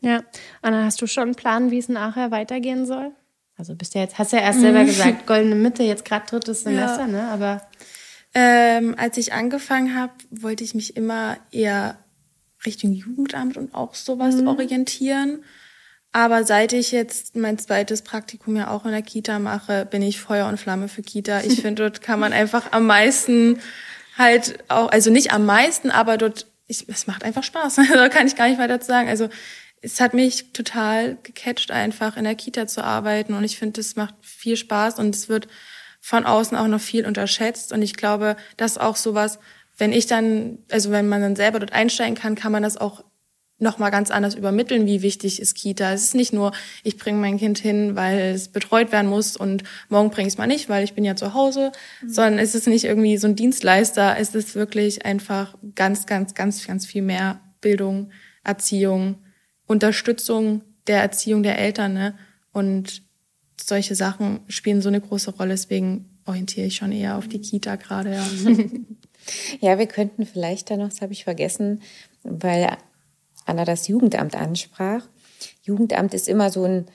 Ja. 0.00 0.22
Anna, 0.60 0.84
hast 0.84 1.00
du 1.00 1.06
schon 1.06 1.24
einen 1.24 1.34
Plan, 1.34 1.70
wie 1.70 1.78
es 1.78 1.88
nachher 1.88 2.30
weitergehen 2.30 2.84
soll? 2.84 3.12
Also 3.56 3.76
bist 3.76 3.94
ja 3.94 4.00
jetzt, 4.00 4.18
hast 4.18 4.32
ja 4.32 4.40
erst 4.40 4.60
selber 4.60 4.84
gesagt, 4.84 5.26
goldene 5.26 5.54
Mitte, 5.54 5.84
jetzt 5.84 6.04
gerade 6.04 6.26
drittes 6.26 6.64
Semester, 6.64 7.06
ne? 7.06 7.28
Aber 7.28 7.62
Ähm, 8.34 8.94
als 8.98 9.16
ich 9.16 9.32
angefangen 9.32 9.94
habe, 9.94 10.12
wollte 10.30 10.64
ich 10.64 10.74
mich 10.74 10.96
immer 10.96 11.36
eher 11.52 11.98
Richtung 12.66 12.92
Jugendamt 12.92 13.56
und 13.56 13.74
auch 13.74 13.94
sowas 13.94 14.42
orientieren. 14.42 15.44
Aber 16.12 16.44
seit 16.44 16.72
ich 16.72 16.92
jetzt 16.92 17.34
mein 17.34 17.58
zweites 17.58 18.02
Praktikum 18.02 18.56
ja 18.56 18.70
auch 18.70 18.84
in 18.84 18.92
der 18.92 19.02
Kita 19.02 19.38
mache, 19.38 19.84
bin 19.84 20.00
ich 20.02 20.20
Feuer 20.20 20.48
und 20.48 20.58
Flamme 20.58 20.88
für 20.88 21.02
Kita. 21.02 21.40
Ich 21.40 21.60
finde, 21.62 21.82
dort 21.82 22.02
kann 22.02 22.20
man 22.20 22.32
einfach 22.32 22.72
am 22.72 22.86
meisten 22.86 23.58
halt 24.16 24.58
auch, 24.68 24.90
also 24.90 25.10
nicht 25.10 25.32
am 25.32 25.44
meisten, 25.44 25.90
aber 25.90 26.16
dort, 26.16 26.46
ich, 26.66 26.88
es 26.88 27.06
macht 27.06 27.24
einfach 27.24 27.42
Spaß. 27.42 27.76
da 27.92 28.08
kann 28.08 28.26
ich 28.26 28.36
gar 28.36 28.48
nicht 28.48 28.60
weiter 28.60 28.80
zu 28.80 28.86
sagen. 28.86 29.08
Also 29.08 29.28
es 29.82 30.00
hat 30.00 30.14
mich 30.14 30.52
total 30.52 31.18
gecatcht, 31.22 31.70
einfach 31.70 32.16
in 32.16 32.24
der 32.24 32.36
Kita 32.36 32.66
zu 32.66 32.82
arbeiten. 32.82 33.34
Und 33.34 33.44
ich 33.44 33.58
finde, 33.58 33.80
es 33.80 33.96
macht 33.96 34.14
viel 34.22 34.56
Spaß 34.56 34.98
und 34.98 35.14
es 35.14 35.28
wird 35.28 35.48
von 36.04 36.26
außen 36.26 36.54
auch 36.54 36.68
noch 36.68 36.82
viel 36.82 37.06
unterschätzt. 37.06 37.72
Und 37.72 37.80
ich 37.80 37.94
glaube, 37.94 38.36
dass 38.58 38.76
auch 38.76 38.96
sowas, 38.96 39.38
wenn 39.78 39.90
ich 39.90 40.06
dann, 40.06 40.58
also 40.70 40.90
wenn 40.90 41.08
man 41.08 41.22
dann 41.22 41.34
selber 41.34 41.60
dort 41.60 41.72
einsteigen 41.72 42.14
kann, 42.14 42.34
kann 42.34 42.52
man 42.52 42.62
das 42.62 42.76
auch 42.76 43.04
noch 43.58 43.78
mal 43.78 43.88
ganz 43.88 44.10
anders 44.10 44.34
übermitteln, 44.34 44.84
wie 44.84 45.00
wichtig 45.00 45.40
ist 45.40 45.54
Kita. 45.54 45.94
Es 45.94 46.02
ist 46.02 46.14
nicht 46.14 46.34
nur, 46.34 46.52
ich 46.82 46.98
bringe 46.98 47.18
mein 47.18 47.38
Kind 47.38 47.56
hin, 47.56 47.96
weil 47.96 48.18
es 48.34 48.48
betreut 48.48 48.92
werden 48.92 49.08
muss 49.08 49.34
und 49.34 49.62
morgen 49.88 50.10
bringe 50.10 50.28
ich 50.28 50.34
es 50.34 50.38
mal 50.38 50.46
nicht, 50.46 50.68
weil 50.68 50.84
ich 50.84 50.92
bin 50.92 51.04
ja 51.04 51.16
zu 51.16 51.32
Hause, 51.32 51.72
mhm. 52.02 52.10
sondern 52.10 52.38
es 52.38 52.54
ist 52.54 52.66
nicht 52.66 52.84
irgendwie 52.84 53.16
so 53.16 53.26
ein 53.26 53.34
Dienstleister. 53.34 54.18
Es 54.18 54.34
ist 54.34 54.54
wirklich 54.54 55.06
einfach 55.06 55.56
ganz, 55.74 56.04
ganz, 56.04 56.34
ganz, 56.34 56.66
ganz 56.66 56.84
viel 56.84 57.00
mehr 57.00 57.40
Bildung, 57.62 58.10
Erziehung, 58.42 59.22
Unterstützung 59.66 60.64
der 60.86 61.00
Erziehung 61.00 61.42
der 61.42 61.58
Eltern. 61.58 61.94
Ne? 61.94 62.14
Und 62.52 63.03
solche 63.60 63.94
Sachen 63.94 64.40
spielen 64.48 64.82
so 64.82 64.88
eine 64.88 65.00
große 65.00 65.32
Rolle. 65.32 65.50
Deswegen 65.50 66.08
orientiere 66.26 66.66
ich 66.66 66.76
schon 66.76 66.92
eher 66.92 67.16
auf 67.16 67.28
die 67.28 67.40
Kita 67.40 67.76
gerade. 67.76 68.14
Ja. 68.14 68.26
ja, 69.60 69.78
wir 69.78 69.86
könnten 69.86 70.26
vielleicht 70.26 70.70
da 70.70 70.76
noch, 70.76 70.88
das 70.88 71.00
habe 71.00 71.12
ich 71.12 71.24
vergessen, 71.24 71.82
weil 72.22 72.76
Anna 73.46 73.64
das 73.64 73.88
Jugendamt 73.88 74.34
ansprach. 74.36 75.06
Jugendamt 75.62 76.14
ist 76.14 76.28
immer 76.28 76.50
so 76.50 76.64
ein 76.64 76.86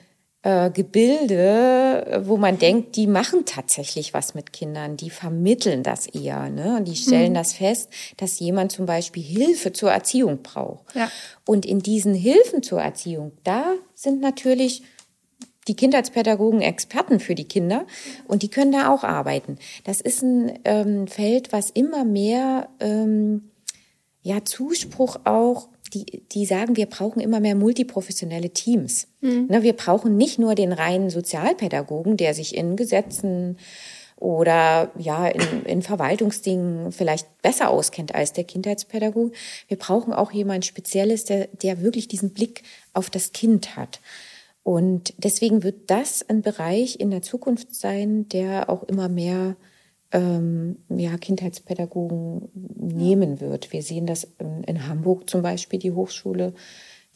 äh, 0.42 0.72
Gebilde, 0.72 2.24
wo 2.26 2.38
man 2.38 2.58
denkt, 2.58 2.96
die 2.96 3.08
machen 3.08 3.46
tatsächlich 3.46 4.14
was 4.14 4.36
mit 4.36 4.54
Kindern, 4.54 4.96
die 4.96 5.10
vermitteln 5.10 5.84
das 5.84 6.08
eher, 6.08 6.50
ne? 6.50 6.78
Und 6.78 6.88
die 6.88 6.96
stellen 6.96 7.32
mhm. 7.32 7.36
das 7.36 7.54
fest, 7.54 7.90
dass 8.18 8.40
jemand 8.40 8.72
zum 8.72 8.86
Beispiel 8.86 9.22
Hilfe 9.22 9.74
zur 9.74 9.92
Erziehung 9.92 10.42
braucht. 10.42 10.96
Ja. 10.96 11.12
Und 11.46 11.66
in 11.66 11.80
diesen 11.80 12.14
Hilfen 12.14 12.64
zur 12.64 12.82
Erziehung, 12.82 13.34
da 13.44 13.74
sind 13.96 14.22
natürlich 14.22 14.84
die 15.70 15.76
Kindheitspädagogen 15.76 16.62
Experten 16.62 17.20
für 17.22 17.36
die 17.36 17.48
Kinder 17.48 17.86
und 18.28 18.44
die 18.44 18.50
können 18.50 18.74
da 18.74 18.94
auch 18.94 19.04
arbeiten. 19.04 19.58
Das 19.86 20.02
ist 20.02 20.22
ein 20.22 20.60
ähm, 20.66 21.08
Feld, 21.08 21.54
was 21.54 21.70
immer 21.70 22.04
mehr 22.04 22.68
ähm, 22.82 23.52
ja 24.22 24.44
Zuspruch 24.44 25.18
auch 25.24 25.70
die, 25.94 26.24
die 26.32 26.46
sagen, 26.46 26.76
wir 26.76 26.86
brauchen 26.86 27.20
immer 27.20 27.40
mehr 27.40 27.56
multiprofessionelle 27.56 28.52
Teams. 28.52 29.08
Mhm. 29.22 29.48
Ne, 29.50 29.64
wir 29.64 29.74
brauchen 29.74 30.18
nicht 30.18 30.38
nur 30.38 30.56
den 30.56 30.72
reinen 30.72 31.10
Sozialpädagogen, 31.10 32.18
der 32.18 32.34
sich 32.34 32.56
in 32.56 32.76
Gesetzen 32.76 33.58
oder 34.16 34.92
ja 34.98 35.28
in, 35.28 35.64
in 35.66 35.82
Verwaltungsdingen 35.82 36.92
vielleicht 36.92 37.42
besser 37.42 37.70
auskennt 37.70 38.14
als 38.14 38.34
der 38.34 38.44
Kindheitspädagoge. 38.44 39.32
Wir 39.68 39.78
brauchen 39.78 40.14
auch 40.14 40.32
jemand 40.32 40.66
Spezielles, 40.66 41.26
der, 41.26 41.48
der 41.48 41.82
wirklich 41.82 42.08
diesen 42.08 42.32
Blick 42.32 42.64
auf 42.94 43.10
das 43.10 43.32
Kind 43.32 43.78
hat. 43.78 44.02
Und 44.64 45.14
deswegen 45.18 45.64
wird 45.64 45.90
das 45.90 46.28
ein 46.28 46.42
Bereich 46.42 47.00
in 47.00 47.12
der 47.12 47.22
Zukunft 47.22 47.74
sein, 47.74 48.28
der 48.30 48.70
auch 48.70 48.84
immer 48.84 49.10
mehr 49.10 49.56
ähm, 50.12 50.78
ja, 50.90 51.18
Kindheitspädagogen 51.18 52.50
nehmen 52.76 53.40
wird. 53.40 53.72
Wir 53.72 53.84
sehen 53.84 54.06
das 54.06 54.28
in, 54.40 54.64
in, 54.64 54.88
Hamburg 54.88 55.30
zum 55.30 55.42
Beispiel, 55.42 55.80
die 55.80 55.92
Hochschule, 55.92 56.54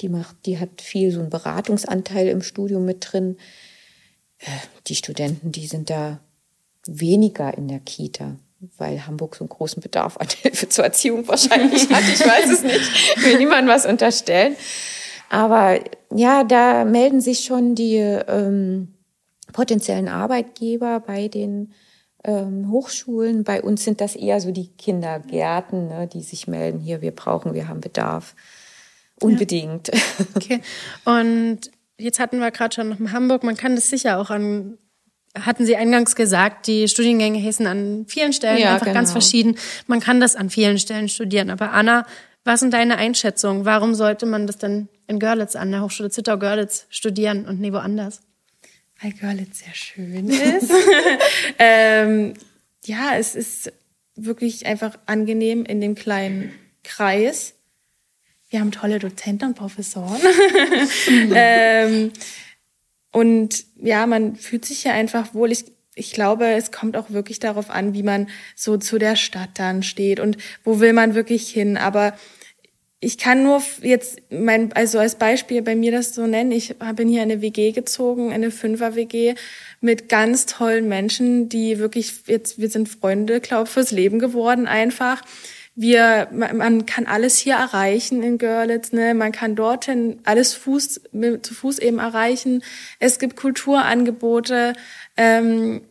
die 0.01 0.09
macht, 0.09 0.45
die 0.45 0.59
hat 0.59 0.81
viel 0.81 1.11
so 1.11 1.19
einen 1.19 1.29
Beratungsanteil 1.29 2.27
im 2.27 2.41
Studium 2.41 2.85
mit 2.85 3.07
drin. 3.11 3.37
Die 4.87 4.95
Studenten, 4.95 5.51
die 5.51 5.67
sind 5.67 5.89
da 5.89 6.19
weniger 6.85 7.57
in 7.57 7.67
der 7.67 7.79
Kita, 7.79 8.35
weil 8.77 9.05
Hamburg 9.07 9.35
so 9.35 9.43
einen 9.43 9.49
großen 9.49 9.81
Bedarf 9.81 10.17
an 10.17 10.27
Hilfe 10.41 10.69
zur 10.69 10.83
Erziehung 10.83 11.27
wahrscheinlich 11.27 11.89
hat. 11.89 12.03
Ich 12.03 12.19
weiß 12.19 12.49
es 12.49 12.63
nicht, 12.63 13.23
will 13.23 13.37
niemand 13.37 13.67
was 13.67 13.85
unterstellen. 13.85 14.55
Aber 15.33 15.79
ja, 16.13 16.43
da 16.43 16.85
melden 16.85 17.19
sich 17.19 17.39
schon 17.39 17.73
die 17.73 17.95
ähm, 17.95 18.93
potenziellen 19.51 20.07
Arbeitgeber 20.07 20.99
bei 20.99 21.27
den 21.27 21.73
ähm, 22.23 22.69
Hochschulen. 22.69 23.43
Bei 23.43 23.63
uns 23.63 23.83
sind 23.83 23.99
das 23.99 24.15
eher 24.15 24.39
so 24.39 24.51
die 24.51 24.67
Kindergärten, 24.67 25.87
ne, 25.87 26.05
die 26.07 26.21
sich 26.21 26.47
melden, 26.47 26.79
hier, 26.79 27.01
wir 27.01 27.15
brauchen, 27.15 27.55
wir 27.55 27.67
haben 27.67 27.81
Bedarf. 27.81 28.35
Unbedingt. 29.19 29.87
Ja. 29.87 29.99
Okay. 30.35 30.61
Und 31.03 31.71
jetzt 31.97 32.19
hatten 32.19 32.37
wir 32.37 32.51
gerade 32.51 32.75
schon 32.75 32.89
noch 32.89 32.99
in 32.99 33.11
Hamburg, 33.11 33.43
man 33.43 33.57
kann 33.57 33.73
das 33.73 33.89
sicher 33.89 34.19
auch 34.19 34.29
an 34.29 34.77
hatten 35.35 35.65
Sie 35.65 35.75
eingangs 35.75 36.15
gesagt, 36.15 36.67
die 36.67 36.87
Studiengänge 36.87 37.39
hießen 37.39 37.65
an 37.65 38.05
vielen 38.07 38.33
Stellen 38.33 38.59
ja, 38.59 38.73
einfach 38.73 38.85
genau. 38.85 38.99
ganz 38.99 39.11
verschieden. 39.11 39.57
Man 39.87 39.99
kann 39.99 40.19
das 40.19 40.35
an 40.35 40.51
vielen 40.51 40.77
Stellen 40.77 41.09
studieren. 41.09 41.49
Aber 41.49 41.71
Anna, 41.71 42.05
was 42.43 42.59
sind 42.59 42.73
deine 42.73 42.97
Einschätzungen? 42.97 43.65
Warum 43.65 43.95
sollte 43.95 44.25
man 44.25 44.47
das 44.47 44.57
denn 44.57 44.89
in 45.07 45.19
Görlitz 45.19 45.55
an 45.55 45.71
der 45.71 45.81
Hochschule 45.81 46.09
Zittau-Görlitz 46.09 46.87
studieren 46.89 47.45
und 47.45 47.59
nie 47.59 47.73
woanders? 47.73 48.21
weil 49.03 49.11
Görlitz 49.13 49.59
sehr 49.59 49.73
schön 49.73 50.29
ist. 50.29 50.71
ähm, 51.59 52.33
ja, 52.85 53.15
es 53.17 53.35
ist 53.35 53.71
wirklich 54.15 54.65
einfach 54.65 54.97
angenehm 55.05 55.65
in 55.65 55.81
dem 55.81 55.95
kleinen 55.95 56.53
Kreis. 56.83 57.53
Wir 58.49 58.59
haben 58.59 58.71
tolle 58.71 58.99
Dozenten 58.99 59.49
und 59.49 59.55
Professoren. 59.55 60.21
ähm, 61.33 62.11
und 63.11 63.65
ja, 63.75 64.07
man 64.07 64.35
fühlt 64.35 64.65
sich 64.65 64.83
ja 64.83 64.93
einfach 64.93 65.33
wohl. 65.33 65.51
Ich, 65.51 65.65
ich 65.95 66.13
glaube, 66.13 66.47
es 66.47 66.71
kommt 66.71 66.97
auch 66.97 67.09
wirklich 67.11 67.39
darauf 67.39 67.69
an, 67.69 67.93
wie 67.93 68.03
man 68.03 68.29
so 68.55 68.77
zu 68.77 68.97
der 68.97 69.15
Stadt 69.15 69.51
dann 69.55 69.83
steht 69.83 70.19
und 70.19 70.37
wo 70.63 70.79
will 70.79 70.93
man 70.93 71.15
wirklich 71.15 71.49
hin. 71.49 71.77
Aber 71.77 72.13
ich 72.99 73.17
kann 73.17 73.43
nur 73.43 73.61
jetzt 73.81 74.21
mein, 74.29 74.71
also 74.73 74.97
als 74.97 75.15
Beispiel 75.15 75.61
bei 75.61 75.75
mir 75.75 75.91
das 75.91 76.15
so 76.15 76.25
nennen. 76.25 76.51
Ich 76.51 76.75
bin 76.95 77.09
hier 77.09 77.21
in 77.21 77.31
eine 77.31 77.41
WG 77.41 77.73
gezogen, 77.73 78.31
eine 78.31 78.49
Fünfer-WG 78.49 79.35
mit 79.81 80.07
ganz 80.07 80.45
tollen 80.45 80.87
Menschen, 80.87 81.49
die 81.49 81.79
wirklich 81.79 82.13
jetzt, 82.27 82.59
wir 82.59 82.69
sind 82.69 82.87
Freunde, 82.87 83.41
glaube 83.41 83.69
fürs 83.69 83.91
Leben 83.91 84.19
geworden 84.19 84.67
einfach. 84.67 85.21
Wir, 85.75 86.27
man 86.31 86.85
kann 86.85 87.07
alles 87.07 87.37
hier 87.37 87.55
erreichen 87.55 88.21
in 88.21 88.37
Görlitz, 88.37 88.91
ne? 88.91 89.15
Man 89.15 89.31
kann 89.31 89.55
dorthin 89.55 90.19
alles 90.23 90.53
Fuß, 90.53 91.01
zu 91.41 91.53
Fuß 91.53 91.79
eben 91.79 91.97
erreichen. 91.97 92.63
Es 92.99 93.17
gibt 93.17 93.35
Kulturangebote. 93.35 94.73
Ähm, 95.17 95.81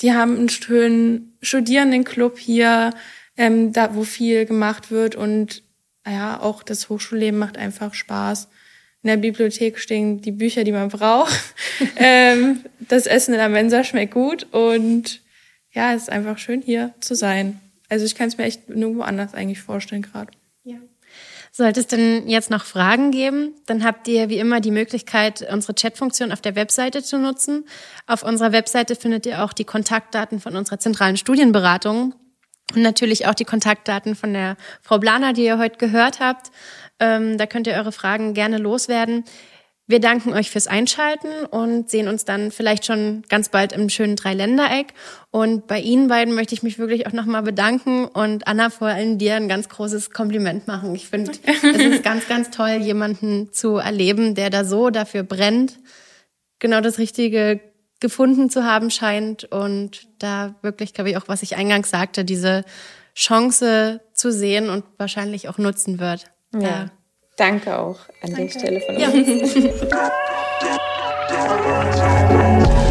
die 0.00 0.12
haben 0.12 0.36
einen 0.36 0.48
schönen 0.48 1.36
Studierendenclub 1.42 2.38
hier, 2.38 2.90
ähm, 3.36 3.72
da 3.72 3.94
wo 3.96 4.04
viel 4.04 4.46
gemacht 4.46 4.90
wird 4.90 5.16
und 5.16 5.62
ja, 6.06 6.40
auch 6.40 6.62
das 6.62 6.88
Hochschulleben 6.88 7.38
macht 7.38 7.56
einfach 7.56 7.94
Spaß. 7.94 8.48
In 9.02 9.08
der 9.08 9.16
Bibliothek 9.16 9.78
stehen 9.78 10.20
die 10.20 10.32
Bücher, 10.32 10.64
die 10.64 10.72
man 10.72 10.88
braucht. 10.88 11.32
ähm, 11.96 12.60
das 12.78 13.06
Essen 13.06 13.32
in 13.32 13.38
der 13.38 13.48
Mensa 13.48 13.82
schmeckt 13.82 14.14
gut 14.14 14.46
und 14.52 15.20
ja, 15.72 15.94
es 15.94 16.02
ist 16.02 16.10
einfach 16.10 16.38
schön 16.38 16.62
hier 16.62 16.92
zu 17.00 17.14
sein. 17.14 17.60
Also 17.92 18.06
ich 18.06 18.14
kann 18.14 18.28
es 18.28 18.38
mir 18.38 18.44
echt 18.44 18.70
nirgendwo 18.70 19.02
anders 19.02 19.34
eigentlich 19.34 19.60
vorstellen 19.60 20.00
gerade. 20.00 20.32
Ja. 20.64 20.78
Sollte 21.50 21.80
es 21.80 21.88
denn 21.88 22.26
jetzt 22.26 22.48
noch 22.48 22.64
Fragen 22.64 23.10
geben, 23.10 23.54
dann 23.66 23.84
habt 23.84 24.08
ihr 24.08 24.30
wie 24.30 24.38
immer 24.38 24.60
die 24.60 24.70
Möglichkeit, 24.70 25.46
unsere 25.52 25.74
Chatfunktion 25.74 26.32
auf 26.32 26.40
der 26.40 26.56
Webseite 26.56 27.02
zu 27.02 27.18
nutzen. 27.18 27.66
Auf 28.06 28.22
unserer 28.22 28.52
Webseite 28.52 28.96
findet 28.96 29.26
ihr 29.26 29.44
auch 29.44 29.52
die 29.52 29.66
Kontaktdaten 29.66 30.40
von 30.40 30.56
unserer 30.56 30.78
zentralen 30.78 31.18
Studienberatung. 31.18 32.14
Und 32.74 32.80
natürlich 32.80 33.26
auch 33.26 33.34
die 33.34 33.44
Kontaktdaten 33.44 34.14
von 34.14 34.32
der 34.32 34.56
Frau 34.80 34.98
Blana, 34.98 35.34
die 35.34 35.44
ihr 35.44 35.58
heute 35.58 35.76
gehört 35.76 36.18
habt. 36.18 36.50
Ähm, 36.98 37.36
da 37.36 37.44
könnt 37.44 37.66
ihr 37.66 37.74
eure 37.74 37.92
Fragen 37.92 38.32
gerne 38.32 38.56
loswerden. 38.56 39.24
Wir 39.88 39.98
danken 39.98 40.32
euch 40.32 40.50
fürs 40.50 40.68
Einschalten 40.68 41.44
und 41.50 41.90
sehen 41.90 42.06
uns 42.06 42.24
dann 42.24 42.52
vielleicht 42.52 42.86
schon 42.86 43.24
ganz 43.28 43.48
bald 43.48 43.72
im 43.72 43.88
schönen 43.88 44.14
Dreiländereck. 44.14 44.94
Und 45.30 45.66
bei 45.66 45.80
Ihnen 45.80 46.06
beiden 46.06 46.34
möchte 46.34 46.54
ich 46.54 46.62
mich 46.62 46.78
wirklich 46.78 47.06
auch 47.06 47.12
nochmal 47.12 47.42
bedanken 47.42 48.06
und 48.06 48.46
Anna 48.46 48.70
vor 48.70 48.88
allem 48.88 49.18
dir 49.18 49.34
ein 49.34 49.48
ganz 49.48 49.68
großes 49.68 50.12
Kompliment 50.12 50.68
machen. 50.68 50.94
Ich 50.94 51.08
finde, 51.08 51.32
es 51.44 51.62
ist 51.62 52.04
ganz, 52.04 52.28
ganz 52.28 52.50
toll, 52.50 52.76
jemanden 52.80 53.52
zu 53.52 53.76
erleben, 53.76 54.36
der 54.36 54.50
da 54.50 54.64
so 54.64 54.90
dafür 54.90 55.24
brennt, 55.24 55.80
genau 56.60 56.80
das 56.80 56.98
Richtige 56.98 57.60
gefunden 57.98 58.50
zu 58.50 58.64
haben 58.64 58.90
scheint 58.90 59.44
und 59.44 60.06
da 60.18 60.54
wirklich, 60.62 60.94
glaube 60.94 61.10
ich, 61.10 61.16
auch, 61.16 61.28
was 61.28 61.42
ich 61.42 61.56
eingangs 61.56 61.90
sagte, 61.90 62.24
diese 62.24 62.64
Chance 63.14 64.00
zu 64.12 64.32
sehen 64.32 64.70
und 64.70 64.84
wahrscheinlich 64.96 65.48
auch 65.48 65.58
nutzen 65.58 65.98
wird. 65.98 66.26
Ja. 66.54 66.60
ja. 66.60 66.90
Danke 67.36 67.78
auch 67.78 68.00
an 68.22 68.32
Danke. 68.34 68.42
der 68.42 68.48
Stelle 68.50 68.80
von 68.80 68.96
uns. 68.96 69.54
Ja. 69.90 70.12